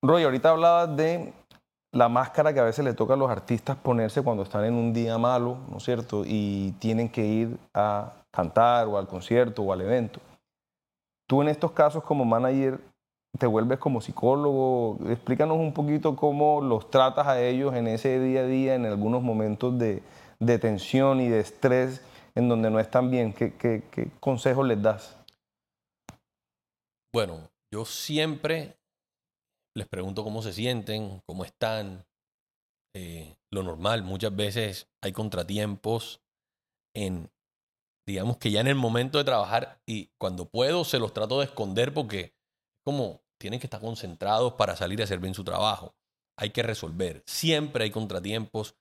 Roy, 0.02 0.24
ahorita 0.24 0.50
hablabas 0.50 0.98
de 0.98 1.32
la 1.94 2.08
máscara 2.08 2.54
que 2.54 2.60
a 2.60 2.64
veces 2.64 2.86
le 2.86 2.94
toca 2.94 3.14
a 3.14 3.18
los 3.18 3.30
artistas 3.30 3.78
ponerse 3.78 4.22
cuando 4.22 4.44
están 4.44 4.64
en 4.64 4.76
un 4.76 4.94
día 4.94 5.18
malo, 5.18 5.58
¿no 5.70 5.78
es 5.78 5.84
cierto? 5.84 6.24
Y 6.26 6.72
tienen 6.80 7.10
que 7.10 7.26
ir 7.26 7.58
a 7.74 8.14
cantar 8.32 8.88
o 8.88 8.98
al 8.98 9.08
concierto 9.08 9.62
o 9.64 9.74
al 9.74 9.82
evento. 9.82 10.20
Tú 11.28 11.42
en 11.42 11.50
estos 11.50 11.72
casos 11.72 12.04
como 12.04 12.24
manager 12.24 12.80
te 13.38 13.48
vuelves 13.48 13.80
como 13.80 14.02
psicólogo. 14.02 15.00
Explícanos 15.10 15.58
un 15.58 15.74
poquito 15.74 16.16
cómo 16.16 16.62
los 16.62 16.90
tratas 16.90 17.28
a 17.28 17.42
ellos 17.42 17.74
en 17.74 17.88
ese 17.88 18.20
día 18.20 18.42
a 18.42 18.46
día, 18.46 18.76
en 18.76 18.86
algunos 18.86 19.22
momentos 19.22 19.78
de, 19.78 20.02
tensión 20.60 21.22
y 21.22 21.30
de 21.30 21.40
estrés 21.40 22.04
en 22.36 22.48
donde 22.48 22.70
no 22.70 22.80
están 22.80 23.12
bien? 23.12 23.34
¿Qué, 23.34 23.54
qué, 23.56 23.84
qué 23.92 24.10
consejos 24.20 24.66
les 24.66 24.82
das? 24.82 25.18
Bueno, 27.14 27.50
yo 27.74 27.84
siempre 27.84 28.78
les 29.76 29.88
pregunto 29.88 30.24
cómo 30.24 30.42
se 30.42 30.54
sienten, 30.54 31.22
cómo 31.26 31.46
están. 31.46 32.06
Eh, 32.94 33.38
lo 33.52 33.64
normal, 33.64 34.04
muchas 34.04 34.36
veces 34.36 34.90
hay 35.02 35.14
contratiempos 35.14 36.22
en, 36.94 37.32
digamos 38.06 38.38
que 38.38 38.52
ya 38.52 38.60
en 38.60 38.68
el 38.68 38.76
momento 38.76 39.18
de 39.18 39.24
trabajar 39.24 39.82
y 39.86 40.12
cuando 40.18 40.50
puedo 40.50 40.84
se 40.84 41.00
los 41.00 41.14
trato 41.14 41.40
de 41.40 41.46
esconder 41.46 41.94
porque 41.94 42.34
como 42.84 43.22
tienen 43.40 43.60
que 43.60 43.68
estar 43.68 43.82
concentrados 43.82 44.54
para 44.54 44.76
salir 44.76 45.02
a 45.02 45.06
hacer 45.06 45.20
bien 45.20 45.34
su 45.34 45.44
trabajo. 45.44 45.96
Hay 46.38 46.52
que 46.52 46.64
resolver. 46.64 47.24
Siempre 47.26 47.86
hay 47.86 47.92
contratiempos. 47.92 48.76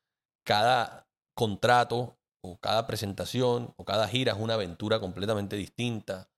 Cada 0.45 1.09
contrato 1.35 2.19
o 2.43 2.59
cada 2.59 2.87
presentación 2.87 3.75
o 3.77 3.85
cada 3.85 4.07
gira 4.09 4.33
es 4.33 4.39
una 4.39 4.55
aventura 4.55 5.01
completamente 5.01 5.57
distinta. 5.57 6.29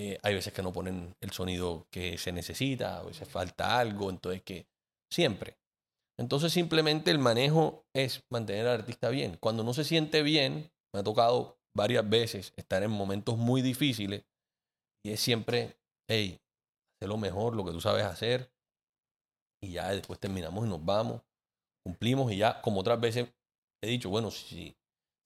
Eh, 0.00 0.18
hay 0.22 0.34
veces 0.34 0.54
que 0.54 0.62
no 0.62 0.72
ponen 0.72 1.14
el 1.20 1.30
sonido 1.30 1.86
que 1.90 2.16
se 2.16 2.32
necesita, 2.32 3.00
a 3.00 3.02
veces 3.02 3.28
falta 3.28 3.78
algo, 3.78 4.08
entonces 4.08 4.40
que 4.42 4.66
siempre. 5.12 5.58
Entonces 6.18 6.54
simplemente 6.54 7.10
el 7.10 7.18
manejo 7.18 7.84
es 7.94 8.24
mantener 8.30 8.66
al 8.66 8.80
artista 8.80 9.10
bien. 9.10 9.36
Cuando 9.38 9.62
no 9.62 9.74
se 9.74 9.84
siente 9.84 10.22
bien, 10.22 10.72
me 10.94 11.00
ha 11.00 11.02
tocado 11.02 11.58
varias 11.76 12.08
veces 12.08 12.54
estar 12.56 12.82
en 12.82 12.90
momentos 12.90 13.36
muy 13.36 13.60
difíciles 13.60 14.24
y 15.04 15.12
es 15.12 15.20
siempre, 15.20 15.76
hey, 16.08 16.40
haz 17.02 17.06
lo 17.06 17.18
mejor, 17.18 17.54
lo 17.54 17.66
que 17.66 17.72
tú 17.72 17.82
sabes 17.82 18.04
hacer 18.04 18.50
y 19.62 19.72
ya 19.72 19.90
después 19.90 20.18
terminamos 20.18 20.64
y 20.66 20.70
nos 20.70 20.82
vamos, 20.82 21.20
cumplimos 21.84 22.32
y 22.32 22.38
ya, 22.38 22.62
como 22.62 22.80
otras 22.80 22.98
veces 22.98 23.28
he 23.84 23.88
dicho, 23.88 24.08
bueno, 24.08 24.30
si, 24.30 24.74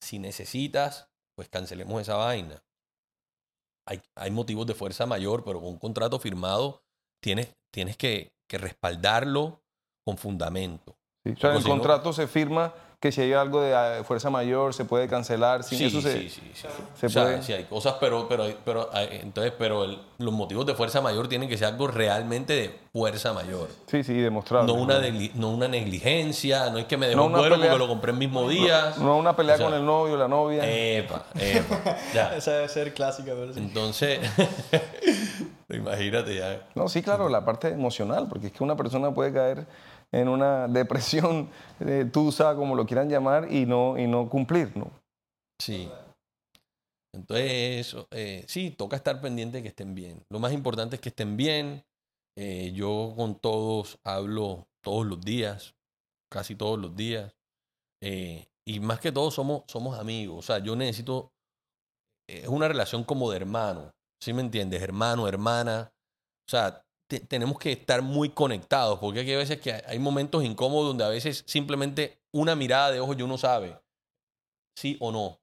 si 0.03 0.19
necesitas, 0.19 1.09
pues 1.33 1.47
cancelemos 1.47 2.01
esa 2.01 2.17
vaina. 2.17 2.61
Hay, 3.87 4.01
hay 4.15 4.31
motivos 4.31 4.65
de 4.67 4.73
fuerza 4.73 5.05
mayor, 5.05 5.43
pero 5.43 5.59
con 5.59 5.69
un 5.69 5.77
contrato 5.79 6.19
firmado 6.19 6.81
tienes, 7.21 7.55
tienes 7.71 7.97
que, 7.97 8.33
que 8.47 8.57
respaldarlo 8.57 9.61
con 10.03 10.17
fundamento. 10.17 10.97
Sí, 11.23 11.31
O 11.31 11.37
sea, 11.37 11.55
el 11.55 11.63
no- 11.63 11.69
contrato 11.69 12.13
se 12.13 12.27
firma 12.27 12.73
que 12.99 13.11
si 13.11 13.21
hay 13.21 13.33
algo 13.33 13.61
de 13.61 13.75
ah, 13.75 14.03
fuerza 14.03 14.29
mayor 14.29 14.73
se 14.73 14.83
puede 14.85 15.07
cancelar. 15.07 15.63
Sin 15.63 15.77
Sí, 15.77 15.85
eso 15.85 16.01
se, 16.01 16.13
sí, 16.13 16.29
sí, 16.29 16.41
sí. 16.53 16.67
se 16.95 17.05
o 17.05 17.09
sea, 17.09 17.23
puede- 17.23 17.43
sí 17.43 17.53
hay 17.53 17.65
cosas, 17.65 17.95
pero, 17.99 18.27
pero, 18.27 18.45
pero, 18.63 18.89
eh, 18.95 19.19
entonces, 19.21 19.53
pero 19.57 19.83
el- 19.83 19.99
los 20.17 20.33
motivos 20.33 20.65
de 20.65 20.73
fuerza 20.73 21.01
mayor 21.01 21.27
tienen 21.27 21.47
que 21.49 21.57
ser 21.57 21.67
algo 21.67 21.87
realmente 21.87 22.53
de 22.53 22.79
fuerza 22.93 23.33
mayor. 23.33 23.67
sí, 23.87 24.03
sí, 24.03 24.13
demostrable. 24.13 24.73
No 24.73 24.79
una, 24.81 24.99
negli- 24.99 25.31
no 25.35 25.51
una 25.51 25.67
negligencia, 25.67 26.69
no 26.69 26.77
es 26.79 26.85
que 26.85 26.97
me 26.97 27.07
dejó 27.07 27.19
No 27.21 27.25
un 27.27 27.33
vuelo 27.33 27.55
pelea- 27.57 27.69
porque 27.71 27.79
lo 27.79 27.87
compré 27.87 28.11
el 28.11 28.17
mismo 28.17 28.47
día. 28.49 28.93
No 28.97 29.17
una 29.17 29.35
pelea 29.35 29.55
O 29.55 29.57
sea, 29.57 29.67
con 29.67 29.75
el 29.75 29.85
novio, 29.85 30.17
la 30.17 30.27
novia. 30.27 30.63
Epa, 30.65 31.25
epa. 31.39 31.97
ya. 32.13 32.35
Esa 32.37 32.51
debe 32.53 32.69
ser 32.69 32.93
clásica, 32.93 33.33
pero 33.35 33.53
sí. 33.53 33.59
Entonces, 33.59 34.19
imagínate 35.69 36.35
ya. 36.35 36.67
No, 36.75 36.87
sí, 36.87 37.01
claro, 37.01 37.29
la 37.29 37.43
parte 37.45 37.67
emocional, 37.69 38.27
porque 38.29 38.47
es 38.47 38.53
que 38.53 38.63
una 38.63 38.75
persona 38.75 39.13
puede 39.13 39.33
caer 39.33 39.65
en 40.11 40.27
una 40.27 40.67
depresión 40.67 41.49
eh, 41.79 42.09
tusa, 42.11 42.55
como 42.55 42.75
lo 42.75 42.85
quieran 42.85 43.09
llamar, 43.09 43.51
y 43.51 43.65
no, 43.65 43.97
y 43.97 44.07
no 44.07 44.29
cumplir, 44.29 44.75
¿no? 44.75 44.91
Sí. 45.59 45.89
Entonces, 47.13 47.95
eh, 48.11 48.43
sí, 48.47 48.71
toca 48.71 48.97
estar 48.97 49.21
pendiente 49.21 49.57
de 49.57 49.63
que 49.63 49.69
estén 49.69 49.95
bien. 49.95 50.23
Lo 50.29 50.39
más 50.39 50.51
importante 50.51 50.95
es 50.95 51.01
que 51.01 51.09
estén 51.09 51.37
bien. 51.37 51.83
Eh, 52.37 52.73
yo 52.73 53.13
con 53.15 53.39
todos 53.39 53.97
hablo 54.03 54.67
todos 54.83 55.05
los 55.05 55.21
días, 55.21 55.75
casi 56.29 56.55
todos 56.55 56.77
los 56.77 56.95
días. 56.95 57.33
Eh, 58.03 58.45
y 58.67 58.79
más 58.79 58.99
que 58.99 59.11
todo 59.11 59.31
somos, 59.31 59.63
somos 59.67 59.97
amigos. 59.97 60.37
O 60.37 60.41
sea, 60.41 60.59
yo 60.59 60.75
necesito, 60.75 61.31
eh, 62.27 62.41
es 62.43 62.47
una 62.47 62.67
relación 62.67 63.03
como 63.03 63.31
de 63.31 63.37
hermano. 63.37 63.93
¿Sí 64.21 64.33
me 64.33 64.41
entiendes? 64.41 64.81
Hermano, 64.81 65.27
hermana. 65.27 65.93
O 66.47 66.51
sea, 66.51 66.84
te- 67.19 67.25
tenemos 67.25 67.57
que 67.59 67.71
estar 67.71 68.01
muy 68.01 68.29
conectados 68.29 68.99
porque 68.99 69.19
hay 69.21 69.35
veces 69.35 69.59
que 69.59 69.73
hay- 69.73 69.99
momentos 69.99 70.43
incómodos 70.43 70.87
donde 70.87 71.03
a 71.03 71.09
veces 71.09 71.43
simplemente 71.47 72.19
una 72.33 72.55
mirada 72.55 72.91
de 72.91 72.99
ojos 72.99 73.17
y 73.17 73.21
uno 73.21 73.37
sabe 73.37 73.77
sí 74.77 74.97
o 74.99 75.11
no. 75.11 75.39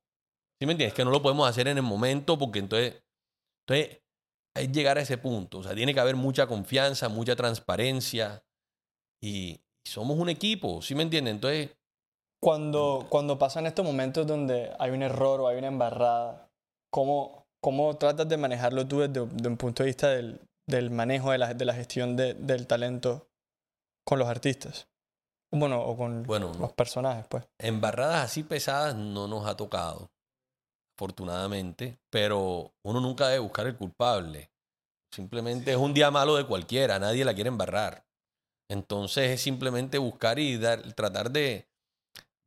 ¿Sí 0.60 0.66
me 0.66 0.72
entiendes? 0.72 0.94
Que 0.94 1.04
no 1.04 1.10
lo 1.10 1.22
podemos 1.22 1.48
hacer 1.48 1.66
en 1.68 1.76
el 1.78 1.82
momento 1.82 2.38
porque 2.38 2.58
entonces, 2.60 3.02
entonces 3.66 4.00
es 4.54 4.70
llegar 4.72 4.98
a 4.98 5.00
ese 5.02 5.18
punto. 5.18 5.58
O 5.58 5.62
sea, 5.62 5.74
tiene 5.74 5.94
que 5.94 6.00
haber 6.00 6.14
mucha 6.16 6.46
confianza, 6.46 7.08
mucha 7.08 7.34
transparencia 7.34 8.44
y 9.22 9.60
somos 9.84 10.18
un 10.18 10.28
equipo, 10.28 10.82
¿sí 10.82 10.94
me 10.94 11.02
entiendes? 11.02 11.34
Entonces, 11.34 11.70
Cuando, 12.40 13.06
cuando 13.08 13.38
pasan 13.38 13.66
estos 13.66 13.84
momentos 13.84 14.26
donde 14.26 14.72
hay 14.78 14.90
un 14.90 15.02
error 15.02 15.40
o 15.40 15.48
hay 15.48 15.58
una 15.58 15.68
embarrada, 15.68 16.50
¿cómo, 16.92 17.46
cómo 17.60 17.96
tratas 17.96 18.28
de 18.28 18.36
manejarlo 18.36 18.86
tú 18.86 19.00
desde, 19.00 19.26
desde 19.26 19.48
un 19.48 19.56
punto 19.56 19.82
de 19.82 19.86
vista 19.88 20.10
del, 20.10 20.40
del 20.66 20.90
manejo, 20.90 21.30
de 21.32 21.38
la, 21.38 21.54
de 21.54 21.64
la 21.64 21.74
gestión 21.74 22.16
de- 22.16 22.34
del 22.34 22.66
talento 22.66 23.28
con 24.04 24.18
los 24.18 24.28
artistas? 24.28 24.88
Bueno, 25.50 25.82
o 25.82 25.96
con 25.96 26.22
bueno, 26.22 26.52
los 26.58 26.72
personajes, 26.72 27.26
pues. 27.28 27.44
embarradas 27.58 28.24
así 28.24 28.42
pesadas 28.42 28.94
no 28.94 29.28
nos 29.28 29.46
ha 29.46 29.56
tocado, 29.56 30.10
afortunadamente, 30.96 31.98
pero 32.10 32.72
uno 32.82 33.00
nunca 33.00 33.28
debe 33.28 33.40
buscar 33.40 33.66
el 33.66 33.76
culpable. 33.76 34.50
Simplemente 35.14 35.72
es 35.72 35.76
un 35.76 35.92
día 35.92 36.10
malo 36.10 36.36
de 36.36 36.46
cualquiera, 36.46 36.98
nadie 36.98 37.24
la 37.24 37.34
quiere 37.34 37.48
embarrar. 37.48 38.06
Entonces 38.70 39.30
es 39.30 39.42
simplemente 39.42 39.98
buscar 39.98 40.38
y 40.38 40.56
dar, 40.56 40.94
tratar 40.94 41.30
de, 41.30 41.68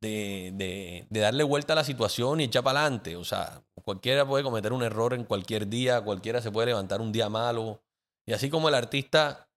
de, 0.01 0.51
de- 0.55 1.05
de 1.07 1.19
darle 1.19 1.43
vuelta 1.43 1.73
a 1.73 1.75
la 1.75 1.83
situación 1.83 2.41
y 2.41 2.45
echar 2.45 2.63
para 2.63 2.81
adelante. 2.81 3.15
O 3.17 3.23
sea, 3.23 3.61
cualquiera 3.83 4.25
puede 4.27 4.43
cometer 4.43 4.73
un 4.73 4.81
error 4.81 5.13
en 5.13 5.25
cualquier 5.25 5.67
día, 5.67 6.01
cualquiera 6.01 6.41
se 6.41 6.51
puede 6.51 6.67
levantar 6.67 7.01
un 7.01 7.11
día 7.11 7.29
malo. 7.29 7.83
Y 8.27 8.33
así 8.33 8.49
como 8.49 8.69
el 8.69 8.75
artista 8.75 9.49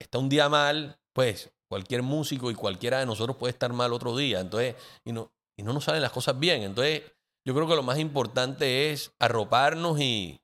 está 0.00 0.18
un 0.18 0.28
día 0.28 0.48
mal, 0.48 0.98
pues 1.12 1.52
cualquier 1.68 2.02
músico 2.02 2.50
y 2.50 2.54
cualquiera 2.54 3.00
de 3.00 3.06
nosotros 3.06 3.36
puede 3.36 3.52
estar 3.52 3.72
mal 3.72 3.92
otro 3.92 4.16
día. 4.16 4.40
Entonces, 4.40 4.76
y 5.04 5.12
no, 5.12 5.32
y 5.58 5.62
no 5.62 5.72
nos 5.72 5.84
salen 5.84 6.02
las 6.02 6.12
cosas 6.12 6.38
bien. 6.38 6.62
Entonces, 6.62 7.02
yo 7.46 7.54
creo 7.54 7.68
que 7.68 7.76
lo 7.76 7.82
más 7.82 7.98
importante 7.98 8.90
es 8.90 9.12
arroparnos 9.18 10.00
y, 10.00 10.40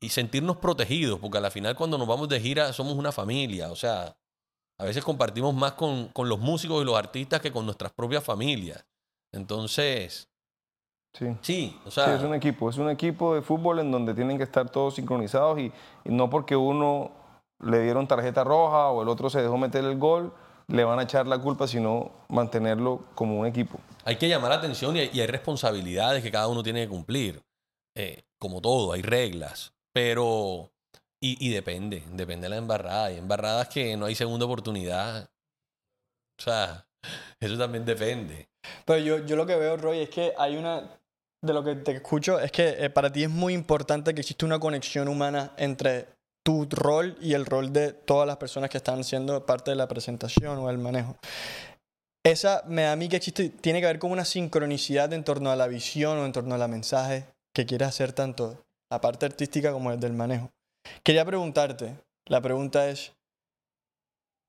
y 0.00 0.08
sentirnos 0.10 0.58
protegidos, 0.58 1.18
porque 1.18 1.38
a 1.38 1.40
la 1.40 1.50
final 1.50 1.76
cuando 1.76 1.98
nos 1.98 2.08
vamos 2.08 2.28
de 2.28 2.40
gira 2.40 2.72
somos 2.72 2.94
una 2.94 3.12
familia. 3.12 3.70
O 3.70 3.76
sea, 3.76 4.16
a 4.78 4.84
veces 4.84 5.04
compartimos 5.04 5.54
más 5.54 5.72
con, 5.72 6.08
con 6.08 6.28
los 6.28 6.38
músicos 6.38 6.82
y 6.82 6.84
los 6.84 6.96
artistas 6.96 7.40
que 7.40 7.52
con 7.52 7.64
nuestras 7.64 7.92
propias 7.92 8.22
familias. 8.22 8.84
Entonces, 9.32 10.28
Sí. 11.18 11.36
sí, 11.40 11.80
o 11.84 11.90
Sí, 11.90 11.94
sea, 11.94 12.14
es 12.14 12.22
un 12.22 12.34
equipo, 12.34 12.68
es 12.68 12.76
un 12.78 12.90
equipo 12.90 13.34
de 13.34 13.42
fútbol 13.42 13.78
en 13.78 13.90
donde 13.90 14.12
tienen 14.14 14.36
que 14.36 14.44
estar 14.44 14.68
todos 14.70 14.94
sincronizados 14.96 15.58
y, 15.58 15.72
y 16.04 16.10
no 16.10 16.28
porque 16.28 16.56
uno 16.56 17.10
le 17.60 17.80
dieron 17.82 18.06
tarjeta 18.06 18.44
roja 18.44 18.88
o 18.88 19.02
el 19.02 19.08
otro 19.08 19.30
se 19.30 19.40
dejó 19.40 19.56
meter 19.56 19.84
el 19.84 19.96
gol, 19.98 20.32
le 20.68 20.84
van 20.84 20.98
a 20.98 21.02
echar 21.04 21.26
la 21.26 21.38
culpa, 21.38 21.66
sino 21.66 22.10
mantenerlo 22.28 23.04
como 23.14 23.38
un 23.38 23.46
equipo. 23.46 23.78
hay 24.04 24.16
que 24.16 24.28
llamar 24.28 24.50
la 24.50 24.56
atención 24.56 24.94
y 24.96 25.00
hay, 25.00 25.10
y 25.12 25.20
hay 25.20 25.26
responsabilidades 25.26 26.22
que 26.22 26.30
cada 26.30 26.48
uno 26.48 26.62
tiene 26.62 26.82
que 26.82 26.88
cumplir. 26.88 27.42
Eh, 27.94 28.24
como 28.38 28.60
todo, 28.60 28.92
hay 28.92 29.00
reglas, 29.02 29.72
pero... 29.94 30.70
Y, 31.18 31.38
y 31.46 31.50
depende, 31.50 32.02
depende 32.12 32.44
de 32.44 32.48
la 32.50 32.56
embarrada. 32.56 33.06
Hay 33.06 33.16
embarradas 33.16 33.68
que 33.68 33.96
no 33.96 34.04
hay 34.04 34.14
segunda 34.14 34.44
oportunidad. 34.44 35.30
O 36.38 36.42
sea, 36.42 36.86
eso 37.40 37.56
también 37.56 37.86
depende. 37.86 38.48
Pero 38.84 38.98
yo, 38.98 39.24
yo 39.24 39.34
lo 39.36 39.46
que 39.46 39.56
veo, 39.56 39.78
Roy, 39.78 40.00
es 40.00 40.10
que 40.10 40.34
hay 40.36 40.56
una... 40.58 40.82
De 41.46 41.52
lo 41.52 41.62
que 41.62 41.76
te 41.76 41.92
escucho 41.92 42.40
es 42.40 42.50
que 42.50 42.70
eh, 42.76 42.90
para 42.90 43.12
ti 43.12 43.22
es 43.22 43.30
muy 43.30 43.54
importante 43.54 44.12
que 44.12 44.22
existe 44.22 44.44
una 44.44 44.58
conexión 44.58 45.06
humana 45.06 45.52
entre 45.58 46.08
tu 46.44 46.66
rol 46.68 47.16
y 47.20 47.34
el 47.34 47.46
rol 47.46 47.72
de 47.72 47.92
todas 47.92 48.26
las 48.26 48.36
personas 48.36 48.68
que 48.68 48.78
están 48.78 49.04
siendo 49.04 49.46
parte 49.46 49.70
de 49.70 49.76
la 49.76 49.86
presentación 49.86 50.58
o 50.58 50.68
el 50.68 50.78
manejo. 50.78 51.16
Esa 52.24 52.64
me 52.66 52.82
da 52.82 52.92
a 52.92 52.96
mí 52.96 53.08
que 53.08 53.14
existe, 53.14 53.50
tiene 53.50 53.78
que 53.78 53.86
haber 53.86 54.00
como 54.00 54.12
una 54.12 54.24
sincronicidad 54.24 55.12
en 55.12 55.22
torno 55.22 55.52
a 55.52 55.56
la 55.56 55.68
visión 55.68 56.18
o 56.18 56.26
en 56.26 56.32
torno 56.32 56.56
a 56.56 56.58
la 56.58 56.66
mensaje 56.66 57.26
que 57.54 57.64
quieres 57.64 57.86
hacer 57.86 58.12
tanto 58.12 58.64
la 58.90 59.00
parte 59.00 59.26
artística 59.26 59.70
como 59.70 59.92
el 59.92 60.00
del 60.00 60.14
manejo. 60.14 60.50
Quería 61.04 61.24
preguntarte, 61.24 61.96
la 62.26 62.40
pregunta 62.40 62.88
es, 62.88 63.12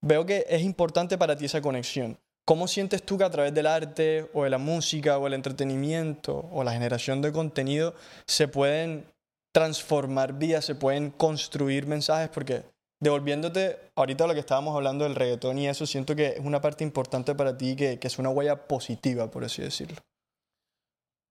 veo 0.01 0.25
que 0.25 0.47
es 0.49 0.63
importante 0.63 1.15
para 1.19 1.35
ti 1.35 1.45
esa 1.45 1.61
conexión. 1.61 2.17
¿Cómo 2.47 2.69
sientes 2.69 3.03
tú 3.03 3.17
que 3.17 3.25
a 3.25 3.29
través 3.29 3.53
del 3.53 3.67
arte 3.67 4.29
o 4.33 4.45
de 4.45 4.49
la 4.49 4.57
música 4.57 5.17
o 5.17 5.27
el 5.27 5.33
entretenimiento 5.33 6.47
o 6.49 6.63
la 6.63 6.71
generación 6.71 7.21
de 7.21 7.33
contenido 7.33 7.93
se 8.25 8.47
pueden 8.47 9.05
transformar 9.53 10.31
vidas, 10.31 10.63
se 10.63 10.73
pueden 10.73 11.11
construir 11.11 11.87
mensajes? 11.87 12.29
Porque 12.29 12.63
devolviéndote 13.01 13.91
ahorita 13.95 14.23
a 14.23 14.27
lo 14.27 14.33
que 14.33 14.39
estábamos 14.39 14.73
hablando 14.73 15.03
del 15.03 15.15
reggaetón 15.15 15.59
y 15.59 15.67
eso, 15.67 15.85
siento 15.85 16.15
que 16.15 16.27
es 16.27 16.39
una 16.39 16.61
parte 16.61 16.85
importante 16.85 17.35
para 17.35 17.57
ti 17.57 17.75
que, 17.75 17.99
que 17.99 18.07
es 18.07 18.17
una 18.17 18.29
huella 18.29 18.65
positiva, 18.65 19.29
por 19.29 19.43
así 19.43 19.61
decirlo. 19.61 19.97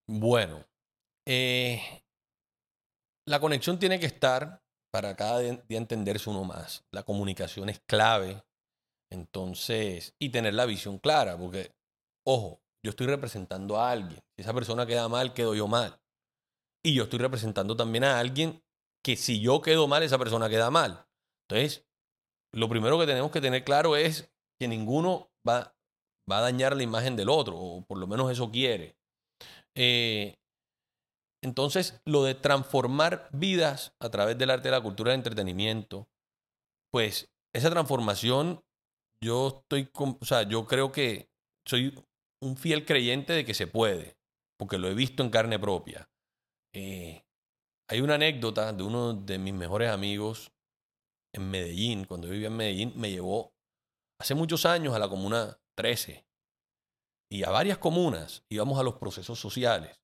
Bueno, 0.07 0.67
eh, 1.27 1.81
la 3.27 3.41
conexión 3.41 3.79
tiene 3.79 3.99
que 3.99 4.07
estar 4.07 4.61
para 4.93 5.17
cada 5.17 5.39
día 5.39 5.63
día 5.67 5.79
entenderse 5.79 6.29
uno 6.29 6.45
más. 6.45 6.85
La 6.93 7.05
comunicación 7.05 7.71
es 7.71 7.81
clave. 7.87 8.43
Entonces, 9.11 10.15
y 10.19 10.31
tener 10.31 10.55
la 10.55 10.67
visión 10.67 10.99
clara, 10.99 11.37
porque, 11.39 11.75
ojo, 12.25 12.61
yo 12.85 12.91
estoy 12.91 13.07
representando 13.07 13.79
a 13.79 13.91
alguien. 13.91 14.23
Si 14.37 14.43
esa 14.43 14.55
persona 14.55 14.87
queda 14.87 15.09
mal, 15.09 15.35
quedo 15.35 15.55
yo 15.55 15.69
mal. 15.69 16.01
Y 16.85 16.95
yo 16.95 17.05
estoy 17.05 17.19
representando 17.19 17.77
también 17.77 18.05
a 18.05 18.19
alguien 18.19 18.63
que 19.05 19.17
si 19.17 19.41
yo 19.41 19.61
quedo 19.61 19.89
mal, 19.89 20.03
esa 20.03 20.19
persona 20.19 20.49
queda 20.49 20.71
mal. 20.71 21.07
Entonces, 21.49 21.87
lo 22.53 22.69
primero 22.69 22.99
que 22.99 23.07
tenemos 23.07 23.31
que 23.31 23.41
tener 23.41 23.65
claro 23.65 23.97
es 23.97 24.33
que 24.59 24.69
ninguno 24.69 25.31
va, 25.49 25.77
va 26.31 26.39
a 26.39 26.43
dañar 26.43 26.77
la 26.77 26.83
imagen 26.83 27.17
del 27.17 27.29
otro, 27.29 27.57
o 27.57 27.85
por 27.85 27.99
lo 27.99 28.07
menos 28.07 28.31
eso 28.31 28.51
quiere. 28.51 28.97
Eh, 29.77 30.39
entonces, 31.43 32.01
lo 32.05 32.25
de 32.25 32.35
transformar 32.35 33.29
vidas 33.33 33.95
a 34.01 34.11
través 34.11 34.39
del 34.39 34.51
arte, 34.51 34.69
de 34.69 34.73
la 34.73 34.83
cultura, 34.83 35.11
del 35.11 35.21
entretenimiento, 35.21 36.09
pues 36.91 37.29
esa 37.55 37.71
transformación, 37.71 38.65
yo 39.23 39.63
estoy, 39.63 39.91
o 39.95 40.25
sea, 40.25 40.43
yo 40.43 40.67
creo 40.67 40.93
que 40.93 41.29
soy 41.67 41.95
un 42.43 42.57
fiel 42.57 42.85
creyente 42.85 43.33
de 43.33 43.45
que 43.45 43.55
se 43.55 43.67
puede. 43.67 44.17
porque 44.59 44.79
lo 44.79 44.89
he 44.89 44.95
visto 44.95 45.23
en 45.23 45.29
carne 45.29 45.59
propia. 45.59 46.09
Eh, 46.75 47.27
hay 47.91 48.01
una 48.01 48.15
anécdota 48.15 48.73
de 48.73 48.83
uno 48.83 49.13
de 49.13 49.39
mis 49.39 49.53
mejores 49.53 49.91
amigos 49.91 50.51
en 51.35 51.51
Medellín, 51.51 52.07
cuando 52.07 52.29
vivía 52.29 52.47
en 52.47 52.57
Medellín, 52.57 52.93
me 52.97 53.11
llevó 53.11 53.53
hace 54.19 54.35
muchos 54.35 54.65
años 54.65 54.95
a 54.95 54.99
la 54.99 55.11
comuna 55.11 55.59
13 55.77 56.27
y 57.31 57.45
a 57.45 57.51
varias 57.51 57.79
comunas 57.79 58.45
íbamos 58.49 58.79
a 58.79 58.83
los 58.83 58.95
procesos 58.95 59.39
sociales. 59.39 60.01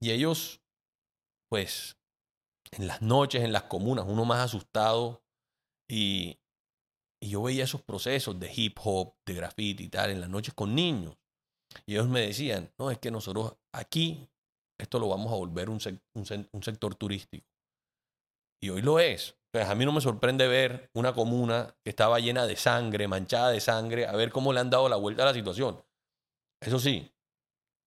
Y 0.00 0.10
ellos, 0.10 0.60
pues, 1.48 1.96
en 2.72 2.86
las 2.86 3.00
noches, 3.00 3.42
en 3.42 3.52
las 3.52 3.64
comunas, 3.64 4.04
uno 4.06 4.24
más 4.24 4.40
asustado 4.40 5.22
y, 5.88 6.38
y 7.20 7.30
yo 7.30 7.42
veía 7.42 7.64
esos 7.64 7.82
procesos 7.82 8.38
de 8.38 8.52
hip 8.54 8.78
hop, 8.82 9.14
de 9.26 9.34
graffiti 9.34 9.84
y 9.84 9.88
tal, 9.88 10.10
en 10.10 10.20
las 10.20 10.30
noches 10.30 10.54
con 10.54 10.74
niños. 10.74 11.16
Y 11.86 11.94
ellos 11.94 12.08
me 12.08 12.20
decían, 12.20 12.72
no, 12.78 12.90
es 12.90 12.98
que 12.98 13.10
nosotros 13.10 13.54
aquí 13.72 14.28
esto 14.78 14.98
lo 14.98 15.08
vamos 15.08 15.32
a 15.32 15.36
volver 15.36 15.68
un, 15.70 15.80
un, 16.14 16.62
sector 16.62 16.94
turístico. 16.94 17.46
Y 18.62 18.70
hoy 18.70 18.82
lo 18.82 19.00
es. 19.00 19.36
Pues 19.52 19.68
a 19.68 19.74
mí 19.74 19.84
no 19.84 19.92
me 19.92 20.00
sorprende 20.00 20.46
ver 20.46 20.90
una 20.94 21.14
comuna 21.14 21.74
que 21.82 21.90
estaba 21.90 22.20
llena 22.20 22.46
de 22.46 22.56
sangre, 22.56 23.08
manchada 23.08 23.50
de 23.50 23.60
sangre, 23.60 24.06
a 24.06 24.12
ver 24.12 24.30
cómo 24.30 24.52
le 24.52 24.60
han 24.60 24.70
dado 24.70 24.88
la 24.88 24.96
vuelta 24.96 25.22
a 25.22 25.26
la 25.26 25.34
situación. 25.34 25.82
Eso 26.60 26.78
sí, 26.78 27.10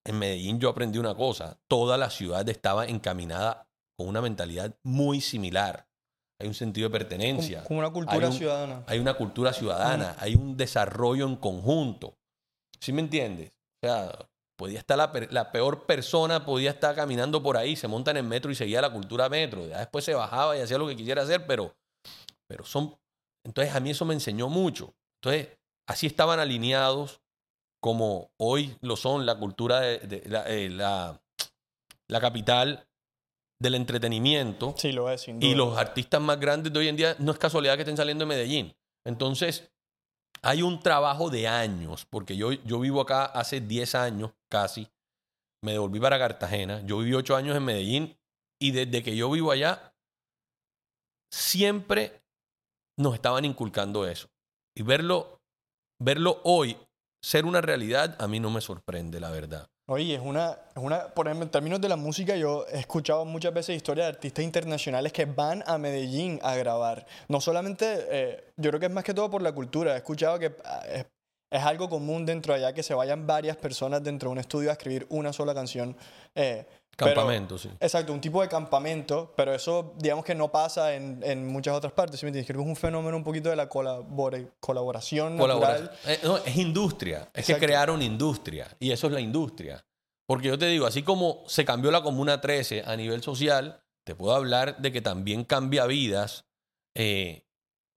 en 0.05 0.17
Medellín 0.17 0.59
yo 0.59 0.69
aprendí 0.69 0.97
una 0.97 1.15
cosa, 1.15 1.59
toda 1.67 1.97
la 1.97 2.09
ciudad 2.09 2.47
estaba 2.49 2.87
encaminada 2.87 3.69
con 3.97 4.07
una 4.07 4.21
mentalidad 4.21 4.75
muy 4.83 5.21
similar. 5.21 5.87
Hay 6.41 6.47
un 6.47 6.53
sentido 6.53 6.89
de 6.89 6.93
pertenencia. 6.97 7.63
Como 7.63 7.79
una 7.79 7.91
cultura 7.91 8.31
ciudadana. 8.31 8.83
Hay 8.87 8.99
una 8.99 9.13
cultura 9.13 9.53
ciudadana, 9.53 10.15
hay 10.19 10.35
un 10.35 10.57
desarrollo 10.57 11.27
en 11.27 11.35
conjunto. 11.35 12.17
¿Sí 12.79 12.91
me 12.91 13.01
entiendes? 13.01 13.51
O 13.83 13.87
sea, 13.87 14.11
podía 14.55 14.79
estar 14.79 14.97
la, 14.97 15.51
peor 15.51 15.85
persona, 15.85 16.45
podía 16.45 16.71
estar 16.71 16.95
caminando 16.95 17.43
por 17.43 17.57
ahí, 17.57 17.75
se 17.75 17.87
monta 17.87 18.11
en 18.11 18.17
el 18.17 18.23
metro 18.23 18.51
y 18.51 18.55
seguía 18.55 18.81
la 18.81 18.91
cultura 18.91 19.29
metro. 19.29 19.67
Ya 19.67 19.79
después 19.79 20.03
se 20.03 20.13
bajaba 20.15 20.57
y 20.57 20.61
hacía 20.61 20.77
lo 20.77 20.87
que 20.87 20.95
quisiera 20.95 21.21
hacer, 21.21 21.45
pero, 21.45 21.75
pero 22.47 22.65
son... 22.65 22.95
Entonces 23.43 23.73
a 23.75 23.79
mí 23.79 23.91
eso 23.91 24.05
me 24.05 24.13
enseñó 24.13 24.49
mucho. 24.49 24.93
Entonces, 25.19 25.57
así 25.87 26.07
estaban 26.07 26.39
alineados 26.39 27.21
como 27.81 28.31
hoy 28.37 28.77
lo 28.81 28.95
son 28.95 29.25
la 29.25 29.37
cultura 29.37 29.79
de, 29.79 30.23
eh, 30.47 30.69
la, 30.69 31.19
la, 32.07 32.21
capital 32.21 32.87
del 33.61 33.75
entretenimiento. 33.75 34.73
Sí, 34.75 34.91
lo 34.91 35.09
es, 35.11 35.27
Y 35.27 35.53
los 35.53 35.77
artistas 35.77 36.19
más 36.19 36.39
grandes 36.39 36.73
de 36.73 36.79
hoy 36.79 36.87
en 36.87 36.95
día 36.95 37.15
no 37.19 37.31
es 37.31 37.37
casualidad 37.37 37.75
que 37.75 37.81
estén 37.81 37.97
saliendo 37.97 38.23
de 38.23 38.29
Medellín. 38.29 38.73
Entonces, 39.05 39.71
hay 40.41 40.63
un 40.63 40.79
trabajo 40.79 41.29
de 41.29 41.47
años, 41.47 42.07
porque 42.09 42.35
yo, 42.35 42.53
yo 42.53 42.79
vivo 42.79 43.01
acá 43.01 43.25
hace 43.25 43.61
10 43.61 43.95
años 43.95 44.31
casi. 44.49 44.87
Me 45.63 45.73
devolví 45.73 45.99
para 45.99 46.17
Cartagena. 46.17 46.81
Yo 46.85 46.97
viví 46.97 47.13
8 47.13 47.35
años 47.35 47.55
en 47.55 47.63
Medellín 47.63 48.17
y 48.59 48.71
desde 48.71 49.03
que 49.03 49.15
yo 49.15 49.29
vivo 49.29 49.51
allá, 49.51 49.93
siempre 51.31 52.23
nos 52.97 53.13
estaban 53.13 53.45
inculcando 53.45 54.07
eso. 54.07 54.27
Y 54.75 54.81
verlo, 54.81 55.39
verlo 55.99 56.41
hoy 56.45 56.77
ser 57.23 57.45
una 57.45 57.61
realidad 57.61 58.15
a 58.19 58.27
mí 58.27 58.39
no 58.39 58.49
me 58.49 58.61
sorprende, 58.61 59.19
la 59.19 59.29
verdad. 59.29 59.69
Oye, 59.91 60.15
es 60.15 60.21
una, 60.21 60.57
es 60.73 60.81
una, 60.81 61.07
por 61.07 61.27
ejemplo, 61.27 61.43
en 61.43 61.51
términos 61.51 61.81
de 61.81 61.89
la 61.89 61.97
música, 61.97 62.37
yo 62.37 62.65
he 62.71 62.79
escuchado 62.79 63.25
muchas 63.25 63.53
veces 63.53 63.75
historias 63.75 64.05
de 64.05 64.13
artistas 64.13 64.45
internacionales 64.45 65.11
que 65.11 65.25
van 65.25 65.65
a 65.67 65.77
Medellín 65.77 66.39
a 66.43 66.55
grabar. 66.55 67.05
No 67.27 67.41
solamente, 67.41 68.07
eh, 68.09 68.53
yo 68.55 68.69
creo 68.69 68.79
que 68.79 68.85
es 68.85 68.91
más 68.93 69.03
que 69.03 69.13
todo 69.13 69.29
por 69.29 69.41
la 69.41 69.51
cultura. 69.51 69.93
He 69.93 69.97
escuchado 69.97 70.39
que 70.39 70.55
ah, 70.63 70.81
es, 70.89 71.05
es, 71.49 71.61
algo 71.63 71.89
común 71.89 72.25
dentro 72.25 72.53
de 72.53 72.59
allá 72.59 72.73
que 72.73 72.83
se 72.83 72.93
vayan 72.93 73.27
varias 73.27 73.57
personas 73.57 74.01
dentro 74.01 74.29
de 74.29 74.31
un 74.31 74.39
estudio 74.39 74.69
a 74.69 74.73
escribir 74.73 75.05
una 75.09 75.33
sola 75.33 75.53
canción. 75.53 75.97
Eh, 76.35 76.65
Campamento, 76.95 77.57
sí. 77.57 77.69
Exacto, 77.79 78.13
un 78.13 78.21
tipo 78.21 78.41
de 78.41 78.47
campamento, 78.47 79.33
pero 79.35 79.53
eso 79.53 79.93
digamos 79.97 80.23
que 80.23 80.35
no 80.35 80.51
pasa 80.51 80.93
en, 80.93 81.21
en 81.23 81.47
muchas 81.47 81.75
otras 81.75 81.93
partes. 81.93 82.19
¿sí 82.19 82.25
me 82.25 82.29
entiendes? 82.29 82.47
Creo 82.47 82.59
que 82.59 82.63
es 82.63 82.69
un 82.69 82.75
fenómeno 82.75 83.17
un 83.17 83.23
poquito 83.23 83.49
de 83.49 83.55
la 83.55 83.67
colaboración 83.69 85.37
natural. 85.37 85.91
Eh, 86.05 86.19
no, 86.23 86.37
es 86.37 86.55
industria, 86.57 87.29
es 87.33 87.45
que 87.45 87.57
crearon 87.57 88.01
industria 88.01 88.67
y 88.79 88.91
eso 88.91 89.07
es 89.07 89.13
la 89.13 89.21
industria. 89.21 89.83
Porque 90.27 90.47
yo 90.47 90.57
te 90.57 90.67
digo, 90.67 90.85
así 90.85 91.03
como 91.03 91.43
se 91.47 91.65
cambió 91.65 91.91
la 91.91 92.03
Comuna 92.03 92.39
13 92.39 92.83
a 92.85 92.95
nivel 92.95 93.21
social, 93.21 93.83
te 94.05 94.15
puedo 94.15 94.33
hablar 94.33 94.77
de 94.77 94.91
que 94.91 95.01
también 95.01 95.43
cambia 95.43 95.85
vidas. 95.85 96.45
Eh, 96.95 97.47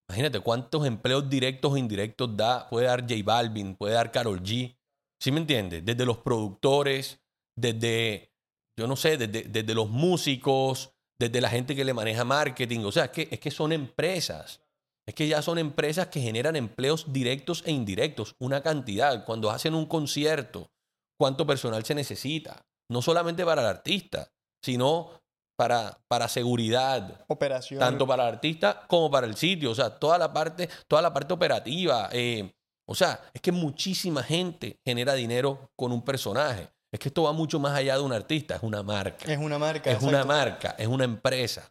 imagínate 0.09 0.39
cuántos 0.41 0.85
empleos 0.85 1.29
directos 1.29 1.71
o 1.71 1.77
indirectos 1.77 2.35
da, 2.35 2.67
puede 2.69 2.87
dar 2.87 3.01
J 3.01 3.15
Balvin, 3.23 3.75
puede 3.75 3.93
dar 3.93 4.11
Carol 4.11 4.41
G. 4.41 4.77
¿Sí 5.21 5.31
me 5.31 5.39
entiendes? 5.39 5.85
Desde 5.85 6.05
los 6.05 6.17
productores, 6.17 7.21
desde 7.57 8.34
yo 8.77 8.87
no 8.87 8.95
sé, 8.95 9.17
desde, 9.17 9.73
los 9.73 9.89
músicos, 9.89 10.91
desde 11.17 11.41
la 11.41 11.49
gente 11.49 11.75
que 11.75 11.85
le 11.85 11.93
maneja 11.93 12.25
marketing. 12.25 12.81
O 12.81 12.91
sea, 12.91 13.05
es 13.05 13.11
que, 13.11 13.27
es 13.31 13.39
que 13.39 13.51
son 13.51 13.71
empresas. 13.71 14.61
Es 15.07 15.13
que 15.13 15.27
ya 15.27 15.41
son 15.41 15.59
empresas 15.59 16.07
que 16.07 16.19
generan 16.19 16.55
empleos 16.55 17.13
directos 17.13 17.63
e 17.65 17.71
indirectos, 17.71 18.35
una 18.39 18.61
cantidad. 18.61 19.23
Cuando 19.23 19.51
hacen 19.51 19.75
un 19.75 19.85
concierto, 19.85 20.71
¿cuánto 21.17 21.45
personal 21.45 21.85
se 21.85 21.95
necesita? 21.95 22.65
No 22.89 23.01
solamente 23.01 23.45
para 23.45 23.61
el 23.61 23.67
artista, 23.67 24.31
sino 24.63 25.11
para, 25.55 25.99
para 26.07 26.27
seguridad. 26.27 27.23
Operación. 27.27 27.79
Tanto 27.79 28.05
para 28.05 28.23
el 28.23 28.33
artista 28.35 28.85
como 28.87 29.09
para 29.09 29.27
el 29.27 29.35
sitio. 29.35 29.71
O 29.71 29.75
sea, 29.75 29.99
toda 29.99 30.17
la 30.17 30.33
parte, 30.33 30.69
toda 30.87 31.01
la 31.01 31.13
parte 31.13 31.33
operativa. 31.33 32.09
Eh, 32.11 32.51
o 32.87 32.95
sea, 32.95 33.21
es 33.33 33.41
que 33.41 33.51
muchísima 33.51 34.21
gente 34.21 34.79
genera 34.83 35.13
dinero 35.13 35.71
con 35.75 35.91
un 35.91 36.03
personaje. 36.03 36.69
Es 36.95 36.99
que 36.99 37.09
esto 37.09 37.23
va 37.23 37.33
mucho 37.33 37.59
más 37.59 37.75
allá 37.75 37.97
de 37.97 38.01
un 38.01 38.13
artista, 38.13 38.55
es 38.55 38.63
una 38.63 38.81
marca. 38.81 39.29
Es 39.29 39.37
una 39.37 39.59
marca. 39.59 39.91
Es 39.91 40.01
una 40.01 40.23
marca, 40.23 40.75
es 40.79 40.87
una 40.87 41.03
empresa. 41.03 41.69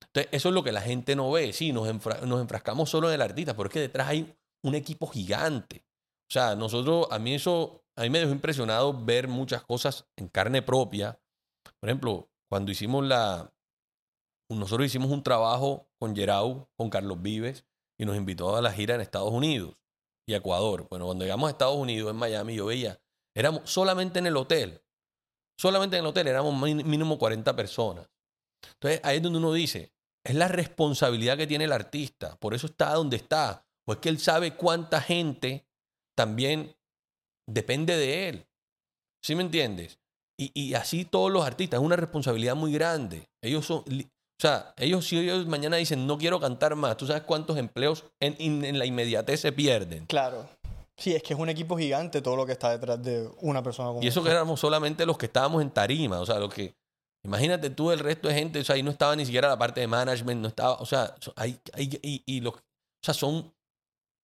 Entonces, 0.00 0.28
eso 0.32 0.48
es 0.48 0.54
lo 0.54 0.64
que 0.64 0.72
la 0.72 0.80
gente 0.80 1.14
no 1.14 1.30
ve. 1.30 1.52
Sí, 1.52 1.72
nos, 1.72 1.86
nos 1.86 2.40
enfrascamos 2.40 2.90
solo 2.90 3.08
en 3.08 3.14
el 3.14 3.22
artista, 3.22 3.54
pero 3.56 3.68
es 3.68 3.72
que 3.72 3.78
detrás 3.78 4.08
hay 4.08 4.34
un 4.64 4.74
equipo 4.74 5.06
gigante. 5.06 5.84
O 6.28 6.32
sea, 6.32 6.56
nosotros, 6.56 7.06
a 7.12 7.20
mí 7.20 7.34
eso, 7.34 7.84
a 7.94 8.02
mí 8.02 8.10
me 8.10 8.18
dejó 8.18 8.32
impresionado 8.32 8.92
ver 9.04 9.28
muchas 9.28 9.62
cosas 9.62 10.06
en 10.16 10.26
carne 10.26 10.60
propia. 10.60 11.20
Por 11.78 11.88
ejemplo, 11.88 12.28
cuando 12.48 12.72
hicimos 12.72 13.04
la, 13.04 13.52
nosotros 14.48 14.86
hicimos 14.86 15.12
un 15.12 15.22
trabajo 15.22 15.88
con 16.00 16.16
Gerau, 16.16 16.68
con 16.76 16.90
Carlos 16.90 17.22
Vives, 17.22 17.64
y 17.96 18.06
nos 18.06 18.16
invitó 18.16 18.56
a 18.56 18.60
la 18.60 18.72
gira 18.72 18.96
en 18.96 19.02
Estados 19.02 19.30
Unidos 19.30 19.76
y 20.26 20.34
Ecuador. 20.34 20.88
Bueno, 20.90 21.06
cuando 21.06 21.24
llegamos 21.24 21.46
a 21.46 21.52
Estados 21.52 21.76
Unidos, 21.76 22.10
en 22.10 22.16
Miami, 22.16 22.56
yo 22.56 22.66
veía 22.66 23.00
Éramos 23.34 23.68
solamente 23.70 24.18
en 24.18 24.26
el 24.26 24.36
hotel. 24.36 24.80
Solamente 25.58 25.96
en 25.96 26.04
el 26.04 26.06
hotel 26.06 26.28
éramos 26.28 26.54
mínimo 26.60 27.18
40 27.18 27.54
personas. 27.54 28.08
Entonces 28.74 29.00
ahí 29.04 29.16
es 29.16 29.22
donde 29.22 29.38
uno 29.38 29.52
dice, 29.52 29.92
es 30.24 30.34
la 30.34 30.48
responsabilidad 30.48 31.36
que 31.36 31.46
tiene 31.46 31.64
el 31.64 31.72
artista. 31.72 32.36
Por 32.36 32.54
eso 32.54 32.66
está 32.66 32.94
donde 32.94 33.16
está. 33.16 33.66
Pues 33.84 33.98
que 33.98 34.08
él 34.08 34.18
sabe 34.18 34.54
cuánta 34.54 35.00
gente 35.00 35.66
también 36.16 36.74
depende 37.46 37.96
de 37.96 38.28
él. 38.28 38.46
¿Sí 39.22 39.34
me 39.34 39.42
entiendes? 39.42 39.98
Y, 40.36 40.74
así 40.74 41.04
todos 41.04 41.30
los 41.30 41.46
artistas, 41.46 41.78
es 41.78 41.86
una 41.86 41.96
responsabilidad 41.96 42.56
muy 42.56 42.72
grande. 42.72 43.28
Ellos 43.40 43.66
son, 43.66 43.84
o 43.86 44.40
sea, 44.40 44.74
ellos 44.76 45.06
si 45.06 45.16
ellos 45.16 45.46
mañana 45.46 45.76
dicen 45.76 46.08
no 46.08 46.18
quiero 46.18 46.40
cantar 46.40 46.74
más, 46.74 46.96
¿tú 46.96 47.06
sabes 47.06 47.22
cuántos 47.22 47.56
empleos 47.56 48.04
en, 48.18 48.64
en 48.64 48.78
la 48.78 48.84
inmediatez 48.84 49.40
se 49.40 49.52
pierden? 49.52 50.06
Claro. 50.06 50.48
Sí, 50.96 51.14
es 51.14 51.22
que 51.22 51.34
es 51.34 51.40
un 51.40 51.48
equipo 51.48 51.76
gigante 51.76 52.22
todo 52.22 52.36
lo 52.36 52.46
que 52.46 52.52
está 52.52 52.70
detrás 52.70 53.02
de 53.02 53.28
una 53.40 53.62
persona 53.62 53.88
como 53.88 54.02
Y 54.02 54.06
eso 54.06 54.22
que 54.22 54.30
éramos 54.30 54.60
solamente 54.60 55.04
los 55.04 55.18
que 55.18 55.26
estábamos 55.26 55.60
en 55.62 55.70
tarima, 55.70 56.20
o 56.20 56.26
sea, 56.26 56.38
lo 56.38 56.48
que... 56.48 56.74
Imagínate 57.24 57.70
tú 57.70 57.90
el 57.90 58.00
resto 58.00 58.28
de 58.28 58.34
gente, 58.34 58.60
o 58.60 58.64
sea, 58.64 58.74
ahí 58.74 58.82
no 58.82 58.90
estaba 58.90 59.16
ni 59.16 59.24
siquiera 59.24 59.48
la 59.48 59.58
parte 59.58 59.80
de 59.80 59.86
management, 59.86 60.42
no 60.42 60.48
estaba, 60.48 60.74
o 60.74 60.84
sea, 60.84 61.14
hay, 61.36 61.58
hay, 61.72 61.98
y, 62.02 62.22
y 62.26 62.40
los, 62.42 62.54
o 62.54 62.60
sea, 63.02 63.14
son 63.14 63.50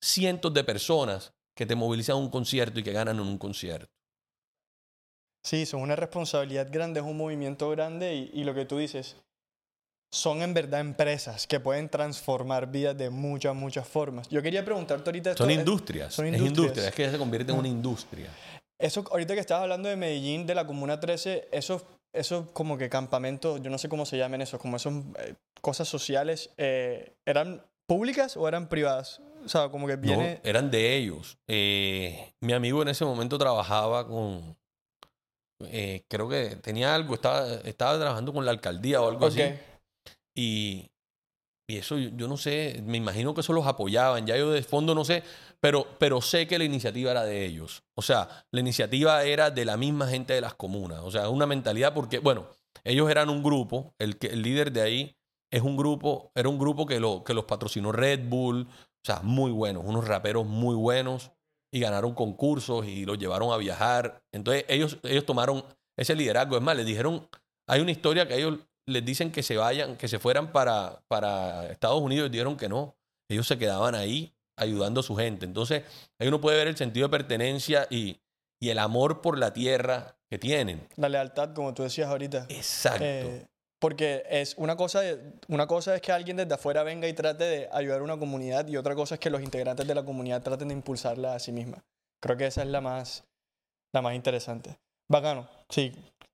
cientos 0.02 0.52
de 0.52 0.64
personas 0.64 1.32
que 1.56 1.64
te 1.64 1.74
movilizan 1.74 2.16
a 2.16 2.18
un 2.18 2.28
concierto 2.28 2.78
y 2.78 2.82
que 2.82 2.92
ganan 2.92 3.16
en 3.16 3.22
un 3.22 3.38
concierto. 3.38 3.90
Sí, 5.42 5.64
son 5.64 5.80
una 5.80 5.96
responsabilidad 5.96 6.68
grande, 6.70 7.00
es 7.00 7.06
un 7.06 7.16
movimiento 7.16 7.70
grande 7.70 8.14
y, 8.14 8.30
y 8.38 8.44
lo 8.44 8.54
que 8.54 8.66
tú 8.66 8.76
dices, 8.76 9.16
son 10.10 10.42
en 10.42 10.52
verdad 10.52 10.80
empresas 10.80 11.46
que 11.46 11.60
pueden 11.60 11.88
transformar 11.88 12.70
vidas 12.70 12.96
de 12.96 13.10
muchas, 13.10 13.54
muchas 13.54 13.86
formas. 13.86 14.28
Yo 14.28 14.42
quería 14.42 14.64
preguntarte 14.64 15.08
ahorita... 15.08 15.36
son, 15.36 15.50
industrias, 15.50 16.12
son 16.12 16.26
industrias. 16.26 16.52
Es 16.52 16.58
industria, 16.58 16.88
es 16.88 16.94
que 16.94 17.02
ya 17.02 17.10
se 17.12 17.18
convierte 17.18 17.52
en 17.52 17.58
una 17.58 17.68
industria. 17.68 18.28
Eso, 18.78 19.04
ahorita 19.10 19.34
que 19.34 19.40
estabas 19.40 19.62
hablando 19.62 19.88
de 19.88 19.96
Medellín, 19.96 20.46
de 20.46 20.54
la 20.54 20.66
Comuna 20.66 20.98
13, 20.98 21.48
esos, 21.52 21.84
esos 22.12 22.50
como 22.50 22.76
que 22.76 22.88
campamentos, 22.88 23.62
yo 23.62 23.70
no 23.70 23.78
sé 23.78 23.88
cómo 23.88 24.04
se 24.04 24.18
llaman 24.18 24.42
esos, 24.42 24.58
como 24.58 24.76
esas 24.76 24.94
eh, 25.18 25.34
cosas 25.60 25.86
sociales, 25.86 26.50
eh, 26.56 27.12
¿eran 27.24 27.62
públicas 27.86 28.36
o 28.36 28.48
eran 28.48 28.68
privadas? 28.68 29.20
O 29.44 29.48
sea, 29.48 29.68
como 29.68 29.86
que 29.86 29.96
viene... 29.96 30.40
No, 30.42 30.50
eran 30.50 30.70
de 30.70 30.96
ellos. 30.96 31.38
Eh, 31.46 32.34
mi 32.40 32.52
amigo 32.52 32.82
en 32.82 32.88
ese 32.88 33.04
momento 33.04 33.38
trabajaba 33.38 34.08
con... 34.08 34.56
creo 36.08 36.28
que 36.28 36.56
tenía 36.56 36.94
algo, 36.94 37.14
estaba, 37.14 37.46
estaba 37.64 37.96
trabajando 37.98 38.32
con 38.32 38.44
la 38.44 38.50
alcaldía 38.50 39.00
o 39.00 39.08
algo 39.08 39.26
así 39.26 39.42
y, 40.40 40.90
eso 41.68 41.98
yo, 41.98 42.26
no 42.26 42.36
sé, 42.36 42.82
me 42.84 42.96
imagino 42.96 43.32
que 43.32 43.42
eso 43.42 43.52
los 43.52 43.66
apoyaban, 43.66 44.26
ya 44.26 44.36
yo 44.36 44.50
de 44.50 44.62
fondo 44.62 44.92
no 44.92 45.04
sé, 45.04 45.22
pero, 45.60 45.86
pero 46.00 46.20
sé 46.20 46.48
que 46.48 46.58
la 46.58 46.64
iniciativa 46.64 47.12
era 47.12 47.22
de 47.24 47.44
ellos. 47.44 47.84
O 47.94 48.02
sea, 48.02 48.44
la 48.50 48.58
iniciativa 48.58 49.22
era 49.22 49.52
de 49.52 49.64
la 49.64 49.76
misma 49.76 50.08
gente 50.08 50.32
de 50.32 50.40
las 50.40 50.54
comunas. 50.54 50.98
O 51.04 51.12
sea, 51.12 51.28
una 51.28 51.46
mentalidad 51.46 51.94
porque, 51.94 52.18
bueno, 52.18 52.48
ellos 52.82 53.08
eran 53.08 53.30
un 53.30 53.44
grupo, 53.44 53.94
el, 53.98 54.16
el 54.20 54.42
líder 54.42 54.72
de 54.72 54.82
ahí 54.82 55.16
es 55.52 55.62
un 55.62 55.76
grupo, 55.76 56.32
era 56.34 56.48
un 56.48 56.58
grupo 56.58 56.86
que, 56.86 56.98
lo, 56.98 57.22
que 57.22 57.34
los 57.34 57.44
patrocinó 57.44 57.92
Red 57.92 58.28
Bull, 58.28 58.66
o 58.66 59.04
sea, 59.04 59.20
muy 59.22 59.52
buenos, 59.52 59.84
unos 59.86 60.08
raperos 60.08 60.46
muy 60.46 60.74
buenos 60.74 61.30
y 61.72 61.78
ganaron 61.78 62.14
concursos 62.14 62.86
y 62.86 63.04
los 63.04 63.18
llevaron 63.18 63.52
a 63.52 63.58
viajar. 63.58 64.24
Entonces 64.32 64.64
ellos, 64.68 64.98
ellos 65.04 65.24
tomaron 65.24 65.64
ese 65.96 66.16
liderazgo. 66.16 66.56
Es 66.56 66.62
más, 66.62 66.76
les 66.76 66.86
dijeron, 66.86 67.28
hay 67.68 67.80
una 67.80 67.92
historia 67.92 68.26
que 68.26 68.36
ellos 68.36 68.58
les 68.90 69.04
dicen 69.04 69.32
que 69.32 69.42
se 69.42 69.56
vayan, 69.56 69.96
que 69.96 70.08
se 70.08 70.18
fueran 70.18 70.52
para, 70.52 71.02
para 71.08 71.66
Estados 71.70 72.00
Unidos 72.00 72.28
y 72.28 72.32
dijeron 72.32 72.56
que 72.56 72.68
no. 72.68 72.96
Ellos 73.28 73.46
se 73.46 73.58
quedaban 73.58 73.94
ahí 73.94 74.34
ayudando 74.56 75.00
a 75.00 75.02
su 75.02 75.16
gente. 75.16 75.46
Entonces 75.46 75.84
ahí 76.18 76.28
uno 76.28 76.40
puede 76.40 76.56
ver 76.56 76.68
el 76.68 76.76
sentido 76.76 77.08
de 77.08 77.12
pertenencia 77.12 77.86
y, 77.90 78.20
y 78.60 78.70
el 78.70 78.78
amor 78.78 79.20
por 79.22 79.38
la 79.38 79.52
tierra 79.52 80.16
que 80.28 80.38
tienen. 80.38 80.86
La 80.96 81.08
lealtad, 81.08 81.54
como 81.54 81.74
tú 81.74 81.82
decías 81.82 82.08
ahorita. 82.08 82.46
Exacto. 82.48 83.04
Eh, 83.04 83.46
porque 83.80 84.24
es 84.28 84.54
una 84.58 84.76
cosa, 84.76 85.00
una 85.48 85.66
cosa 85.66 85.94
es 85.94 86.02
que 86.02 86.12
alguien 86.12 86.36
desde 86.36 86.54
afuera 86.54 86.82
venga 86.82 87.08
y 87.08 87.14
trate 87.14 87.44
de 87.44 87.68
ayudar 87.72 88.00
a 88.00 88.04
una 88.04 88.18
comunidad 88.18 88.68
y 88.68 88.76
otra 88.76 88.94
cosa 88.94 89.14
es 89.14 89.20
que 89.20 89.30
los 89.30 89.40
integrantes 89.40 89.86
de 89.86 89.94
la 89.94 90.04
comunidad 90.04 90.42
traten 90.42 90.68
de 90.68 90.74
impulsarla 90.74 91.34
a 91.34 91.38
sí 91.38 91.50
misma. 91.50 91.82
Creo 92.20 92.36
que 92.36 92.46
esa 92.46 92.62
es 92.62 92.68
la 92.68 92.82
más, 92.82 93.24
la 93.94 94.02
más 94.02 94.14
interesante. 94.14 94.78
Bacano, 95.08 95.48
sí, 95.70 95.92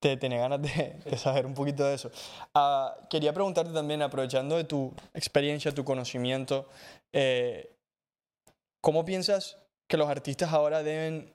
te 0.08 0.16
tenía 0.16 0.38
ganas 0.38 0.62
de, 0.62 1.00
de 1.04 1.16
saber 1.18 1.46
un 1.46 1.54
poquito 1.54 1.84
de 1.84 1.94
eso. 1.94 2.10
Ah, 2.54 2.94
quería 3.10 3.32
preguntarte 3.32 3.72
también, 3.72 4.02
aprovechando 4.02 4.56
de 4.56 4.64
tu 4.64 4.94
experiencia, 5.14 5.72
tu 5.72 5.84
conocimiento, 5.84 6.68
eh, 7.12 7.72
¿cómo 8.80 9.04
piensas 9.04 9.58
que 9.88 9.96
los 9.96 10.08
artistas 10.08 10.52
ahora 10.52 10.82
deben 10.82 11.32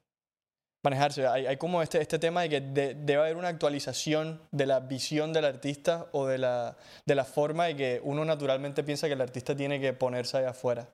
manejarse. 0.84 1.28
Hay, 1.28 1.46
hay 1.46 1.58
como 1.58 1.82
este, 1.82 2.02
este 2.02 2.18
tema 2.18 2.42
de 2.42 2.50
que 2.50 2.62
de- 2.62 2.96
debe 2.96 3.22
haber 3.22 3.38
una 3.38 3.50
actualización 3.50 4.42
de 4.52 4.66
la 4.66 4.80
visión 4.80 5.32
del 5.32 5.46
artista 5.46 6.08
o 6.12 6.26
de 6.26 6.38
la, 6.40 6.76
de 7.06 7.16
la 7.16 7.24
forma 7.24 7.66
de 7.66 7.76
que 7.76 8.02
uno 8.04 8.26
naturalmente 8.26 8.84
piensa 8.84 9.08
que 9.08 9.14
el 9.14 9.22
artista 9.22 9.56
tiene 9.56 9.80
que 9.80 9.94
ponerse 9.94 10.38
allá 10.38 10.50
afuera. 10.50 10.90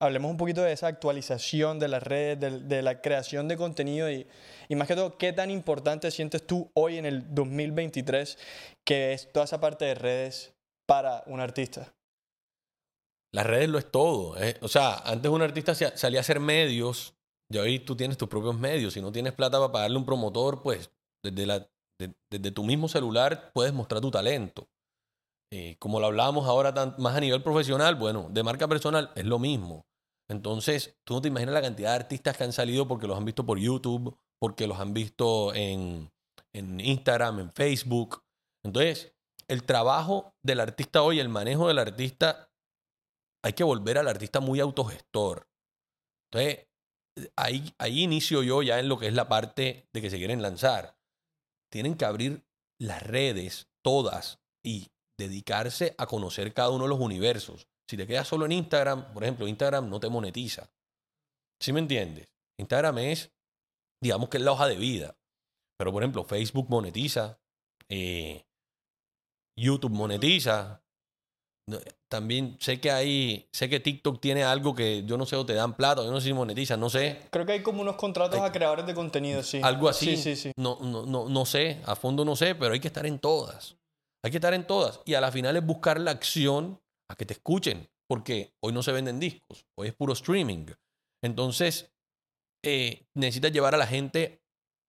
Hablemos 0.00 0.30
un 0.30 0.36
poquito 0.36 0.62
de 0.62 0.72
esa 0.72 0.88
actualización 0.88 1.78
de 1.78 1.88
las 1.88 2.02
redes, 2.02 2.68
de, 2.68 2.82
la 2.82 3.00
creación 3.00 3.48
de 3.48 3.56
contenido 3.56 4.10
y, 4.10 4.26
y 4.68 4.74
más 4.74 4.88
que 4.88 4.96
todo, 4.96 5.16
¿qué 5.16 5.32
tan 5.32 5.50
importante 5.50 6.10
sientes 6.10 6.46
tú 6.46 6.70
hoy 6.74 6.98
en 6.98 7.06
el 7.06 7.34
2023 7.34 8.38
que 8.84 9.12
es 9.12 9.32
toda 9.32 9.44
esa 9.44 9.60
parte 9.60 9.84
de 9.84 9.94
redes 9.94 10.52
para 10.86 11.22
un 11.26 11.40
artista? 11.40 11.94
Las 13.32 13.46
redes 13.46 13.68
lo 13.68 13.78
es 13.78 13.90
todo. 13.90 14.36
¿eh? 14.42 14.56
O 14.60 14.68
sea, 14.68 14.96
antes 14.98 15.30
un 15.30 15.42
artista 15.42 15.74
sa- 15.74 15.96
salía 15.96 16.20
a 16.20 16.22
hacer 16.22 16.38
medios, 16.40 17.14
y 17.50 17.58
hoy 17.58 17.78
tú 17.78 17.96
tienes 17.96 18.16
tus 18.18 18.28
propios 18.28 18.58
medios. 18.58 18.94
Si 18.94 19.00
no 19.00 19.12
tienes 19.12 19.32
plata 19.32 19.58
para 19.58 19.72
pagarle 19.72 19.98
un 19.98 20.06
promotor, 20.06 20.62
pues 20.62 20.90
desde 21.22 22.50
tu 22.50 22.64
mismo 22.64 22.88
celular 22.88 23.50
puedes 23.52 23.72
mostrar 23.72 24.00
tu 24.00 24.10
talento. 24.10 24.68
Eh, 25.52 25.76
como 25.78 26.00
lo 26.00 26.06
hablábamos 26.06 26.46
ahora 26.46 26.72
más 26.98 27.16
a 27.16 27.20
nivel 27.20 27.42
profesional, 27.42 27.94
bueno, 27.94 28.28
de 28.30 28.42
marca 28.42 28.66
personal 28.66 29.10
es 29.14 29.24
lo 29.24 29.38
mismo. 29.38 29.86
Entonces, 30.28 30.96
tú 31.04 31.14
no 31.14 31.20
te 31.20 31.28
imaginas 31.28 31.54
la 31.54 31.62
cantidad 31.62 31.90
de 31.90 31.96
artistas 31.96 32.36
que 32.36 32.44
han 32.44 32.52
salido 32.52 32.88
porque 32.88 33.06
los 33.06 33.16
han 33.16 33.24
visto 33.24 33.44
por 33.44 33.58
YouTube, 33.58 34.16
porque 34.40 34.66
los 34.66 34.80
han 34.80 34.94
visto 34.94 35.54
en, 35.54 36.10
en 36.52 36.80
Instagram, 36.80 37.40
en 37.40 37.52
Facebook. 37.52 38.22
Entonces, 38.64 39.14
el 39.48 39.64
trabajo 39.64 40.34
del 40.42 40.60
artista 40.60 41.02
hoy, 41.02 41.20
el 41.20 41.28
manejo 41.28 41.68
del 41.68 41.78
artista, 41.78 42.50
hay 43.44 43.52
que 43.52 43.64
volver 43.64 43.98
al 43.98 44.08
artista 44.08 44.40
muy 44.40 44.60
autogestor. 44.60 45.48
Entonces, 46.32 46.66
ahí, 47.36 47.74
ahí 47.78 48.02
inicio 48.02 48.42
yo 48.42 48.62
ya 48.62 48.78
en 48.78 48.88
lo 48.88 48.98
que 48.98 49.08
es 49.08 49.14
la 49.14 49.28
parte 49.28 49.88
de 49.92 50.00
que 50.00 50.10
se 50.10 50.18
quieren 50.18 50.42
lanzar. 50.42 50.96
Tienen 51.70 51.96
que 51.96 52.06
abrir 52.06 52.46
las 52.80 53.02
redes, 53.02 53.68
todas, 53.82 54.40
y 54.64 54.88
dedicarse 55.18 55.94
a 55.98 56.06
conocer 56.06 56.52
cada 56.52 56.70
uno 56.70 56.84
de 56.84 56.90
los 56.90 57.00
universos. 57.00 57.66
Si 57.88 57.96
te 57.96 58.06
quedas 58.06 58.26
solo 58.26 58.46
en 58.46 58.52
Instagram, 58.52 59.12
por 59.12 59.22
ejemplo, 59.22 59.46
Instagram 59.46 59.88
no 59.88 60.00
te 60.00 60.08
monetiza. 60.08 60.70
¿Sí 61.62 61.72
me 61.72 61.80
entiendes? 61.80 62.28
Instagram 62.58 62.98
es, 62.98 63.30
digamos 64.02 64.28
que 64.28 64.38
es 64.38 64.42
la 64.42 64.52
hoja 64.52 64.66
de 64.66 64.76
vida. 64.76 65.16
Pero, 65.78 65.92
por 65.92 66.02
ejemplo, 66.02 66.24
Facebook 66.24 66.68
monetiza, 66.70 67.38
eh, 67.88 68.44
YouTube 69.58 69.92
monetiza. 69.92 70.82
También 72.10 72.58
sé 72.60 72.78
que 72.80 72.90
hay, 72.90 73.48
sé 73.52 73.68
que 73.70 73.80
TikTok 73.80 74.20
tiene 74.20 74.44
algo 74.44 74.74
que 74.74 75.02
yo 75.04 75.16
no 75.16 75.24
sé 75.24 75.34
o 75.36 75.46
te 75.46 75.54
dan 75.54 75.74
plata, 75.74 76.04
yo 76.04 76.10
no 76.10 76.20
sé 76.20 76.28
si 76.28 76.32
monetizan, 76.34 76.78
no 76.78 76.90
sé. 76.90 77.22
Creo 77.30 77.46
que 77.46 77.52
hay 77.52 77.62
como 77.62 77.80
unos 77.80 77.96
contratos 77.96 78.38
Hay- 78.38 78.46
a 78.48 78.52
creadores 78.52 78.86
de 78.86 78.94
contenido, 78.94 79.42
sí. 79.42 79.60
Algo 79.62 79.88
así. 79.88 80.16
Sí, 80.16 80.22
sí, 80.22 80.36
sí. 80.36 80.52
No, 80.56 80.78
no, 80.82 81.06
no, 81.06 81.28
no 81.28 81.46
sé, 81.46 81.80
a 81.86 81.96
fondo 81.96 82.24
no 82.24 82.36
sé, 82.36 82.54
pero 82.54 82.74
hay 82.74 82.80
que 82.80 82.88
estar 82.88 83.06
en 83.06 83.18
todas. 83.18 83.76
Hay 84.24 84.30
que 84.30 84.38
estar 84.38 84.54
en 84.54 84.66
todas. 84.66 85.00
Y 85.04 85.14
a 85.14 85.20
la 85.20 85.30
final 85.30 85.56
es 85.56 85.64
buscar 85.66 86.00
la 86.00 86.12
acción 86.12 86.80
a 87.10 87.14
que 87.14 87.26
te 87.26 87.34
escuchen, 87.34 87.90
porque 88.08 88.54
hoy 88.60 88.72
no 88.72 88.82
se 88.82 88.92
venden 88.92 89.20
discos, 89.20 89.66
hoy 89.76 89.88
es 89.88 89.94
puro 89.94 90.14
streaming. 90.14 90.66
Entonces, 91.22 91.92
eh, 92.64 93.06
necesitas 93.14 93.52
llevar 93.52 93.74
a 93.74 93.78
la 93.78 93.86
gente 93.86 94.42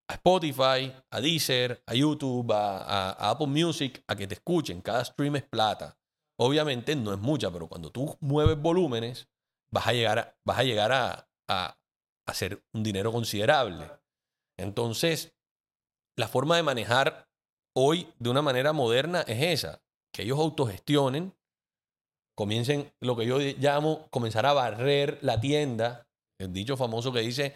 a 0.10 0.14
Spotify, 0.14 0.94
a 1.10 1.20
Deezer, 1.20 1.84
a 1.86 1.94
YouTube, 1.96 2.52
a, 2.54 2.78
a- 3.12 3.30
Apple 3.32 3.48
Music, 3.48 4.04
a 4.08 4.16
que 4.16 4.28
te 4.28 4.36
escuchen. 4.36 4.82
Cada 4.82 5.04
stream 5.04 5.36
es 5.36 5.44
plata. 5.44 5.98
Obviamente 6.40 6.96
no 6.96 7.12
es 7.14 7.20
mucha, 7.20 7.52
pero 7.52 7.68
cuando 7.68 7.92
tú 7.92 8.18
mueves 8.22 8.58
volúmenes, 8.58 9.28
vas 9.72 9.88
a 9.88 9.94
llegar 9.94 10.20
a, 10.20 10.38
vas 10.46 10.60
a, 10.60 10.64
llegar 10.64 10.92
a- 10.94 11.28
a 11.50 11.78
hacer 12.28 12.64
un 12.74 12.84
dinero 12.84 13.12
considerable. 13.12 13.90
Entonces, 14.58 15.36
la 16.18 16.28
forma 16.28 16.56
de 16.56 16.64
manejar 16.64 17.28
hoy 17.76 18.08
de 18.20 18.30
una 18.30 18.42
manera 18.42 18.74
moderna 18.74 19.22
es 19.22 19.42
esa, 19.64 19.82
que 20.14 20.24
ellos 20.24 20.40
autogestionen, 20.40 21.34
comiencen 22.38 22.92
lo 23.02 23.16
que 23.16 23.26
yo 23.26 23.40
llamo 23.40 24.08
comenzar 24.10 24.46
a 24.46 24.54
barrer 24.54 25.20
la 25.22 25.40
tienda, 25.40 26.08
el 26.40 26.52
dicho 26.52 26.76
famoso 26.78 27.12
que 27.14 27.20
dice, 27.22 27.54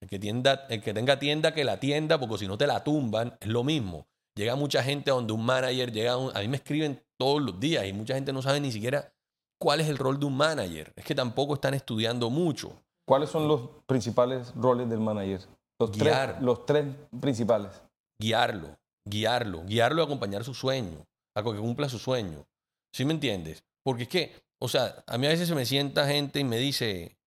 el 0.00 0.08
que, 0.08 0.18
tienda, 0.18 0.66
el 0.68 0.82
que 0.82 0.92
tenga 0.92 1.18
tienda 1.18 1.54
que 1.54 1.64
la 1.64 1.80
tienda, 1.80 2.18
porque 2.20 2.38
si 2.38 2.46
no 2.46 2.58
te 2.58 2.66
la 2.66 2.84
tumban, 2.84 3.36
es 3.40 3.48
lo 3.48 3.64
mismo. 3.64 4.06
Llega 4.36 4.54
mucha 4.54 4.82
gente 4.82 5.10
a 5.10 5.14
donde 5.14 5.32
un 5.32 5.44
manager, 5.44 5.90
llega 5.92 6.16
un- 6.16 6.36
a 6.36 6.40
mí 6.40 6.48
me 6.48 6.58
escriben 6.58 7.02
todos 7.18 7.42
los 7.42 7.58
días 7.58 7.86
y 7.86 7.92
mucha 7.92 8.14
gente 8.14 8.32
no 8.32 8.42
sabe 8.42 8.60
ni 8.60 8.70
siquiera 8.70 9.12
cuál 9.60 9.80
es 9.80 9.88
el 9.88 9.98
rol 9.98 10.20
de 10.20 10.26
un 10.26 10.36
manager. 10.36 10.92
Es 10.94 11.04
que 11.04 11.14
tampoco 11.14 11.54
están 11.54 11.74
estudiando 11.74 12.30
mucho. 12.30 12.80
¿Cuáles 13.06 13.30
son 13.30 13.48
los 13.48 13.62
principales 13.86 14.52
roles 14.54 14.88
del 14.88 15.00
manager? 15.00 15.40
Los, 15.80 15.90
Guiar. 15.92 16.32
tres, 16.32 16.42
los 16.42 16.66
tres 16.66 16.84
principales. 17.20 17.82
guiarlo, 18.20 18.76
guiarlo, 19.08 19.64
guiarlo 19.64 20.02
a 20.02 20.04
acompañar 20.04 20.44
su 20.44 20.54
sueño, 20.54 21.06
a 21.34 21.42
que 21.42 21.58
cumpla 21.58 21.88
su 21.88 21.98
sueño. 21.98 22.46
¿Sí 22.92 23.04
me 23.04 23.12
entiendes? 23.14 23.64
Porque 23.82 24.04
es 24.04 24.08
que, 24.08 24.32
o 24.60 24.68
sea, 24.68 25.04
a 25.06 25.18
mí 25.18 25.26
a 25.26 25.30
veces 25.30 25.48
se 25.48 25.54
me 25.54 25.66
sienta 25.66 26.06
gente 26.06 26.40
y 26.40 26.44
me 26.44 26.58
dice, 26.58 27.18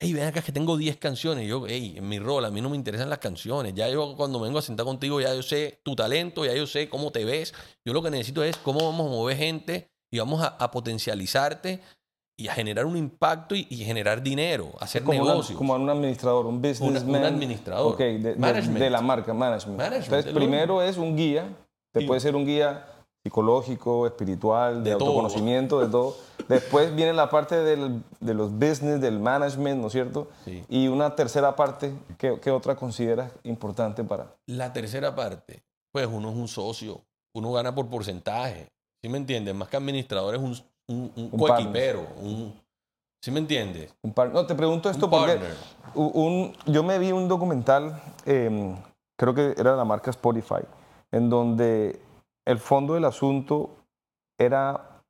hey, 0.00 0.12
ven 0.12 0.24
acá 0.24 0.42
que 0.42 0.52
tengo 0.52 0.76
10 0.76 0.96
canciones. 0.96 1.44
Y 1.44 1.48
yo, 1.48 1.64
hey, 1.66 1.94
en 1.96 2.08
mi 2.08 2.18
rol, 2.18 2.44
a 2.44 2.50
mí 2.50 2.60
no 2.60 2.70
me 2.70 2.76
interesan 2.76 3.08
las 3.08 3.18
canciones. 3.18 3.74
Ya 3.74 3.88
yo 3.88 4.16
cuando 4.16 4.40
vengo 4.40 4.58
a 4.58 4.62
sentar 4.62 4.84
contigo, 4.84 5.20
ya 5.20 5.34
yo 5.34 5.42
sé 5.42 5.80
tu 5.84 5.94
talento, 5.94 6.44
ya 6.44 6.54
yo 6.54 6.66
sé 6.66 6.88
cómo 6.88 7.12
te 7.12 7.24
ves. 7.24 7.54
Yo 7.84 7.92
lo 7.92 8.02
que 8.02 8.10
necesito 8.10 8.42
es 8.42 8.56
cómo 8.56 8.84
vamos 8.84 9.06
a 9.06 9.10
mover 9.10 9.36
gente 9.36 9.88
y 10.10 10.18
vamos 10.18 10.42
a, 10.42 10.48
a 10.48 10.70
potencializarte 10.70 11.80
y 12.36 12.48
a 12.48 12.54
generar 12.54 12.86
un 12.86 12.96
impacto 12.96 13.54
y, 13.54 13.66
y 13.70 13.76
generar 13.84 14.22
dinero, 14.22 14.70
hacer 14.80 15.02
Como, 15.04 15.20
una- 15.20 15.30
negocios. 15.32 15.56
como 15.58 15.74
un 15.74 15.88
administrador, 15.88 16.46
un 16.46 16.60
businessman. 16.62 17.24
administrador. 17.24 17.92
Ok, 17.92 17.98
de, 17.98 18.18
de- 18.18 18.36
Management. 18.36 18.78
de 18.78 18.90
la 18.90 19.00
marca, 19.00 19.34
management. 19.34 19.78
Management, 19.78 20.04
Entonces, 20.06 20.32
lo 20.32 20.38
primero 20.40 20.82
es 20.82 20.96
un 20.96 21.16
guía. 21.16 21.46
Te 21.92 22.06
puede 22.06 22.20
ser 22.20 22.34
un 22.34 22.46
guía 22.46 22.86
psicológico, 23.22 24.06
espiritual, 24.06 24.82
de, 24.82 24.90
De 24.90 24.96
todo. 24.96 25.08
autoconocimiento, 25.10 25.80
de 25.80 25.86
todo. 25.88 26.16
Después 26.48 26.94
viene 26.96 27.12
la 27.12 27.30
parte 27.30 27.56
del- 27.56 28.02
de 28.20 28.34
los 28.34 28.50
business, 28.52 29.00
del 29.00 29.20
management, 29.20 29.80
¿no 29.80 29.86
es 29.86 29.92
cierto? 29.92 30.28
Sí. 30.44 30.64
Y 30.68 30.88
una 30.88 31.14
tercera 31.14 31.54
parte, 31.54 31.92
¿qué, 32.18 32.38
qué 32.42 32.50
otra 32.50 32.74
consideras 32.74 33.30
importante 33.44 34.02
para? 34.02 34.34
La 34.46 34.72
tercera 34.72 35.14
parte, 35.14 35.62
pues 35.92 36.08
uno 36.10 36.30
es 36.30 36.36
un 36.36 36.48
socio, 36.48 37.02
uno 37.34 37.52
gana 37.52 37.74
por 37.74 37.88
porcentaje. 37.88 38.68
¿Sí 39.00 39.08
me 39.08 39.18
entiendes? 39.18 39.54
Más 39.54 39.68
que 39.68 39.76
administrador 39.76 40.34
es 40.34 40.40
un, 40.40 40.56
un, 40.92 41.12
un 41.16 41.28
Un 41.32 41.38
coequipero. 41.38 42.06
Un, 42.20 42.60
¿Sí 43.24 43.30
me 43.30 43.38
entiendes? 43.40 43.94
Un 44.02 44.12
par- 44.12 44.32
no, 44.32 44.46
te 44.46 44.54
pregunto 44.54 44.90
esto 44.90 45.06
Un 45.06 45.10
porque 45.10 45.38
un- 45.94 46.52
yo 46.66 46.82
me 46.82 46.98
vi 46.98 47.12
un 47.12 47.28
documental, 47.28 48.00
em, 48.26 48.76
creo 49.18 49.34
que 49.34 49.54
era 49.56 49.76
la 49.76 49.84
marca 49.84 50.10
Spotify, 50.10 50.64
en 51.12 51.30
donde 51.30 52.00
el 52.46 52.58
fondo 52.58 52.94
del 52.94 53.04
asunto 53.04 53.70
era 54.40 55.02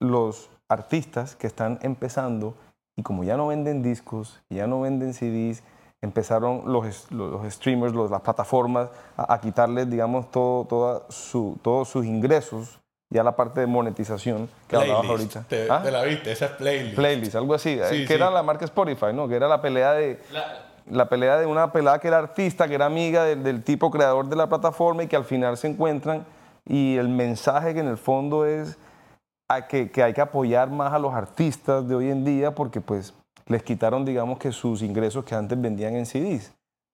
los 0.00 0.50
artistas 0.68 1.36
que 1.36 1.46
están 1.46 1.78
empezando 1.82 2.54
y 2.98 3.02
como 3.02 3.22
ya 3.22 3.36
no 3.36 3.46
venden 3.48 3.82
discos, 3.82 4.40
ya 4.50 4.66
no 4.66 4.80
venden 4.80 5.14
CDs, 5.14 5.62
empezaron 6.02 6.62
los, 6.72 7.10
los, 7.12 7.30
los 7.30 7.52
streamers, 7.54 7.94
los- 7.94 8.10
las 8.10 8.22
plataformas 8.22 8.88
a, 9.16 9.34
a 9.34 9.40
quitarles, 9.40 9.88
digamos, 9.88 10.30
todo, 10.30 10.64
toda 10.64 11.02
su- 11.10 11.56
todos 11.62 11.88
sus 11.88 12.04
ingresos 12.06 12.79
ya 13.10 13.24
la 13.24 13.34
parte 13.36 13.60
de 13.60 13.66
monetización 13.66 14.48
que 14.68 14.76
hablabas 14.76 15.06
Playlist. 15.06 15.36
ahorita. 15.36 15.48
Te, 15.48 15.66
¿Ah? 15.70 15.82
te 15.82 15.90
la 15.90 16.02
viste, 16.04 16.30
esa 16.32 16.44
es 16.46 16.50
playlist. 16.52 16.94
Playlist, 16.94 17.34
algo 17.34 17.54
así, 17.54 17.70
eh, 17.70 17.82
Sí, 17.90 17.96
que 18.02 18.06
sí. 18.06 18.12
era 18.14 18.30
la 18.30 18.42
marca 18.42 18.64
Spotify, 18.64 19.06
¿no? 19.12 19.26
Que 19.28 19.34
era 19.36 19.48
la 19.48 19.60
pelea 19.60 19.92
de 19.92 20.20
La- 20.32 20.62
la 20.86 21.08
pelea 21.08 21.36
de 21.38 21.46
una 21.46 21.72
pelada 21.72 21.98
que 21.98 22.08
era 22.08 22.18
artista, 22.18 22.66
que 22.68 22.74
era 22.74 22.86
amiga 22.86 23.24
del, 23.24 23.42
del 23.42 23.62
tipo 23.62 23.90
creador 23.90 24.28
de 24.28 24.36
la 24.36 24.48
plataforma 24.48 25.02
y 25.02 25.06
que 25.08 25.16
al 25.16 25.24
final 25.24 25.56
se 25.56 25.66
encuentran 25.68 26.24
y 26.66 26.96
el 26.96 27.08
mensaje 27.08 27.74
que 27.74 27.80
en 27.80 27.88
el 27.88 27.98
fondo 27.98 28.46
es 28.46 28.76
a 29.48 29.66
que, 29.66 29.90
que 29.90 30.02
hay 30.04 30.12
que 30.12 30.20
apoyar 30.20 30.70
más 30.70 30.92
a 30.92 30.98
los 30.98 31.12
artistas 31.12 31.88
de 31.88 31.94
hoy 31.96 32.10
en 32.10 32.24
día 32.24 32.54
porque 32.54 32.80
pues 32.80 33.12
les 33.46 33.62
quitaron 33.64 34.04
digamos 34.04 34.38
que 34.38 34.52
sus 34.52 34.82
ingresos 34.82 35.24
que 35.24 35.34
antes 35.34 35.60
vendían 35.60 35.96
en 35.96 36.06
CDs. 36.06 36.52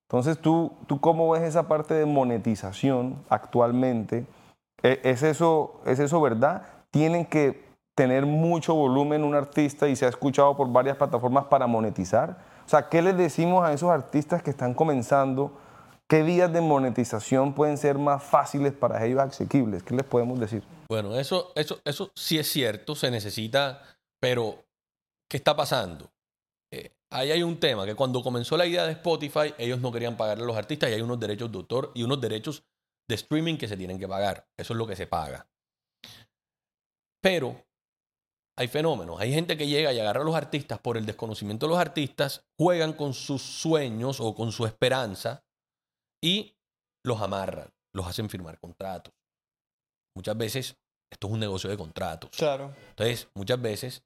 Entonces 0.09 0.39
tú, 0.39 0.73
tú 0.87 1.01
cómo 1.01 1.31
ves 1.31 1.43
esa 1.43 1.67
parte 1.69 1.93
de 1.95 2.07
monetización 2.07 3.17
actualmente? 3.29 4.25
¿E- 4.83 5.01
¿Es 5.05 5.23
eso, 5.23 5.81
¿Es 5.87 5.99
eso 5.99 6.21
verdad? 6.21 6.63
¿Tienen 6.91 7.27
que 7.27 7.65
tener 7.95 8.27
mucho 8.27 8.75
volumen 8.75 9.25
un 9.25 9.35
artista 9.35 9.89
y 9.89 9.97
se 9.97 10.07
ha 10.07 10.09
escuchado 10.09 10.57
por 10.57 10.71
varias 10.71 10.97
plataformas 10.97 11.47
para 11.47 11.67
monetizar? 11.67 12.39
O 12.65 12.69
sea, 12.69 12.89
¿qué 12.89 13.01
les 13.03 13.17
decimos 13.17 13.65
a 13.67 13.73
esos 13.73 13.91
artistas 13.91 14.43
que 14.43 14.51
están 14.51 14.75
comenzando? 14.75 15.53
¿Qué 16.09 16.23
vías 16.23 16.53
de 16.53 16.61
monetización 16.61 17.53
pueden 17.55 17.79
ser 17.79 17.99
más 17.99 18.23
fáciles 18.23 18.73
para 18.73 19.05
ellos 19.05 19.21
asequibles? 19.21 19.83
¿Qué 19.83 19.95
les 19.95 20.05
podemos 20.05 20.39
decir? 20.39 20.63
Bueno, 20.89 21.17
eso, 21.17 21.53
eso, 21.57 21.81
eso 21.85 22.11
sí 22.15 22.39
es 22.39 22.49
cierto, 22.49 22.95
se 22.95 23.11
necesita, 23.11 23.83
pero 24.21 24.57
¿qué 25.29 25.37
está 25.39 25.57
pasando? 25.57 26.09
Eh, 26.73 26.93
ahí 27.11 27.33
hay 27.33 27.43
un 27.43 27.59
tema, 27.59 27.87
que 27.87 27.95
cuando 27.97 28.23
comenzó 28.23 28.57
la 28.57 28.67
idea 28.67 28.85
de 28.85 28.93
Spotify, 28.93 29.55
ellos 29.59 29.81
no 29.81 29.91
querían 29.91 30.17
pagarle 30.17 30.45
a 30.45 30.47
los 30.47 30.57
artistas 30.57 30.91
y 30.91 30.93
hay 30.93 31.01
unos 31.01 31.19
derechos 31.19 31.51
de 31.51 31.59
autor 31.59 31.91
y 31.95 32.05
unos 32.05 32.21
derechos 32.21 32.63
de 33.09 33.15
streaming 33.15 33.57
que 33.57 33.69
se 33.69 33.77
tienen 33.77 33.99
que 33.99 34.09
pagar. 34.09 34.49
Eso 34.57 34.73
es 34.73 34.79
lo 34.79 34.87
que 34.87 34.97
se 34.97 35.07
paga. 35.07 35.49
Pero 37.23 37.67
hay 38.59 38.69
fenómenos. 38.69 39.21
Hay 39.21 39.33
gente 39.33 39.57
que 39.57 39.67
llega 39.67 39.93
y 39.93 40.01
agarra 40.01 40.23
a 40.23 40.25
los 40.25 40.35
artistas 40.35 40.79
por 40.79 40.97
el 40.97 41.07
desconocimiento 41.07 41.67
de 41.67 41.71
los 41.71 41.79
artistas, 41.79 42.47
juegan 42.59 42.95
con 42.95 43.15
sus 43.15 43.43
sueños 43.43 44.21
o 44.21 44.35
con 44.35 44.53
su 44.53 44.67
esperanza 44.67 45.45
y 46.23 46.57
los 47.05 47.21
amarran, 47.21 47.73
los 47.95 48.07
hacen 48.07 48.31
firmar 48.31 48.59
contratos. 48.59 49.15
Muchas 50.17 50.37
veces 50.37 50.77
esto 51.13 51.27
es 51.29 51.33
un 51.33 51.41
negocio 51.41 51.69
de 51.69 51.77
contratos. 51.77 52.31
Claro. 52.31 52.75
Entonces, 52.91 53.29
muchas 53.35 53.61
veces 53.61 54.03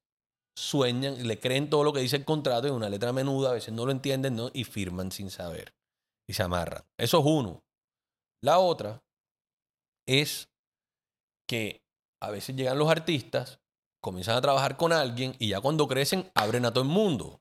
sueñan, 0.56 1.26
le 1.26 1.38
creen 1.38 1.70
todo 1.70 1.84
lo 1.84 1.92
que 1.92 2.00
dice 2.00 2.16
el 2.16 2.24
contrato 2.24 2.66
en 2.66 2.74
una 2.74 2.88
letra 2.88 3.12
menuda, 3.12 3.50
a 3.50 3.54
veces 3.54 3.72
no 3.72 3.86
lo 3.86 3.92
entienden 3.92 4.36
¿no? 4.36 4.50
y 4.52 4.64
firman 4.64 5.12
sin 5.12 5.30
saber 5.30 5.74
y 6.28 6.34
se 6.34 6.42
amarran. 6.42 6.84
Eso 6.98 7.20
es 7.20 7.24
uno. 7.24 7.64
La 8.42 8.58
otra 8.58 9.02
es 10.06 10.48
que 11.46 11.82
a 12.22 12.30
veces 12.30 12.56
llegan 12.56 12.78
los 12.78 12.90
artistas, 12.90 13.60
comienzan 14.02 14.36
a 14.36 14.40
trabajar 14.40 14.76
con 14.76 14.92
alguien 14.92 15.34
y 15.38 15.48
ya 15.48 15.60
cuando 15.60 15.86
crecen 15.88 16.30
abren 16.34 16.64
a 16.64 16.72
todo 16.72 16.84
el 16.84 16.90
mundo. 16.90 17.40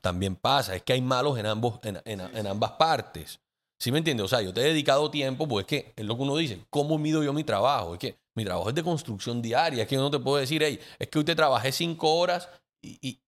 También 0.00 0.36
pasa, 0.36 0.74
es 0.74 0.82
que 0.82 0.92
hay 0.92 1.00
malos 1.00 1.38
en, 1.38 1.46
ambos, 1.46 1.78
en, 1.82 2.00
en- 2.04 2.20
en 2.20 2.46
ambas 2.46 2.72
partes. 2.72 3.40
¿Sí 3.80 3.90
me 3.92 3.98
entiendes? 3.98 4.24
O 4.24 4.28
sea, 4.28 4.40
yo 4.42 4.52
te 4.52 4.60
he 4.60 4.64
dedicado 4.64 5.10
tiempo, 5.10 5.46
pues 5.48 5.64
es 5.64 5.66
que 5.68 5.92
es 5.96 6.04
lo 6.04 6.16
que 6.16 6.22
uno 6.22 6.36
dice, 6.36 6.64
¿cómo 6.70 6.98
mido 6.98 7.22
yo 7.22 7.32
mi 7.32 7.44
trabajo? 7.44 7.94
Es 7.94 7.98
que 8.00 8.18
mi 8.36 8.44
trabajo 8.44 8.68
es 8.68 8.74
de 8.74 8.82
construcción 8.82 9.42
diaria, 9.42 9.82
es 9.82 9.88
que 9.88 9.94
yo 9.96 10.00
no 10.00 10.10
te 10.10 10.18
puedo 10.18 10.36
decir, 10.38 10.62
hey, 10.62 10.80
es 10.98 11.08
que 11.08 11.18
hoy 11.18 11.24
te 11.24 11.34
trabajé 11.34 11.72
cinco 11.72 12.14
horas 12.14 12.48
y, 12.82 12.98
y 13.06 13.20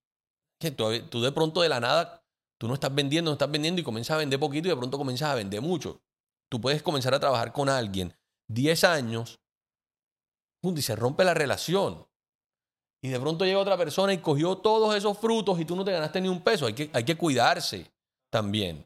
que 0.60 0.70
tú, 0.70 0.84
tú 1.08 1.20
de 1.22 1.32
pronto 1.32 1.62
de 1.62 1.68
la 1.68 1.80
nada, 1.80 2.24
tú 2.58 2.68
no 2.68 2.74
estás 2.74 2.94
vendiendo, 2.94 3.30
no 3.30 3.34
estás 3.34 3.50
vendiendo 3.50 3.80
y 3.80 3.84
comienzas 3.84 4.14
a 4.14 4.18
vender 4.18 4.40
poquito 4.40 4.68
y 4.68 4.70
de 4.70 4.76
pronto 4.76 4.98
comienzas 4.98 5.30
a 5.30 5.34
vender 5.34 5.60
mucho. 5.60 6.00
Tú 6.48 6.60
puedes 6.60 6.82
comenzar 6.82 7.14
a 7.14 7.20
trabajar 7.20 7.52
con 7.52 7.68
alguien 7.68 8.14
10 8.48 8.84
años 8.84 9.40
y 10.74 10.82
se 10.82 10.96
rompe 10.96 11.24
la 11.24 11.34
relación. 11.34 12.06
Y 13.02 13.08
de 13.08 13.20
pronto 13.20 13.44
llega 13.44 13.58
otra 13.58 13.76
persona 13.76 14.12
y 14.12 14.18
cogió 14.18 14.58
todos 14.58 14.94
esos 14.96 15.16
frutos 15.18 15.60
y 15.60 15.64
tú 15.64 15.76
no 15.76 15.84
te 15.84 15.92
ganaste 15.92 16.20
ni 16.20 16.28
un 16.28 16.42
peso. 16.42 16.66
Hay 16.66 16.72
que, 16.72 16.90
hay 16.92 17.04
que 17.04 17.16
cuidarse 17.16 17.90
también. 18.30 18.84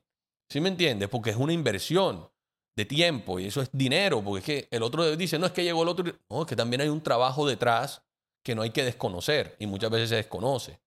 ¿Sí 0.50 0.60
me 0.60 0.68
entiendes? 0.68 1.08
Porque 1.08 1.30
es 1.30 1.36
una 1.36 1.52
inversión 1.52 2.28
de 2.76 2.84
tiempo 2.84 3.38
y 3.38 3.46
eso 3.46 3.62
es 3.62 3.70
dinero. 3.72 4.22
Porque 4.22 4.38
es 4.40 4.44
que 4.44 4.76
el 4.76 4.82
otro 4.82 5.16
dice, 5.16 5.38
no 5.38 5.46
es 5.46 5.52
que 5.52 5.64
llegó 5.64 5.84
el 5.84 5.88
otro. 5.88 6.12
No, 6.28 6.42
es 6.42 6.48
que 6.48 6.56
también 6.56 6.82
hay 6.82 6.88
un 6.88 7.02
trabajo 7.02 7.46
detrás 7.46 8.02
que 8.44 8.54
no 8.54 8.62
hay 8.62 8.70
que 8.70 8.84
desconocer 8.84 9.56
y 9.58 9.66
muchas 9.66 9.90
veces 9.90 10.10
se 10.10 10.16
desconoce. 10.16 10.80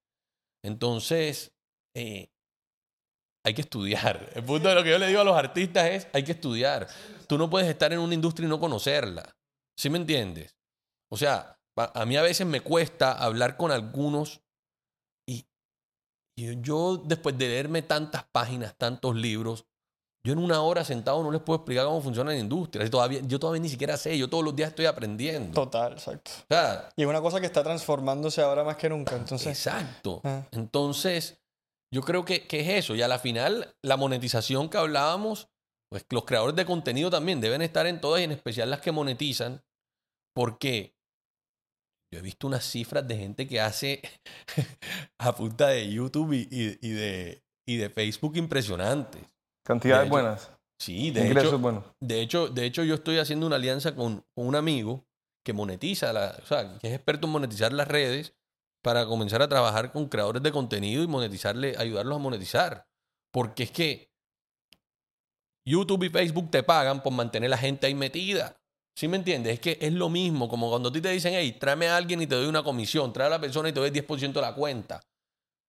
Entonces, 0.62 1.52
eh, 1.94 2.30
hay 3.44 3.54
que 3.54 3.60
estudiar. 3.60 4.30
El 4.34 4.42
punto 4.42 4.68
de 4.68 4.74
lo 4.74 4.82
que 4.82 4.90
yo 4.90 4.98
le 4.98 5.06
digo 5.06 5.20
a 5.20 5.24
los 5.24 5.36
artistas 5.36 5.86
es, 5.90 6.08
hay 6.12 6.24
que 6.24 6.32
estudiar. 6.32 6.88
Tú 7.26 7.36
no 7.36 7.50
puedes 7.50 7.68
estar 7.68 7.92
en 7.92 7.98
una 7.98 8.14
industria 8.14 8.46
y 8.46 8.48
no 8.48 8.58
conocerla. 8.58 9.36
¿Sí 9.78 9.90
me 9.90 9.98
entiendes? 9.98 10.56
O 11.10 11.16
sea, 11.16 11.58
a 11.76 12.06
mí 12.06 12.16
a 12.16 12.22
veces 12.22 12.46
me 12.46 12.60
cuesta 12.60 13.12
hablar 13.12 13.56
con 13.56 13.70
algunos 13.70 14.40
y, 15.28 15.46
y 16.36 16.60
yo 16.62 16.96
después 16.96 17.36
de 17.36 17.48
leerme 17.48 17.82
tantas 17.82 18.24
páginas, 18.24 18.74
tantos 18.78 19.14
libros, 19.14 19.66
yo 20.26 20.32
en 20.32 20.38
una 20.38 20.62
hora 20.62 20.84
sentado 20.84 21.22
no 21.22 21.30
les 21.30 21.42
puedo 21.42 21.58
explicar 21.58 21.84
cómo 21.84 22.00
funciona 22.00 22.30
la 22.30 22.38
industria. 22.38 22.86
Y 22.86 22.88
Todavía, 22.88 23.20
yo 23.24 23.38
todavía 23.38 23.60
ni 23.60 23.68
siquiera 23.68 23.98
sé, 23.98 24.16
yo 24.16 24.30
todos 24.30 24.42
los 24.42 24.56
días 24.56 24.70
estoy 24.70 24.86
aprendiendo. 24.86 25.52
Total, 25.52 25.92
exacto. 25.92 26.30
O 26.44 26.46
sea, 26.48 26.88
Y 26.96 27.02
es 27.02 27.08
una 27.08 27.20
cosa 27.20 27.40
que 27.40 27.46
está 27.46 27.62
transformándose 27.62 28.40
ahora 28.40 28.64
más 28.64 28.76
que 28.76 28.88
nunca. 28.88 29.16
Entonces, 29.16 29.48
Exacto. 29.48 30.22
Ah. 30.24 30.46
Entonces, 30.52 31.43
yo 31.94 32.02
creo 32.02 32.24
que, 32.24 32.46
que 32.48 32.60
es 32.60 32.68
eso. 32.84 32.94
Y 32.96 33.02
a 33.02 33.08
la 33.08 33.18
final, 33.20 33.76
la 33.82 33.96
monetización 33.96 34.68
que 34.68 34.78
hablábamos, 34.78 35.48
pues 35.90 36.04
los 36.10 36.24
creadores 36.24 36.56
de 36.56 36.66
contenido 36.66 37.08
también 37.08 37.40
deben 37.40 37.62
estar 37.62 37.86
en 37.86 38.00
todas 38.00 38.20
y 38.20 38.24
en 38.24 38.32
especial 38.32 38.68
las 38.70 38.80
que 38.80 38.90
monetizan, 38.90 39.62
porque 40.34 40.96
yo 42.12 42.18
he 42.18 42.22
visto 42.22 42.46
unas 42.46 42.64
cifras 42.64 43.06
de 43.06 43.16
gente 43.16 43.46
que 43.46 43.60
hace 43.60 44.02
a 45.18 45.34
punta 45.34 45.68
de 45.68 45.88
YouTube 45.90 46.32
y, 46.32 46.48
y- 46.50 46.78
y 46.80 46.90
de, 46.90 47.44
y 47.66 47.76
de 47.76 47.90
Facebook 47.90 48.36
impresionantes. 48.36 49.22
Cantidades 49.64 50.08
buenas, 50.10 50.50
Sí, 50.80 51.12
de 51.12 51.26
ingresos 51.28 51.52
hecho, 51.52 51.58
buenos. 51.60 51.84
de 52.00 52.20
hecho, 52.20 52.48
de 52.48 52.64
hecho, 52.66 52.82
yo 52.82 52.96
estoy 52.96 53.18
haciendo 53.18 53.46
una 53.46 53.56
alianza 53.56 53.94
con, 53.94 54.24
con 54.34 54.46
un 54.48 54.56
amigo 54.56 55.06
que 55.44 55.52
monetiza, 55.52 56.12
la, 56.12 56.36
o 56.42 56.46
sea, 56.46 56.76
que 56.78 56.88
es 56.88 56.94
experto 56.94 57.26
en 57.26 57.32
monetizar 57.32 57.72
las 57.72 57.86
redes 57.88 58.34
para 58.84 59.06
comenzar 59.06 59.40
a 59.40 59.48
trabajar 59.48 59.92
con 59.92 60.08
creadores 60.08 60.42
de 60.42 60.52
contenido 60.52 61.02
y 61.02 61.06
monetizarle, 61.06 61.74
ayudarlos 61.78 62.16
a 62.16 62.18
monetizar. 62.18 62.86
Porque 63.32 63.62
es 63.62 63.70
que 63.70 64.10
YouTube 65.66 66.04
y 66.04 66.10
Facebook 66.10 66.50
te 66.50 66.62
pagan 66.62 67.02
por 67.02 67.14
mantener 67.14 67.48
la 67.48 67.56
gente 67.56 67.86
ahí 67.86 67.94
metida. 67.94 68.54
¿Sí 68.94 69.08
me 69.08 69.16
entiendes? 69.16 69.54
Es 69.54 69.60
que 69.60 69.78
es 69.80 69.94
lo 69.94 70.10
mismo, 70.10 70.50
como 70.50 70.68
cuando 70.68 70.90
a 70.90 70.92
ti 70.92 71.00
te 71.00 71.08
dicen, 71.08 71.32
hey, 71.34 71.56
tráeme 71.58 71.88
a 71.88 71.96
alguien 71.96 72.20
y 72.20 72.26
te 72.26 72.34
doy 72.34 72.46
una 72.46 72.62
comisión, 72.62 73.10
trae 73.10 73.26
a 73.26 73.30
la 73.30 73.40
persona 73.40 73.70
y 73.70 73.72
te 73.72 73.80
doy 73.80 73.90
10% 73.90 74.34
de 74.34 74.40
la 74.42 74.54
cuenta. 74.54 75.00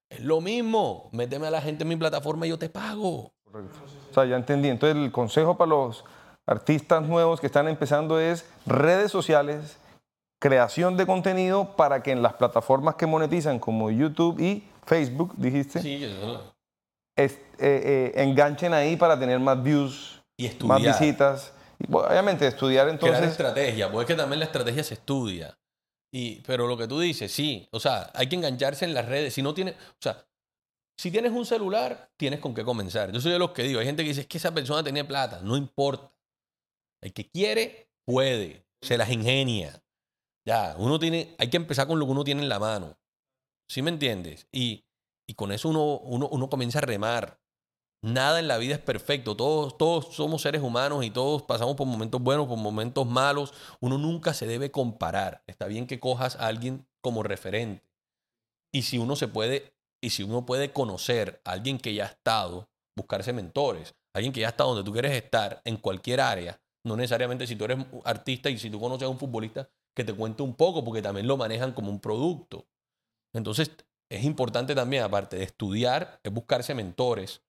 Es 0.10 0.20
lo 0.20 0.42
mismo, 0.42 1.10
méteme 1.14 1.48
a 1.48 1.52
la 1.52 1.62
gente 1.62 1.84
en 1.84 1.88
mi 1.88 1.96
plataforma 1.96 2.46
y 2.46 2.50
yo 2.50 2.60
te 2.60 2.68
pago. 2.68 3.32
Correcto. 3.46 3.80
O 4.12 4.14
sea, 4.14 4.26
ya 4.26 4.36
entendí. 4.36 4.68
Entonces, 4.68 5.02
el 5.02 5.14
consejo 5.14 5.56
para 5.56 5.70
los 5.70 6.04
artistas 6.46 7.02
nuevos 7.02 7.40
que 7.40 7.48
están 7.48 7.70
empezando 7.70 8.20
es 8.20 8.46
redes 8.66 9.10
sociales, 9.10 9.78
creación 10.40 10.98
de 10.98 11.06
contenido 11.06 11.76
para 11.76 12.04
que 12.04 12.12
en 12.12 12.22
las 12.22 12.34
plataformas 12.34 12.96
que 12.96 13.06
monetizan 13.06 13.60
como 13.60 13.90
YouTube 13.92 14.40
y 14.40 14.64
Facebook, 14.86 15.34
dijiste, 15.38 15.82
Sí, 15.82 16.04
eso- 16.04 16.54
es- 17.18 17.34
eh, 17.60 18.12
eh, 18.14 18.24
enganchen 18.24 18.74
ahí 18.74 18.96
para 18.98 19.20
tener 19.20 19.40
más 19.40 19.62
views, 19.64 20.22
y 20.38 20.46
estudiar. 20.46 20.82
más 20.82 21.00
visitas. 21.00 21.54
Y, 21.80 21.92
obviamente, 21.94 22.46
estudiar 22.48 22.86
crear 22.86 22.94
entonces. 22.96 23.32
estrategia, 23.32 23.90
porque 23.92 24.04
es 24.04 24.08
que 24.16 24.22
también 24.22 24.40
la 24.40 24.46
estrategia 24.46 24.84
se 24.84 24.94
estudia. 24.96 25.58
Y, 26.14 26.42
pero 26.42 26.68
lo 26.68 26.78
que 26.78 26.88
tú 26.88 27.00
dices, 27.00 27.32
sí, 27.32 27.68
o 27.72 27.80
sea, 27.80 28.10
hay 28.14 28.28
que 28.28 28.36
engancharse 28.36 28.86
en 28.86 28.94
las 28.94 29.06
redes. 29.08 29.34
Si 29.34 29.42
no 29.42 29.54
tienes, 29.54 29.76
o 29.76 29.98
sea, 30.02 30.26
si 30.98 31.12
tienes 31.12 31.32
un 31.34 31.46
celular, 31.46 32.10
tienes 32.18 32.40
con 32.40 32.54
qué 32.54 32.64
comenzar. 32.64 33.12
Yo 33.12 33.20
soy 33.20 33.32
de 33.34 33.40
los 33.40 33.52
que 33.52 33.64
digo, 33.64 33.80
hay 33.80 33.86
gente 33.86 34.04
que 34.04 34.10
dice, 34.10 34.22
es 34.22 34.28
que 34.28 34.38
esa 34.38 34.54
persona 34.54 34.84
tenía 34.84 35.06
plata, 35.08 35.40
no 35.42 35.58
importa. 35.58 36.12
El 37.02 37.12
que 37.14 37.30
quiere, 37.30 37.90
puede, 38.06 38.66
se 38.82 38.98
las 38.98 39.10
ingenia. 39.10 39.82
Ya, 40.46 40.76
uno 40.78 41.00
tiene, 41.00 41.36
hay 41.40 41.50
que 41.50 41.58
empezar 41.58 41.88
con 41.88 42.00
lo 42.00 42.06
que 42.06 42.12
uno 42.12 42.24
tiene 42.24 42.44
en 42.44 42.50
la 42.50 42.60
mano. 42.60 42.98
¿Sí 43.68 43.82
me 43.82 43.90
entiendes? 43.90 44.48
Y, 44.52 44.86
y 45.28 45.34
con 45.34 45.52
eso 45.52 45.70
uno, 45.70 45.98
uno, 45.98 46.28
uno 46.32 46.50
comienza 46.50 46.80
a 46.80 46.84
remar. 46.84 47.40
Nada 48.04 48.40
en 48.40 48.48
la 48.48 48.60
vida 48.60 48.76
es 48.76 48.82
perfecto. 48.82 49.36
Todos, 49.36 49.78
todos 49.80 50.14
somos 50.14 50.44
seres 50.44 50.62
humanos 50.62 51.04
y 51.04 51.10
todos 51.10 51.42
pasamos 51.42 51.76
por 51.76 51.88
momentos 51.88 52.22
buenos, 52.22 52.48
por 52.48 52.58
momentos 52.58 53.08
malos. 53.08 53.54
Uno 53.80 53.98
nunca 53.98 54.36
se 54.36 54.46
debe 54.46 54.70
comparar. 54.70 55.44
Está 55.48 55.66
bien 55.66 55.88
que 55.88 56.00
cojas 56.00 56.36
a 56.36 56.46
alguien 56.46 56.86
como 57.02 57.24
referente. 57.24 57.84
Y 58.72 58.84
si 58.84 59.00
uno 59.00 59.16
se 59.16 59.28
puede, 59.28 59.74
y 60.02 60.12
si 60.12 60.22
uno 60.22 60.46
puede 60.46 60.72
conocer 60.72 61.42
a 61.44 61.54
alguien 61.54 61.80
que 61.80 61.96
ya 61.96 62.04
ha 62.04 62.10
estado, 62.10 62.70
buscarse 62.96 63.34
mentores, 63.34 63.96
alguien 64.14 64.32
que 64.32 64.42
ya 64.42 64.50
está 64.50 64.66
donde 64.66 64.84
tú 64.84 64.94
quieres 64.94 65.14
estar, 65.14 65.62
en 65.66 65.78
cualquier 65.78 66.22
área, 66.22 66.62
no 66.84 66.96
necesariamente 66.96 67.48
si 67.48 67.56
tú 67.56 67.66
eres 67.66 67.80
artista 68.04 68.52
y 68.52 68.60
si 68.60 68.70
tú 68.70 68.80
conoces 68.80 69.08
a 69.08 69.10
un 69.10 69.18
futbolista, 69.18 69.68
que 69.96 70.04
te 70.04 70.14
cuente 70.14 70.44
un 70.44 70.54
poco, 70.56 70.84
porque 70.84 71.02
también 71.02 71.28
lo 71.28 71.38
manejan 71.38 71.74
como 71.74 71.90
un 71.90 72.00
producto. 72.00 72.66
Entonces, 73.34 73.72
es 74.10 74.24
importante 74.24 74.76
también, 74.76 75.04
aparte 75.04 75.38
de 75.38 75.44
estudiar, 75.44 76.20
es 76.24 76.32
buscarse 76.32 76.76
mentores 76.76 77.42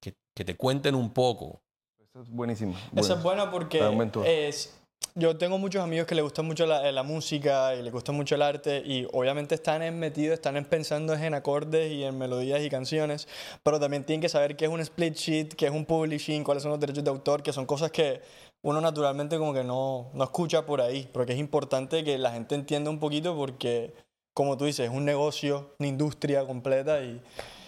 que, 0.00 0.14
que 0.34 0.44
te 0.44 0.56
cuenten 0.56 0.94
un 0.94 1.12
poco. 1.12 1.62
Esa 1.98 2.20
es 2.20 2.30
buenísima. 2.30 2.72
Esa 2.94 3.14
buena. 3.14 3.14
es 3.14 3.22
buena 3.22 3.50
porque 3.50 3.80
es, 4.24 4.78
yo 5.14 5.36
tengo 5.36 5.58
muchos 5.58 5.82
amigos 5.82 6.06
que 6.06 6.14
les 6.14 6.22
gusta 6.22 6.42
mucho 6.42 6.64
la, 6.66 6.92
la, 6.92 7.02
música 7.02 7.74
y 7.74 7.82
les 7.82 7.92
gusta 7.92 8.12
mucho 8.12 8.36
el 8.36 8.42
arte 8.42 8.82
y 8.84 9.06
obviamente 9.12 9.54
están 9.54 9.82
en 9.82 9.98
metidos, 9.98 10.34
están 10.34 10.56
en 10.56 10.64
pensando 10.64 11.14
en 11.14 11.34
acordes 11.34 11.90
y 11.90 12.04
en 12.04 12.16
melodías 12.16 12.62
y 12.62 12.70
canciones, 12.70 13.26
pero 13.62 13.80
también 13.80 14.04
tienen 14.04 14.20
que 14.20 14.28
saber 14.28 14.56
qué 14.56 14.66
es 14.66 14.70
un 14.70 14.80
split 14.80 15.14
sheet, 15.14 15.48
qué 15.54 15.66
es 15.66 15.72
un 15.72 15.84
publishing, 15.84 16.44
cuáles 16.44 16.62
son 16.62 16.70
los 16.70 16.80
derechos 16.80 17.02
de 17.02 17.10
autor, 17.10 17.42
que 17.42 17.52
son 17.52 17.66
cosas 17.66 17.90
que 17.90 18.20
uno 18.62 18.80
naturalmente 18.80 19.38
como 19.38 19.54
que 19.54 19.64
no, 19.64 20.10
no 20.14 20.24
escucha 20.24 20.66
por 20.66 20.80
ahí, 20.80 21.08
porque 21.12 21.32
es 21.32 21.38
importante 21.38 22.04
que 22.04 22.18
la 22.18 22.32
gente 22.32 22.54
entienda 22.54 22.90
un 22.90 22.98
poquito 22.98 23.36
porque, 23.36 23.94
como 24.34 24.56
tú 24.56 24.64
dices, 24.64 24.88
es 24.90 24.94
un 24.94 25.04
negocio, 25.04 25.74
una 25.78 25.88
industria 25.88 26.46
completa 26.46 27.02
y... 27.02 27.22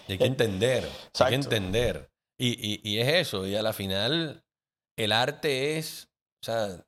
hay 0.09 0.19
que 0.19 0.25
entender, 0.25 0.89
hay 1.19 1.29
que 1.29 1.35
entender. 1.35 2.11
Y, 2.39 2.49
y, 2.49 2.81
y 2.83 2.99
es 2.99 3.09
eso, 3.09 3.47
y 3.47 3.55
a 3.55 3.63
la 3.63 3.73
final 3.73 4.43
el 4.97 5.13
arte 5.13 5.79
es, 5.79 6.09
o 6.43 6.47
sea, 6.47 6.85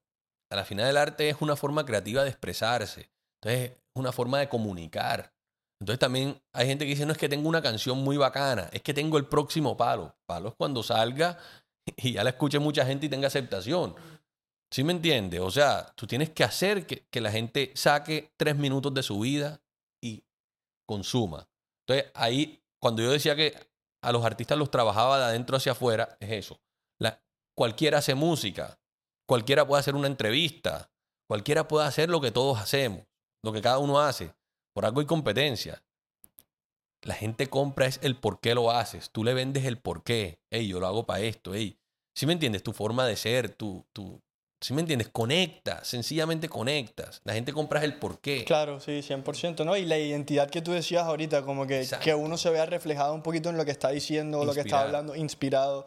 a 0.50 0.56
la 0.56 0.64
final 0.64 0.88
el 0.88 0.96
arte 0.96 1.28
es 1.28 1.36
una 1.40 1.56
forma 1.56 1.86
creativa 1.86 2.22
de 2.22 2.30
expresarse. 2.30 3.10
Entonces, 3.40 3.70
es 3.70 3.76
una 3.94 4.12
forma 4.12 4.38
de 4.38 4.48
comunicar. 4.48 5.32
Entonces 5.80 5.98
también 5.98 6.40
hay 6.52 6.68
gente 6.68 6.84
que 6.84 6.90
dice, 6.90 7.06
no 7.06 7.12
es 7.12 7.18
que 7.18 7.28
tengo 7.28 7.48
una 7.48 7.60
canción 7.60 7.98
muy 7.98 8.16
bacana, 8.16 8.68
es 8.72 8.82
que 8.82 8.94
tengo 8.94 9.18
el 9.18 9.26
próximo 9.26 9.76
palo. 9.76 10.14
Palo 10.26 10.50
es 10.50 10.54
cuando 10.54 10.82
salga 10.82 11.38
y 11.96 12.12
ya 12.12 12.24
la 12.24 12.30
escuche 12.30 12.58
mucha 12.58 12.84
gente 12.84 13.06
y 13.06 13.08
tenga 13.08 13.26
aceptación. 13.26 13.94
¿Sí 14.70 14.84
me 14.84 14.92
entiendes? 14.92 15.40
O 15.40 15.50
sea, 15.50 15.92
tú 15.94 16.06
tienes 16.06 16.30
que 16.30 16.44
hacer 16.44 16.86
que, 16.86 17.06
que, 17.10 17.20
la 17.20 17.30
gente 17.30 17.72
saque 17.74 18.32
tres 18.36 18.56
minutos 18.56 18.94
de 18.94 19.02
su 19.02 19.20
vida 19.20 19.60
y 20.02 20.24
consuma. 20.86 21.48
Entonces 21.86 22.10
ahí, 22.14 22.62
cuando 22.80 23.02
yo 23.02 23.10
decía 23.10 23.36
que 23.36 23.54
a 24.02 24.12
los 24.12 24.24
artistas 24.24 24.58
los 24.58 24.70
trabajaba 24.70 25.18
de 25.18 25.24
adentro 25.24 25.56
hacia 25.56 25.72
afuera, 25.72 26.16
es 26.20 26.30
eso. 26.30 26.60
La, 26.98 27.22
cualquiera 27.54 27.98
hace 27.98 28.14
música, 28.14 28.78
cualquiera 29.28 29.66
puede 29.66 29.80
hacer 29.80 29.94
una 29.94 30.06
entrevista, 30.06 30.90
cualquiera 31.28 31.68
puede 31.68 31.86
hacer 31.86 32.08
lo 32.08 32.20
que 32.20 32.30
todos 32.30 32.58
hacemos, 32.58 33.04
lo 33.44 33.52
que 33.52 33.62
cada 33.62 33.78
uno 33.78 34.00
hace. 34.00 34.34
Por 34.74 34.86
algo 34.86 35.00
hay 35.00 35.06
competencia. 35.06 35.82
La 37.02 37.14
gente 37.14 37.48
compra 37.48 37.86
es 37.86 37.98
el 38.02 38.16
por 38.16 38.40
qué 38.40 38.54
lo 38.54 38.70
haces. 38.70 39.10
Tú 39.10 39.24
le 39.24 39.34
vendes 39.34 39.64
el 39.64 39.78
por 39.78 40.04
qué. 40.04 40.38
Ey, 40.50 40.68
yo 40.68 40.80
lo 40.80 40.86
hago 40.86 41.04
para 41.04 41.20
esto. 41.20 41.54
Ey, 41.54 41.78
¿sí 42.14 42.26
me 42.26 42.32
entiendes? 42.32 42.62
Tu 42.62 42.72
forma 42.72 43.06
de 43.06 43.16
ser, 43.16 43.50
tu, 43.50 43.84
tu, 43.92 44.22
¿sí 44.60 44.72
me 44.72 44.80
entiendes? 44.80 45.08
Conectas, 45.08 45.86
sencillamente 45.86 46.48
conectas. 46.48 47.20
La 47.24 47.34
gente 47.34 47.52
compra 47.52 47.82
el 47.82 47.98
por 47.98 48.20
qué. 48.20 48.44
Claro, 48.44 48.80
sí, 48.80 49.00
100%, 49.00 49.64
¿no? 49.64 49.76
Y 49.76 49.84
la 49.84 49.98
identidad 49.98 50.48
que 50.48 50.62
tú 50.62 50.72
decías 50.72 51.04
ahorita, 51.04 51.42
como 51.42 51.66
que, 51.66 51.86
que 52.02 52.14
uno 52.14 52.36
se 52.36 52.50
vea 52.50 52.66
reflejado 52.66 53.14
un 53.14 53.22
poquito 53.22 53.50
en 53.50 53.56
lo 53.56 53.64
que 53.64 53.72
está 53.72 53.90
diciendo, 53.90 54.44
lo 54.44 54.54
que 54.54 54.60
está 54.60 54.82
hablando, 54.82 55.16
inspirado 55.16 55.86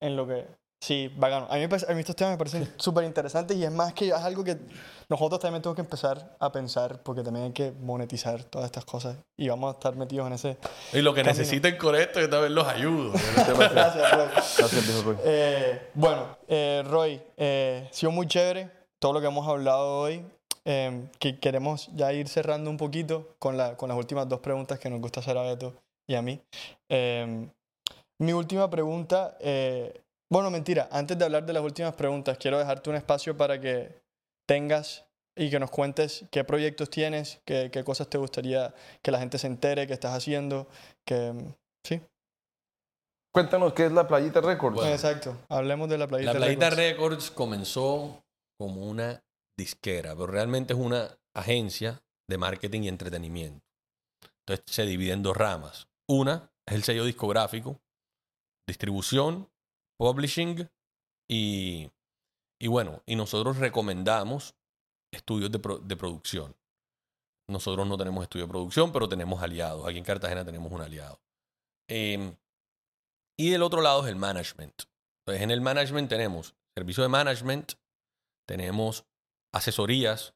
en 0.00 0.16
lo 0.16 0.26
que, 0.26 0.46
Sí, 0.82 1.12
bacano. 1.14 1.46
A 1.50 1.56
mí, 1.56 1.64
a 1.64 1.92
mí 1.92 2.00
estos 2.00 2.16
temas 2.16 2.32
me 2.32 2.38
parecen 2.38 2.72
súper 2.76 3.04
interesantes 3.04 3.54
y 3.54 3.64
es 3.64 3.70
más 3.70 3.92
que 3.92 4.08
es 4.08 4.14
algo 4.14 4.42
que 4.42 4.56
nosotros 5.10 5.38
también 5.38 5.60
tenemos 5.60 5.76
que 5.76 5.82
empezar 5.82 6.36
a 6.40 6.50
pensar 6.50 7.02
porque 7.02 7.22
también 7.22 7.46
hay 7.46 7.52
que 7.52 7.72
monetizar 7.72 8.44
todas 8.44 8.64
estas 8.64 8.86
cosas 8.86 9.18
y 9.38 9.50
vamos 9.50 9.74
a 9.74 9.76
estar 9.76 9.94
metidos 9.94 10.26
en 10.28 10.32
ese. 10.32 10.56
Y 10.94 11.02
lo 11.02 11.12
que 11.12 11.22
necesiten 11.22 11.76
con 11.76 11.94
esto, 11.96 12.18
yo 12.18 12.30
también 12.30 12.54
los 12.54 12.66
ayudo. 12.66 13.12
Gracias, 13.46 14.10
Roy. 14.10 14.28
Gracias, 14.56 15.04
Roy. 15.04 15.16
Eh, 15.22 15.90
bueno, 15.92 16.38
eh, 16.48 16.82
Roy, 16.86 17.20
eh, 17.36 17.88
ha 17.90 17.92
sido 17.92 18.10
muy 18.10 18.26
chévere 18.26 18.70
todo 18.98 19.12
lo 19.12 19.20
que 19.20 19.26
hemos 19.26 19.46
hablado 19.46 20.00
hoy. 20.00 20.24
Eh, 20.64 21.08
que 21.18 21.38
queremos 21.38 21.90
ya 21.94 22.12
ir 22.12 22.28
cerrando 22.28 22.70
un 22.70 22.76
poquito 22.76 23.34
con, 23.38 23.56
la, 23.56 23.76
con 23.76 23.88
las 23.88 23.98
últimas 23.98 24.28
dos 24.28 24.40
preguntas 24.40 24.78
que 24.78 24.88
nos 24.88 25.00
gusta 25.00 25.20
hacer 25.20 25.36
a 25.36 25.42
Beto 25.42 25.74
y 26.06 26.14
a 26.14 26.22
mí. 26.22 26.40
mi 28.18 28.32
última 28.32 28.68
pregunta 28.70 29.36
bueno, 30.30 30.50
mentira. 30.50 30.88
Antes 30.92 31.18
de 31.18 31.24
hablar 31.24 31.44
de 31.44 31.52
las 31.52 31.62
últimas 31.62 31.94
preguntas, 31.94 32.38
quiero 32.38 32.58
dejarte 32.58 32.90
un 32.90 32.96
espacio 32.96 33.36
para 33.36 33.60
que 33.60 34.00
tengas 34.46 35.04
y 35.36 35.50
que 35.50 35.58
nos 35.58 35.70
cuentes 35.70 36.24
qué 36.30 36.44
proyectos 36.44 36.90
tienes, 36.90 37.40
qué, 37.44 37.70
qué 37.72 37.84
cosas 37.84 38.08
te 38.08 38.18
gustaría 38.18 38.74
que 39.02 39.10
la 39.10 39.18
gente 39.18 39.38
se 39.38 39.46
entere, 39.46 39.86
qué 39.86 39.92
estás 39.92 40.16
haciendo, 40.16 40.68
que 41.04 41.32
sí. 41.84 42.00
Cuéntanos 43.32 43.72
qué 43.72 43.86
es 43.86 43.92
la 43.92 44.08
Playita 44.08 44.40
Records. 44.40 44.84
Exacto, 44.86 45.36
hablemos 45.48 45.88
de 45.88 45.98
la 45.98 46.06
Playita 46.06 46.32
Records. 46.32 46.48
La 46.48 46.56
Playita 46.56 46.76
Records. 46.76 47.30
comenzó 47.30 48.24
como 48.58 48.82
una 48.82 49.22
disquera, 49.56 50.14
pero 50.14 50.26
realmente 50.26 50.74
es 50.74 50.78
una 50.78 51.18
agencia 51.34 52.02
de 52.28 52.38
marketing 52.38 52.82
y 52.82 52.88
entretenimiento. 52.88 53.64
Entonces 54.40 54.64
se 54.74 54.84
divide 54.84 55.12
en 55.12 55.22
dos 55.22 55.36
ramas. 55.36 55.88
Una 56.08 56.50
es 56.66 56.74
el 56.74 56.82
sello 56.82 57.04
discográfico, 57.04 57.80
distribución 58.66 59.48
publishing 60.00 60.66
y, 61.28 61.90
y 62.58 62.68
bueno, 62.68 63.02
y 63.04 63.16
nosotros 63.16 63.58
recomendamos 63.58 64.56
estudios 65.12 65.52
de, 65.52 65.58
de, 65.82 65.96
producción. 65.96 66.56
Nosotros 67.46 67.86
no 67.86 67.98
tenemos 67.98 68.22
estudio 68.22 68.46
de 68.46 68.50
producción, 68.50 68.92
pero 68.92 69.10
tenemos 69.10 69.42
aliados. 69.42 69.86
Aquí 69.86 69.98
en 69.98 70.04
Cartagena 70.04 70.42
tenemos 70.42 70.72
un 70.72 70.80
aliado. 70.80 71.20
Eh, 71.90 72.34
y 73.38 73.52
el 73.52 73.62
otro 73.62 73.82
lado 73.82 74.04
es 74.04 74.08
el 74.08 74.16
management. 74.16 74.84
Entonces, 75.20 75.42
en 75.42 75.50
el 75.50 75.60
management 75.60 76.08
tenemos 76.08 76.54
servicio 76.74 77.02
de 77.02 77.10
management, 77.10 77.72
tenemos 78.48 79.04
asesorías, 79.52 80.34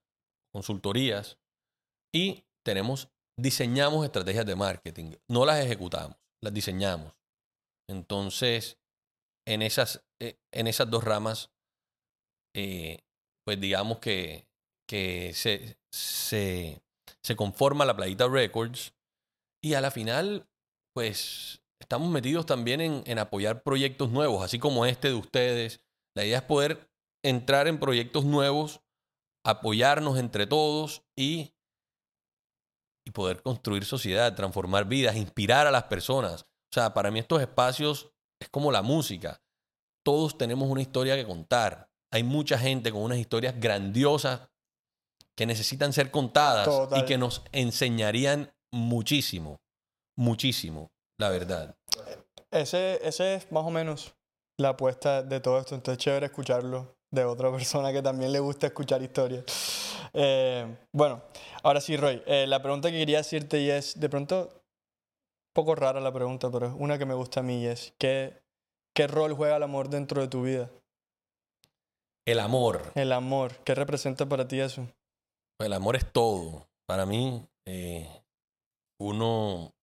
consultorías 0.52 1.38
y 2.12 2.44
tenemos, 2.62 3.08
diseñamos 3.38 4.04
estrategias 4.04 4.44
de 4.44 4.56
marketing. 4.56 5.14
No 5.26 5.46
las 5.46 5.64
ejecutamos, 5.64 6.18
las 6.42 6.52
diseñamos. 6.52 7.14
Entonces, 7.88 8.78
en 9.46 9.62
esas, 9.62 10.04
eh, 10.20 10.38
en 10.52 10.66
esas 10.66 10.90
dos 10.90 11.04
ramas, 11.04 11.50
eh, 12.54 13.04
pues 13.44 13.60
digamos 13.60 13.98
que, 13.98 14.46
que 14.88 15.32
se, 15.34 15.78
se, 15.92 16.82
se 17.22 17.36
conforma 17.36 17.84
la 17.84 17.96
Playita 17.96 18.28
Records 18.28 18.94
y 19.62 19.74
a 19.74 19.80
la 19.80 19.90
final, 19.90 20.48
pues 20.94 21.62
estamos 21.80 22.10
metidos 22.10 22.46
también 22.46 22.80
en, 22.80 23.02
en 23.06 23.18
apoyar 23.18 23.62
proyectos 23.62 24.10
nuevos, 24.10 24.42
así 24.42 24.58
como 24.58 24.86
este 24.86 25.08
de 25.08 25.14
ustedes. 25.14 25.80
La 26.16 26.24
idea 26.24 26.38
es 26.38 26.44
poder 26.44 26.90
entrar 27.24 27.66
en 27.66 27.80
proyectos 27.80 28.24
nuevos, 28.24 28.80
apoyarnos 29.44 30.18
entre 30.18 30.46
todos 30.46 31.04
y, 31.16 31.54
y 33.06 33.10
poder 33.10 33.42
construir 33.42 33.84
sociedad, 33.84 34.34
transformar 34.34 34.86
vidas, 34.86 35.16
inspirar 35.16 35.66
a 35.66 35.70
las 35.70 35.84
personas. 35.84 36.42
O 36.42 36.74
sea, 36.74 36.94
para 36.94 37.10
mí 37.10 37.18
estos 37.18 37.40
espacios 37.40 38.13
es 38.40 38.48
como 38.48 38.72
la 38.72 38.82
música. 38.82 39.40
Todos 40.04 40.36
tenemos 40.36 40.68
una 40.68 40.82
historia 40.82 41.16
que 41.16 41.26
contar. 41.26 41.88
Hay 42.12 42.22
mucha 42.22 42.58
gente 42.58 42.92
con 42.92 43.02
unas 43.02 43.18
historias 43.18 43.58
grandiosas 43.58 44.48
que 45.36 45.46
necesitan 45.46 45.92
ser 45.92 46.10
contadas 46.10 46.68
y 46.96 47.04
que 47.04 47.18
nos 47.18 47.42
enseñarían 47.52 48.52
muchísimo, 48.72 49.60
muchísimo, 50.16 50.92
la 51.18 51.30
verdad. 51.30 51.76
Ese, 52.50 53.00
ese 53.02 53.34
es 53.34 53.50
más 53.50 53.64
o 53.64 53.70
menos 53.70 54.14
la 54.58 54.70
apuesta 54.70 55.22
de 55.22 55.40
todo 55.40 55.58
esto. 55.58 55.74
Entonces, 55.74 56.02
chévere 56.02 56.26
escucharlo 56.26 56.96
de 57.10 57.24
otra 57.24 57.50
persona 57.56 57.92
que 57.92 58.02
también 58.02 58.32
le 58.32 58.40
gusta 58.40 58.66
escuchar 58.66 59.02
historias. 59.02 59.44
Eh, 60.12 60.76
bueno, 60.92 61.22
ahora 61.62 61.80
sí, 61.80 61.96
Roy, 61.96 62.22
eh, 62.26 62.46
la 62.46 62.62
pregunta 62.62 62.90
que 62.90 62.98
quería 62.98 63.18
decirte 63.18 63.60
y 63.60 63.70
es, 63.70 63.98
de 63.98 64.08
pronto, 64.08 64.63
poco 65.54 65.74
rara 65.74 66.00
la 66.00 66.12
pregunta, 66.12 66.50
pero 66.50 66.66
es 66.66 66.74
una 66.76 66.98
que 66.98 67.06
me 67.06 67.14
gusta 67.14 67.40
a 67.40 67.42
mí 67.42 67.62
y 67.62 67.66
es, 67.66 67.94
¿qué, 67.98 68.42
¿qué 68.94 69.06
rol 69.06 69.32
juega 69.32 69.56
el 69.56 69.62
amor 69.62 69.88
dentro 69.88 70.20
de 70.20 70.28
tu 70.28 70.42
vida? 70.42 70.70
El 72.26 72.40
amor. 72.40 72.82
El 72.94 73.12
amor, 73.12 73.56
¿qué 73.64 73.74
representa 73.74 74.26
para 74.26 74.48
ti 74.48 74.60
eso? 74.60 74.86
El 75.60 75.72
amor 75.72 75.96
es 75.96 76.10
todo. 76.10 76.68
Para 76.86 77.06
mí, 77.06 77.46
eh, 77.66 78.08
uno, 79.00 79.74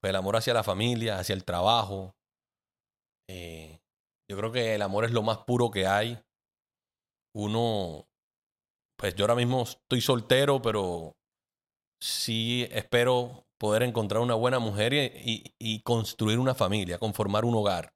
pues 0.00 0.10
el 0.10 0.16
amor 0.16 0.36
hacia 0.36 0.54
la 0.54 0.62
familia, 0.62 1.18
hacia 1.18 1.34
el 1.34 1.44
trabajo. 1.44 2.14
Eh, 3.28 3.80
yo 4.28 4.36
creo 4.36 4.52
que 4.52 4.74
el 4.74 4.82
amor 4.82 5.04
es 5.04 5.12
lo 5.12 5.22
más 5.22 5.38
puro 5.38 5.70
que 5.70 5.86
hay. 5.86 6.18
Uno, 7.34 8.06
pues 8.98 9.14
yo 9.14 9.24
ahora 9.24 9.34
mismo 9.34 9.62
estoy 9.62 10.00
soltero, 10.00 10.60
pero 10.60 11.16
sí 12.00 12.66
espero 12.70 13.45
poder 13.58 13.82
encontrar 13.82 14.22
una 14.22 14.34
buena 14.34 14.58
mujer 14.58 14.92
y, 14.94 15.80
construir 15.80 16.38
una 16.38 16.54
familia, 16.54 16.98
conformar 16.98 17.44
un 17.44 17.54
hogar. 17.54 17.94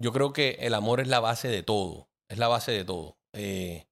Yo 0.00 0.12
creo 0.12 0.32
que 0.32 0.56
el 0.60 0.74
amor 0.74 1.00
es 1.00 1.08
la 1.08 1.20
base 1.20 1.48
de 1.48 1.62
todo, 1.62 2.08
es 2.28 2.38
la 2.38 2.48
base 2.48 2.72
de 2.72 2.84
todo. 2.84 3.16
Eh, 3.32 3.86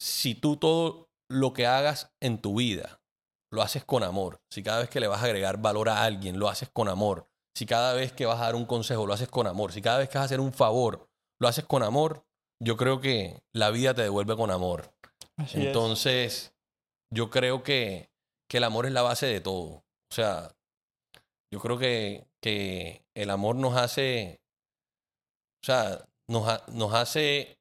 si 0.00 0.34
tú 0.34 0.56
todo 0.56 1.10
lo 1.28 1.52
que 1.52 1.66
hagas 1.66 2.12
en 2.20 2.40
tu 2.40 2.56
vida 2.56 3.00
lo 3.52 3.62
haces 3.62 3.84
con 3.84 4.02
amor, 4.02 4.40
si 4.50 4.62
cada 4.62 4.80
vez 4.80 4.88
que 4.88 5.00
le 5.00 5.08
vas 5.08 5.22
a 5.22 5.24
agregar 5.24 5.60
valor 5.60 5.88
a 5.88 6.04
alguien 6.04 6.38
lo 6.38 6.48
haces 6.48 6.70
con 6.70 6.88
amor, 6.88 7.28
si 7.54 7.66
cada 7.66 7.94
vez 7.94 8.12
que 8.12 8.26
vas 8.26 8.40
a 8.40 8.44
dar 8.44 8.54
un 8.54 8.64
consejo 8.64 9.06
lo 9.06 9.12
haces 9.12 9.28
con 9.28 9.46
amor, 9.46 9.72
si 9.72 9.82
cada 9.82 9.98
vez 9.98 10.08
que 10.08 10.18
vas 10.18 10.22
a 10.22 10.26
hacer 10.26 10.40
un 10.40 10.52
favor 10.52 11.08
lo 11.40 11.48
haces 11.48 11.64
con 11.64 11.82
amor, 11.82 12.24
yo 12.62 12.76
creo 12.76 13.00
que 13.00 13.42
la 13.52 13.70
vida 13.70 13.94
te 13.94 14.02
devuelve 14.02 14.36
con 14.36 14.50
amor. 14.50 14.92
Entonces, 15.54 16.54
yo 17.12 17.30
creo 17.30 17.62
que, 17.62 18.10
que 18.48 18.58
el 18.58 18.64
amor 18.64 18.86
es 18.86 18.92
la 18.92 19.02
base 19.02 19.26
de 19.26 19.40
todo. 19.40 19.84
O 20.10 20.14
sea, 20.14 20.50
yo 21.52 21.60
creo 21.60 21.78
que, 21.78 22.26
que 22.40 23.04
el 23.14 23.30
amor 23.30 23.56
nos 23.56 23.76
hace, 23.76 24.40
o 25.62 25.66
sea, 25.66 26.04
nos, 26.28 26.68
nos 26.68 26.94
hace 26.94 27.58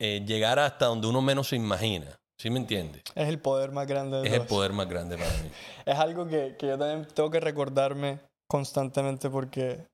eh, 0.00 0.24
llegar 0.24 0.58
hasta 0.58 0.86
donde 0.86 1.08
uno 1.08 1.20
menos 1.20 1.48
se 1.48 1.56
imagina. 1.56 2.18
¿Sí 2.38 2.50
me 2.50 2.58
entiendes? 2.58 3.04
Es 3.14 3.28
el 3.28 3.38
poder 3.38 3.70
más 3.70 3.86
grande 3.86 4.20
de 4.20 4.26
Es 4.26 4.34
el 4.34 4.46
poder 4.46 4.72
más 4.72 4.88
grande 4.88 5.16
para 5.16 5.30
mí. 5.42 5.50
Es 5.86 5.96
algo 5.96 6.26
que, 6.26 6.56
que 6.56 6.66
yo 6.66 6.78
también 6.78 7.06
tengo 7.14 7.30
que 7.30 7.38
recordarme 7.38 8.18
constantemente 8.48 9.30
porque 9.30 9.86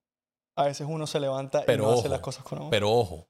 a 0.57 0.64
veces 0.64 0.87
uno 0.89 1.07
se 1.07 1.21
levanta 1.21 1.62
Pero 1.66 1.85
y 1.85 1.87
no 1.87 1.93
hace 1.93 2.09
las 2.09 2.21
cosas 2.21 2.45
con 2.45 2.59
amor. 2.59 2.71
Pero 2.71 2.91
ojo, 2.91 3.29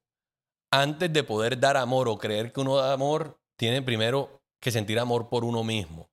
antes 0.70 1.12
de 1.12 1.24
poder 1.24 1.58
dar 1.58 1.76
amor 1.76 2.08
o 2.08 2.16
creer 2.16 2.52
que 2.52 2.60
uno 2.60 2.76
da 2.76 2.92
amor, 2.92 3.40
tiene 3.56 3.82
primero 3.82 4.40
que 4.60 4.70
sentir 4.70 4.98
amor 5.00 5.28
por 5.28 5.44
uno 5.44 5.64
mismo. 5.64 6.08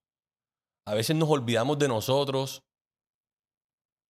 A 0.87 0.93
veces 0.93 1.15
nos 1.15 1.29
olvidamos 1.29 1.79
de 1.79 1.87
nosotros 1.87 2.63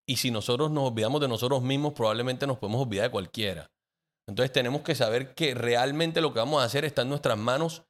y 0.07 0.17
si 0.17 0.29
nosotros 0.29 0.71
nos 0.71 0.91
olvidamos 0.91 1.21
de 1.21 1.27
nosotros 1.27 1.61
mismos, 1.63 1.93
probablemente 1.93 2.45
nos 2.45 2.57
podemos 2.57 2.81
olvidar 2.81 3.05
de 3.05 3.11
cualquiera. 3.11 3.71
Entonces 4.27 4.51
tenemos 4.51 4.81
que 4.81 4.95
saber 4.95 5.35
que 5.35 5.53
realmente 5.53 6.21
lo 6.21 6.33
que 6.33 6.39
vamos 6.39 6.61
a 6.61 6.65
hacer 6.65 6.85
está 6.85 7.03
en 7.03 7.09
nuestras 7.09 7.37
manos, 7.37 7.83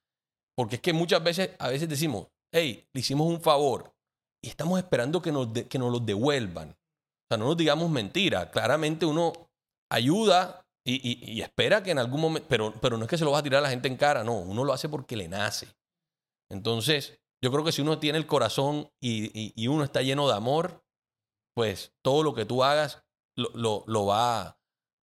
porque 0.55 0.75
es 0.75 0.81
que 0.81 0.93
muchas 0.93 1.23
veces, 1.23 1.51
a 1.59 1.69
veces 1.69 1.89
decimos, 1.89 2.27
hey, 2.53 2.87
le 2.93 2.99
hicimos 2.99 3.27
un 3.27 3.41
favor 3.41 3.93
y 4.43 4.49
estamos 4.49 4.77
esperando 4.77 5.21
que 5.21 5.31
nos, 5.31 5.51
de- 5.51 5.67
que 5.67 5.79
nos 5.79 5.91
lo 5.91 5.99
devuelvan. 5.99 6.69
O 6.69 7.27
sea, 7.29 7.37
no 7.37 7.45
nos 7.45 7.57
digamos 7.57 7.89
mentira. 7.89 8.51
Claramente 8.51 9.05
uno 9.05 9.33
ayuda 9.91 10.65
y, 10.87 11.41
espera 11.41 11.81
que 11.81 11.91
en 11.91 11.97
algún 11.97 12.21
momento, 12.21 12.47
pero, 12.47 12.71
pero 12.79 12.97
no 12.97 13.05
es 13.05 13.09
que 13.09 13.17
se 13.17 13.25
lo 13.25 13.31
vas 13.31 13.39
a 13.39 13.43
tirar 13.43 13.59
a 13.59 13.63
la 13.63 13.69
gente 13.71 13.87
en 13.87 13.97
cara, 13.97 14.23
no, 14.23 14.37
uno 14.37 14.63
lo 14.63 14.71
hace 14.71 14.87
porque 14.87 15.15
le 15.15 15.27
nace. 15.27 15.67
Entonces, 16.51 17.19
yo 17.45 17.51
creo 17.51 17.63
que 17.63 17.71
si 17.71 17.83
uno 17.83 17.99
tiene 17.99 18.17
el 18.17 18.25
corazón 18.25 18.89
y, 18.99 19.25
y- 19.39 19.53
y 19.55 19.67
uno 19.67 19.83
está 19.83 20.01
lleno 20.01 20.27
de 20.27 20.33
amor, 20.33 20.83
pues 21.55 21.93
todo 22.01 22.23
lo 22.23 22.33
que 22.33 22.43
tú 22.43 22.63
hagas 22.63 23.03
lo, 23.37 23.49
lo- 23.53 23.83
lo 23.85 24.07
va, 24.07 24.57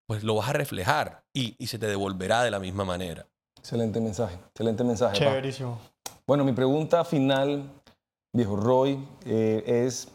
pues 0.09 0.25
lo 0.25 0.35
vas 0.35 0.49
a 0.49 0.53
reflejar 0.53 1.23
y, 1.33 1.55
y 1.63 1.69
se 1.69 1.79
te 1.79 1.87
devolverá 1.87 2.43
de 2.43 2.51
la 2.51 2.59
misma 2.59 2.85
manera. 2.85 3.29
Excelente 3.59 4.01
mensaje, 4.01 4.35
excelente 4.49 4.83
mensaje. 4.83 5.13
pa. 5.21 5.25
Chéverísimo. 5.25 5.79
Bueno, 6.27 6.45
mi 6.45 6.53
pregunta 6.53 7.05
final, 7.05 7.71
viejo 8.35 8.57
Roy, 8.57 8.99
eh, 9.25 9.63
es 9.87 10.09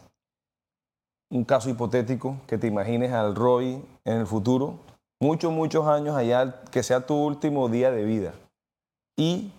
un 1.30 1.44
caso 1.44 1.70
hipotético 1.70 2.36
que 2.46 2.58
te 2.58 2.66
imagines 2.66 3.10
al 3.12 3.34
Roy 3.34 3.82
en 4.04 4.18
el 4.18 4.26
futuro, 4.26 4.80
muchos, 5.18 5.50
muchos 5.50 5.86
años 5.86 6.14
allá, 6.14 6.62
que 6.70 6.82
sea 6.82 7.06
tu 7.06 7.14
último 7.14 7.68
día 7.70 7.90
de 7.90 8.04
vida. 8.04 8.34
Y 9.16 9.50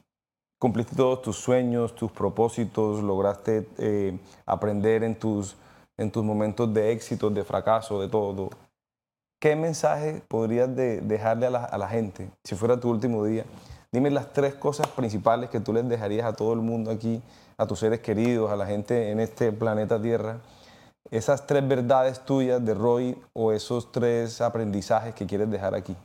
cumpliste 0.60 0.96
todos 0.96 1.22
tus 1.22 1.38
sueños, 1.38 1.96
tus 1.96 2.12
propósitos, 2.12 3.02
lograste 3.02 3.68
eh, 3.78 4.20
aprender 4.46 5.04
en 5.04 5.16
tus, 5.18 5.56
en 5.98 6.12
tus 6.12 6.24
momentos 6.24 6.72
de 6.74 6.92
éxito, 6.92 7.30
de 7.30 7.44
fracaso, 7.44 8.00
de 8.02 8.10
todo. 8.10 8.50
¿Qué 9.42 9.56
mensaje 9.56 10.22
podrías 10.28 10.76
de- 10.76 11.00
dejarle 11.00 11.48
a 11.48 11.50
la, 11.50 11.64
a 11.64 11.78
la 11.78 11.88
gente 11.88 12.30
si 12.44 12.56
fuera 12.56 12.78
tu 12.78 12.90
último 12.90 13.24
día? 13.24 13.46
Dime 13.92 14.12
las 14.12 14.34
tres 14.34 14.54
cosas 14.54 14.88
principales 14.88 15.50
que 15.50 15.62
tú 15.62 15.74
les 15.74 15.88
dejarías 15.88 16.28
a 16.28 16.34
todo 16.34 16.54
el 16.54 16.60
mundo 16.60 16.92
aquí, 16.92 17.22
a 17.58 17.66
tus 17.66 17.80
seres 17.80 18.02
queridos, 18.02 18.52
a 18.52 18.56
la 18.56 18.68
gente 18.68 19.12
en 19.12 19.20
este 19.20 19.52
planeta 19.52 20.00
Tierra. 20.00 20.42
Esas 21.10 21.48
tres 21.48 21.68
verdades 21.68 22.24
tuyas 22.24 22.64
de 22.64 22.74
Roy 22.74 23.18
o 23.34 23.52
esos 23.52 23.92
tres 23.92 24.42
aprendizajes 24.42 25.16
que 25.16 25.26
quieres 25.26 25.50
dejar 25.50 25.74
aquí. 25.74 25.96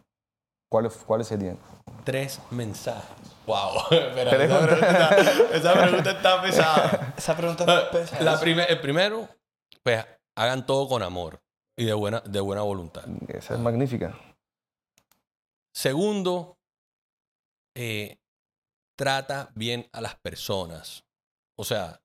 ¿Cuáles, 0.74 0.92
cuáles 1.06 1.28
serían? 1.28 1.56
Tres 2.02 2.40
mensajes. 2.50 3.08
Wow. 3.46 3.76
Espera, 3.92 4.30
Tres 4.32 4.50
esa, 4.50 4.60
pregunta 4.66 4.90
está, 4.90 5.56
esa 5.56 5.72
pregunta 5.74 6.10
está 6.10 6.42
pesada. 6.42 7.14
Esa 7.16 7.36
pregunta 7.36 7.80
es 7.80 7.88
pesada. 7.90 8.22
La 8.24 8.40
prime- 8.40 8.64
el 8.68 8.80
primero, 8.80 9.28
pues 9.84 10.04
hagan 10.36 10.66
todo 10.66 10.88
con 10.88 11.04
amor 11.04 11.40
y 11.78 11.84
de 11.84 11.92
buena, 11.92 12.22
de 12.22 12.40
buena 12.40 12.62
voluntad. 12.62 13.04
Esa 13.28 13.54
es 13.54 13.60
magnífica. 13.60 14.18
Segundo, 15.72 16.56
eh, 17.76 18.16
trata 18.98 19.50
bien 19.54 19.88
a 19.92 20.00
las 20.00 20.16
personas. 20.16 21.04
O 21.56 21.62
sea, 21.62 22.00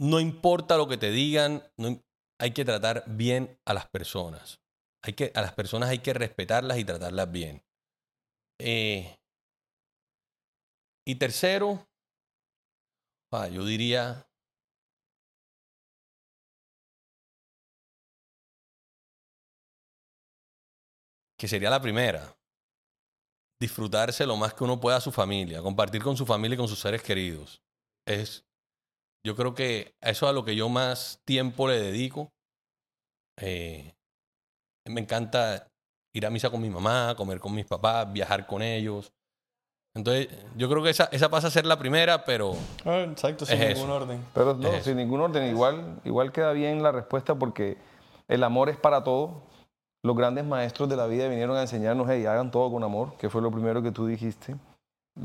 no 0.00 0.18
importa 0.18 0.76
lo 0.76 0.88
que 0.88 0.96
te 0.96 1.12
digan, 1.12 1.62
no 1.78 2.00
hay 2.40 2.50
que 2.50 2.64
tratar 2.64 3.04
bien 3.06 3.56
a 3.64 3.72
las 3.72 3.86
personas. 3.88 4.58
Hay 5.04 5.14
que, 5.14 5.32
a 5.34 5.40
las 5.42 5.54
personas 5.54 5.88
hay 5.90 5.98
que 5.98 6.14
respetarlas 6.14 6.78
y 6.78 6.84
tratarlas 6.84 7.30
bien. 7.30 7.62
Eh, 8.60 9.16
y 11.04 11.16
tercero, 11.16 11.88
yo 13.50 13.64
diría 13.64 14.28
que 21.38 21.48
sería 21.48 21.70
la 21.70 21.80
primera. 21.80 22.36
Disfrutarse 23.60 24.26
lo 24.26 24.36
más 24.36 24.54
que 24.54 24.64
uno 24.64 24.78
pueda 24.78 24.98
a 24.98 25.00
su 25.00 25.10
familia, 25.10 25.62
compartir 25.62 26.02
con 26.02 26.16
su 26.16 26.26
familia 26.26 26.54
y 26.54 26.58
con 26.58 26.68
sus 26.68 26.80
seres 26.80 27.02
queridos. 27.02 27.62
Es, 28.06 28.44
yo 29.24 29.34
creo 29.34 29.54
que 29.54 29.96
eso 30.00 30.26
es 30.26 30.30
a 30.30 30.32
lo 30.32 30.44
que 30.44 30.54
yo 30.54 30.68
más 30.68 31.20
tiempo 31.24 31.66
le 31.68 31.80
dedico. 31.80 32.32
Eh, 33.40 33.94
me 34.86 35.00
encanta 35.00 35.66
ir 36.12 36.26
a 36.26 36.30
misa 36.30 36.50
con 36.50 36.60
mi 36.60 36.70
mamá, 36.70 37.14
comer 37.16 37.40
con 37.40 37.54
mis 37.54 37.64
papás, 37.66 38.12
viajar 38.12 38.46
con 38.46 38.62
ellos. 38.62 39.12
Entonces, 39.94 40.28
yo 40.56 40.70
creo 40.70 40.82
que 40.82 40.90
esa, 40.90 41.04
esa 41.12 41.28
pasa 41.28 41.48
a 41.48 41.50
ser 41.50 41.66
la 41.66 41.78
primera, 41.78 42.24
pero 42.24 42.54
Ah, 42.84 43.00
exacto, 43.10 43.44
sin 43.44 43.60
Es 43.60 43.68
ningún 43.76 43.90
eso. 43.90 43.94
orden. 43.94 44.24
Pero 44.32 44.54
no, 44.54 44.68
Es 44.68 44.84
sin 44.84 44.96
ningún 44.96 45.20
orden, 45.20 45.50
igual, 45.50 46.00
igual 46.04 46.32
queda 46.32 46.52
bien 46.52 46.82
la 46.82 46.92
respuesta 46.92 47.34
porque 47.34 47.76
el 48.28 48.42
amor 48.42 48.68
es 48.70 48.76
para 48.76 49.04
todo. 49.04 49.42
Los 50.02 50.16
grandes 50.16 50.44
maestros 50.44 50.88
de 50.88 50.96
la 50.96 51.06
vida 51.06 51.28
vinieron 51.28 51.56
a 51.56 51.62
enseñarnos, 51.62 52.08
hey, 52.10 52.24
hagan 52.26 52.50
todo 52.50 52.72
con 52.72 52.82
amor, 52.82 53.16
que 53.18 53.28
fue 53.30 53.42
lo 53.42 53.50
primero 53.50 53.82
que 53.82 53.92
tú 53.92 54.06
dijiste. 54.06 54.56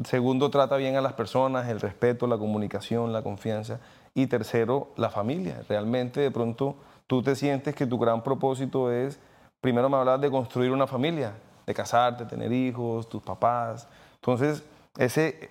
Segundo, 0.04 0.50
trata 0.52 0.76
bien 0.76 0.98
a 0.98 1.02
las 1.02 1.14
personas, 1.14 1.70
el 1.70 1.80
respeto, 1.80 2.28
la 2.28 2.38
comunicación, 2.38 3.14
la 3.14 3.24
confianza. 3.24 3.80
Y 4.14 4.28
tercero, 4.28 4.92
la 4.98 5.10
familia. 5.10 5.64
Realmente, 5.70 6.20
de 6.20 6.30
pronto, 6.30 6.76
tú 7.08 7.24
te 7.24 7.36
sientes 7.36 7.74
que 7.74 7.86
tu 7.88 7.98
gran 7.98 8.22
propósito 8.22 8.92
es, 8.92 9.18
primero 9.62 9.90
me 9.90 9.98
hablabas 9.98 10.22
de 10.22 10.30
construir 10.32 10.72
una 10.72 10.88
familia, 10.88 11.34
de 11.66 11.74
casarte, 11.74 12.26
tener 12.26 12.52
hijos, 12.52 13.08
tus 13.10 13.22
papás. 13.22 13.88
Entonces, 14.16 14.64
ese, 14.98 15.50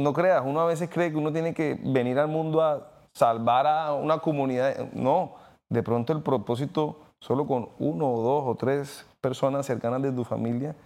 no 0.00 0.12
creas, 0.12 0.42
uno 0.44 0.60
a 0.60 0.66
veces 0.66 0.88
cree 0.90 1.10
que 1.10 1.16
uno 1.16 1.32
tiene 1.32 1.54
que 1.54 1.78
venir 1.82 2.18
al 2.18 2.28
mundo 2.28 2.62
a 2.62 2.86
salvar 3.14 3.66
a 3.66 3.92
una 3.94 4.18
comunidad. 4.18 4.92
No, 4.92 5.34
de 5.70 5.82
pronto 5.82 6.12
el 6.12 6.22
propósito, 6.22 7.00
solo 7.20 7.46
con 7.46 7.68
uno 7.78 8.10
o 8.12 8.22
dos 8.22 8.44
o 8.46 8.54
tres 8.56 9.06
personas 9.20 9.66
cercanas 9.66 10.02
de 10.02 10.12
tu 10.12 10.24
familia, 10.24 10.76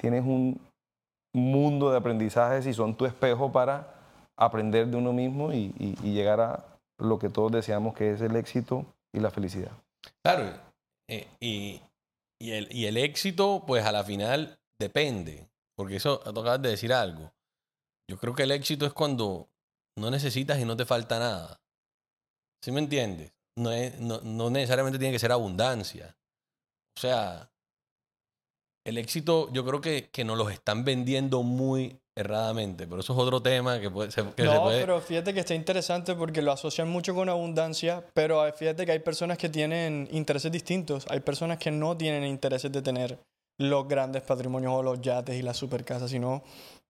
tienes 0.00 0.24
un 0.24 0.60
mundo 1.34 1.90
de 1.90 1.98
aprendizajes 1.98 2.66
y 2.66 2.74
son 2.74 2.94
tu 2.94 3.06
espejo 3.06 3.52
para 3.52 3.94
aprender 4.36 4.86
de 4.88 4.96
uno 4.96 5.12
mismo 5.12 5.52
y, 5.52 5.74
y- 5.78 5.96
y 6.02 6.12
llegar 6.12 6.40
a 6.40 6.64
lo 6.98 7.18
que 7.18 7.28
todos 7.28 7.52
deseamos, 7.52 7.94
que 7.94 8.12
es 8.12 8.20
el 8.20 8.36
éxito 8.36 8.84
y 9.14 9.20
la 9.20 9.30
felicidad. 9.30 9.70
Claro, 10.24 10.44
eh, 11.08 11.26
y, 11.40 11.80
y 12.42 12.50
el, 12.52 12.68
y 12.74 12.86
el 12.86 12.96
éxito, 12.96 13.62
pues 13.64 13.84
a 13.84 13.92
la 13.92 14.02
final 14.02 14.58
depende, 14.76 15.48
porque 15.76 15.96
eso 15.96 16.20
acabas 16.26 16.60
de 16.60 16.70
decir 16.70 16.92
algo. 16.92 17.32
Yo 18.10 18.18
creo 18.18 18.34
que 18.34 18.42
el 18.42 18.50
éxito 18.50 18.84
es 18.84 18.92
cuando 18.92 19.48
no 19.96 20.10
necesitas 20.10 20.58
y 20.58 20.64
no 20.64 20.76
te 20.76 20.84
falta 20.84 21.20
nada. 21.20 21.60
¿Sí 22.60 22.72
me 22.72 22.80
entiendes? 22.80 23.32
No, 23.56 23.70
es, 23.70 24.00
no, 24.00 24.20
no 24.22 24.50
necesariamente 24.50 24.98
tiene 24.98 25.12
que 25.12 25.20
ser 25.20 25.30
abundancia. 25.30 26.16
O 26.96 27.00
sea, 27.00 27.51
el 28.84 28.98
éxito 28.98 29.48
yo 29.52 29.64
creo 29.64 29.80
que, 29.80 30.10
que 30.10 30.24
nos 30.24 30.36
los 30.38 30.50
están 30.52 30.84
vendiendo 30.84 31.42
muy 31.42 31.98
erradamente, 32.14 32.86
pero 32.86 33.00
eso 33.00 33.12
es 33.14 33.18
otro 33.18 33.40
tema 33.40 33.80
que, 33.80 33.90
puede, 33.90 34.10
se, 34.10 34.22
que 34.34 34.42
se 34.42 34.44
No, 34.44 34.64
puede... 34.64 34.80
pero 34.80 35.00
fíjate 35.00 35.32
que 35.32 35.40
está 35.40 35.54
interesante 35.54 36.14
porque 36.14 36.42
lo 36.42 36.52
asocian 36.52 36.88
mucho 36.88 37.14
con 37.14 37.28
abundancia, 37.28 38.04
pero 38.12 38.42
fíjate 38.52 38.84
que 38.84 38.92
hay 38.92 38.98
personas 38.98 39.38
que 39.38 39.48
tienen 39.48 40.08
intereses 40.12 40.52
distintos. 40.52 41.06
Hay 41.08 41.20
personas 41.20 41.58
que 41.58 41.70
no 41.70 41.96
tienen 41.96 42.24
intereses 42.24 42.70
de 42.70 42.82
tener 42.82 43.18
los 43.58 43.88
grandes 43.88 44.22
patrimonios 44.22 44.72
o 44.74 44.82
los 44.82 45.00
yates 45.00 45.36
y 45.36 45.42
las 45.42 45.56
supercasas, 45.56 46.10
sino 46.10 46.42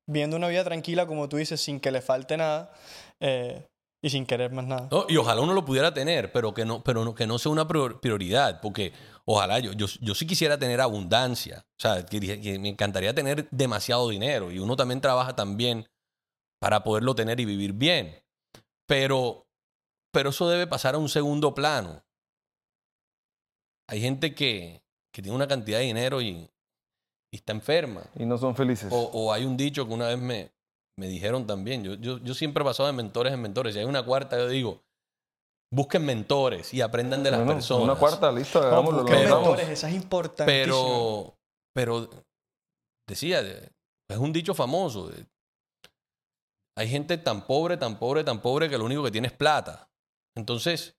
viendo 0.06 0.36
una 0.36 0.48
vida 0.48 0.64
tranquila, 0.64 1.06
como 1.06 1.28
tú 1.28 1.36
dices, 1.36 1.60
sin 1.60 1.78
que 1.78 1.92
le 1.92 2.00
falte 2.00 2.36
nada 2.36 2.72
eh, 3.20 3.64
y 4.04 4.10
sin 4.10 4.26
querer 4.26 4.50
más 4.52 4.66
nada. 4.66 4.88
No, 4.90 5.06
y 5.08 5.16
ojalá 5.16 5.40
uno 5.40 5.54
lo 5.54 5.64
pudiera 5.64 5.94
tener, 5.94 6.32
pero 6.32 6.52
que 6.52 6.64
no, 6.64 6.82
pero 6.82 7.04
no, 7.04 7.14
que 7.14 7.26
no 7.26 7.38
sea 7.38 7.52
una 7.52 7.68
prior- 7.68 8.00
prioridad, 8.00 8.60
porque 8.60 8.92
ojalá 9.24 9.60
yo, 9.60 9.72
yo, 9.72 9.86
yo 10.00 10.14
sí 10.14 10.26
quisiera 10.26 10.58
tener 10.58 10.80
abundancia, 10.80 11.64
o 11.70 11.80
sea, 11.80 12.04
que, 12.04 12.18
que 12.40 12.58
me 12.58 12.68
encantaría 12.68 13.14
tener 13.14 13.48
demasiado 13.50 14.08
dinero 14.08 14.50
y 14.50 14.58
uno 14.58 14.74
también 14.76 15.00
trabaja 15.00 15.36
también 15.36 15.88
para 16.60 16.82
poderlo 16.82 17.14
tener 17.14 17.38
y 17.40 17.44
vivir 17.44 17.72
bien, 17.74 18.22
pero, 18.86 19.46
pero 20.12 20.30
eso 20.30 20.48
debe 20.48 20.66
pasar 20.66 20.96
a 20.96 20.98
un 20.98 21.08
segundo 21.08 21.54
plano. 21.54 22.04
Hay 23.88 24.00
gente 24.00 24.34
que, 24.34 24.82
que 25.12 25.22
tiene 25.22 25.36
una 25.36 25.46
cantidad 25.48 25.78
de 25.78 25.84
dinero 25.84 26.20
y, 26.22 26.50
y 27.30 27.36
está 27.36 27.52
enferma. 27.52 28.02
Y 28.16 28.24
no 28.26 28.38
son 28.38 28.54
felices. 28.56 28.88
O, 28.92 28.98
o 29.12 29.32
hay 29.32 29.44
un 29.44 29.56
dicho 29.56 29.86
que 29.86 29.92
una 29.92 30.08
vez 30.08 30.18
me, 30.18 30.50
me 30.98 31.06
dijeron 31.08 31.46
también. 31.46 31.82
Yo, 31.84 31.94
yo, 31.94 32.18
yo 32.18 32.34
siempre 32.34 32.62
he 32.62 32.66
pasado 32.66 32.86
de 32.88 32.92
mentores 32.92 33.32
en 33.32 33.40
mentores. 33.40 33.74
Si 33.74 33.80
hay 33.80 33.86
una 33.86 34.04
cuarta, 34.04 34.36
yo 34.36 34.48
digo, 34.48 34.82
busquen 35.72 36.04
mentores 36.04 36.72
y 36.74 36.80
aprendan 36.80 37.22
de 37.22 37.30
las 37.30 37.40
Bueno, 37.40 37.54
personas. 37.54 37.84
Una 37.84 37.94
cuarta, 37.96 38.30
listo, 38.32 38.60
No, 38.60 38.66
hagámoslo. 38.66 38.98
lo 38.98 39.04
busquen 39.04 39.24
mentores, 39.24 39.68
esa 39.68 39.88
es 39.88 39.94
importantísima. 39.94 40.46
Pero, 40.64 41.36
pero 41.74 42.10
decía, 43.08 43.42
de- 43.42 43.70
es 44.10 44.18
un 44.18 44.32
dicho 44.32 44.54
famoso. 44.54 45.08
de- 45.08 45.26
hay 46.76 46.88
gente 46.88 47.18
tan 47.18 47.46
pobre, 47.46 47.76
tan 47.76 47.98
pobre, 47.98 48.24
tan 48.24 48.40
pobre 48.40 48.68
que 48.68 48.78
lo 48.78 48.84
único 48.84 49.02
que 49.02 49.10
tiene 49.10 49.28
es 49.28 49.32
plata. 49.34 49.90
Entonces, 50.36 50.96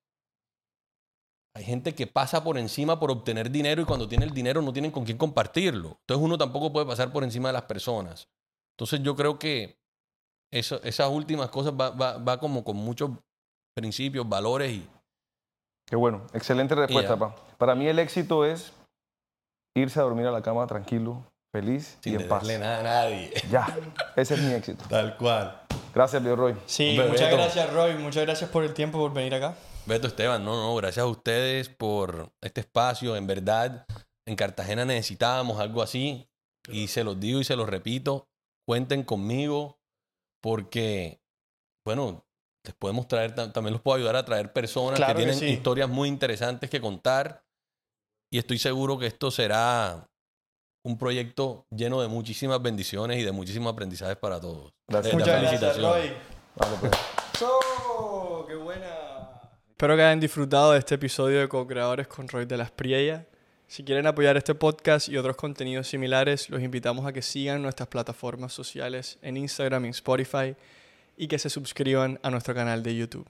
hay 1.56 1.64
gente 1.64 1.94
que 1.94 2.08
pasa 2.08 2.44
por 2.44 2.58
encima 2.58 3.00
por 3.00 3.12
obtener 3.12 3.52
dinero 3.52 3.82
y 3.82 3.86
cuando 3.86 4.08
tiene 4.08 4.26
el 4.26 4.34
dinero 4.34 4.62
no 4.62 4.74
tienen 4.74 4.91
con 4.91 5.06
quién 5.06 5.18
compartirlo. 5.18 5.98
Entonces 6.02 6.24
uno 6.26 6.38
tampoco 6.38 6.72
puede 6.74 6.86
pasar 6.88 7.12
por 7.12 7.24
encima 7.24 7.50
de 7.50 7.54
las 7.54 7.64
personas. 7.64 8.28
Entonces 8.76 9.02
yo 9.04 9.16
creo 9.16 9.38
que 9.38 9.80
eso- 10.58 10.82
esas 10.84 11.10
últimas 11.10 11.49
cosas 11.49 11.74
va, 11.74 11.89
va- 11.91 12.18
va 12.18 12.39
como 12.39 12.64
con 12.64 12.76
muchos 12.78 13.12
principios, 13.76 14.28
valores 14.28 14.72
y 14.72 14.88
Qué 15.86 15.95
bueno, 15.97 16.26
excelente 16.34 16.74
respuesta, 16.76 17.18
pa. 17.18 17.36
Para 17.58 17.76
mí 17.76 17.88
el 17.88 17.99
éxito 17.99 18.45
es 18.45 18.72
irse 19.76 19.99
a 19.99 20.04
dormir 20.04 20.26
a 20.28 20.32
la 20.32 20.41
cama 20.41 20.66
tranquilo, 20.66 21.24
feliz 21.54 21.97
sin 22.01 22.14
y 22.14 22.16
en 22.24 22.28
paz. 22.30 22.43
deberle 22.43 22.66
nada 22.66 22.80
a 22.80 22.84
nadie. 22.84 23.34
Ya, 23.51 23.68
ese 24.16 24.36
es 24.36 24.41
mi 24.41 24.54
éxito. 24.54 24.86
Tal 24.89 25.18
cual. 25.18 25.62
Gracias, 25.93 26.24
Leo 26.24 26.36
Roy. 26.36 26.56
Sí, 26.66 26.97
muchas 27.08 27.30
gracias 27.32 27.72
Roy, 27.74 27.95
muchas 27.95 28.24
gracias 28.24 28.49
por 28.49 28.64
el 28.64 28.74
tiempo, 28.74 28.97
por 28.97 29.14
venir 29.14 29.36
acá. 29.36 29.56
Beto 29.86 30.08
Esteban, 30.08 30.43
no, 30.45 30.56
no, 30.56 30.74
gracias 30.76 31.04
a 31.04 31.08
ustedes 31.08 31.68
por 31.70 32.32
este 32.41 32.62
espacio. 32.62 33.16
En 33.18 33.28
verdad, 33.28 33.86
en 34.26 34.36
Cartagena 34.38 34.86
necesitábamos 34.86 35.60
algo 35.60 35.82
así. 35.82 36.28
Y 36.70 36.88
se 36.88 37.04
los 37.04 37.20
digo 37.20 37.41
y 37.41 37.43
se 37.43 37.58
los 37.58 37.68
repito, 37.70 38.30
cuenten 38.66 39.04
conmigo 39.04 39.78
porque, 40.44 41.22
bueno, 41.86 42.26
les 42.66 42.76
podemos 42.76 43.08
traer, 43.08 43.34
tam- 43.34 43.54
también 43.54 43.72
los 43.74 43.82
puedo 43.82 43.96
ayudar 43.98 44.18
a 44.18 44.26
traer 44.26 44.52
personas 44.52 44.98
Claro 44.98 45.14
que 45.14 45.22
que 45.22 45.26
tienen 45.32 45.39
sí. 45.39 45.46
historias 45.54 45.88
muy 45.89 46.10
interesantes 46.10 46.70
que 46.70 46.82
contar. 46.82 47.46
Y 48.30 48.39
estoy 48.39 48.58
seguro 48.60 49.00
que 49.00 49.08
esto 49.08 49.32
será 49.32 50.10
un 50.86 50.98
proyecto 50.98 51.66
lleno 51.72 52.02
de 52.02 52.10
muchísimas 52.10 52.62
bendiciones 52.62 53.20
y 53.20 53.24
de 53.24 53.32
muchísimos 53.32 53.72
aprendizajes 53.72 54.18
para 54.18 54.41
todos. 54.41 54.74
Gracias. 54.89 55.14
Eh, 55.14 55.18
Muchas 55.18 55.41
gracias 55.41 55.60
felicitaciones. 55.62 56.10
Roy. 56.10 56.18
Vale, 56.56 56.78
pues. 56.82 56.91
¡Oh, 57.41 58.46
¡Qué 58.48 58.56
buena! 58.56 58.89
Espero 59.70 59.96
que 59.96 60.02
hayan 60.04 60.20
disfrutado 60.20 60.74
de 60.74 60.80
este 60.80 60.96
episodio 60.96 61.39
de 61.39 61.48
Co-Creadores 61.48 62.08
con 62.08 62.28
Roy 62.28 62.46
de 62.46 62.58
la 62.58 62.64
Espriella. 62.66 63.28
Si 63.74 63.84
quieren 63.84 64.06
apoyar 64.06 64.38
este 64.38 64.54
podcast 64.54 65.10
y 65.10 65.18
otros 65.18 65.36
contenidos 65.36 65.88
similares, 65.88 66.48
los 66.52 66.62
invitamos 66.62 67.08
a 67.08 67.12
que 67.12 67.24
sigan 67.24 67.64
nuestras 67.64 67.90
plataformas 67.90 68.54
sociales 68.54 69.18
en 69.24 69.36
Instagram 69.36 69.86
y 69.86 69.90
Spotify 69.90 70.56
y 71.18 71.28
que 71.28 71.40
se 71.40 71.50
suscriban 71.50 72.20
a 72.22 72.30
nuestro 72.30 72.54
canal 72.54 72.84
de 72.84 72.96
YouTube. 72.96 73.28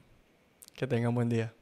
Que 0.76 0.86
tengan 0.86 1.16
buen 1.16 1.30
día. 1.30 1.54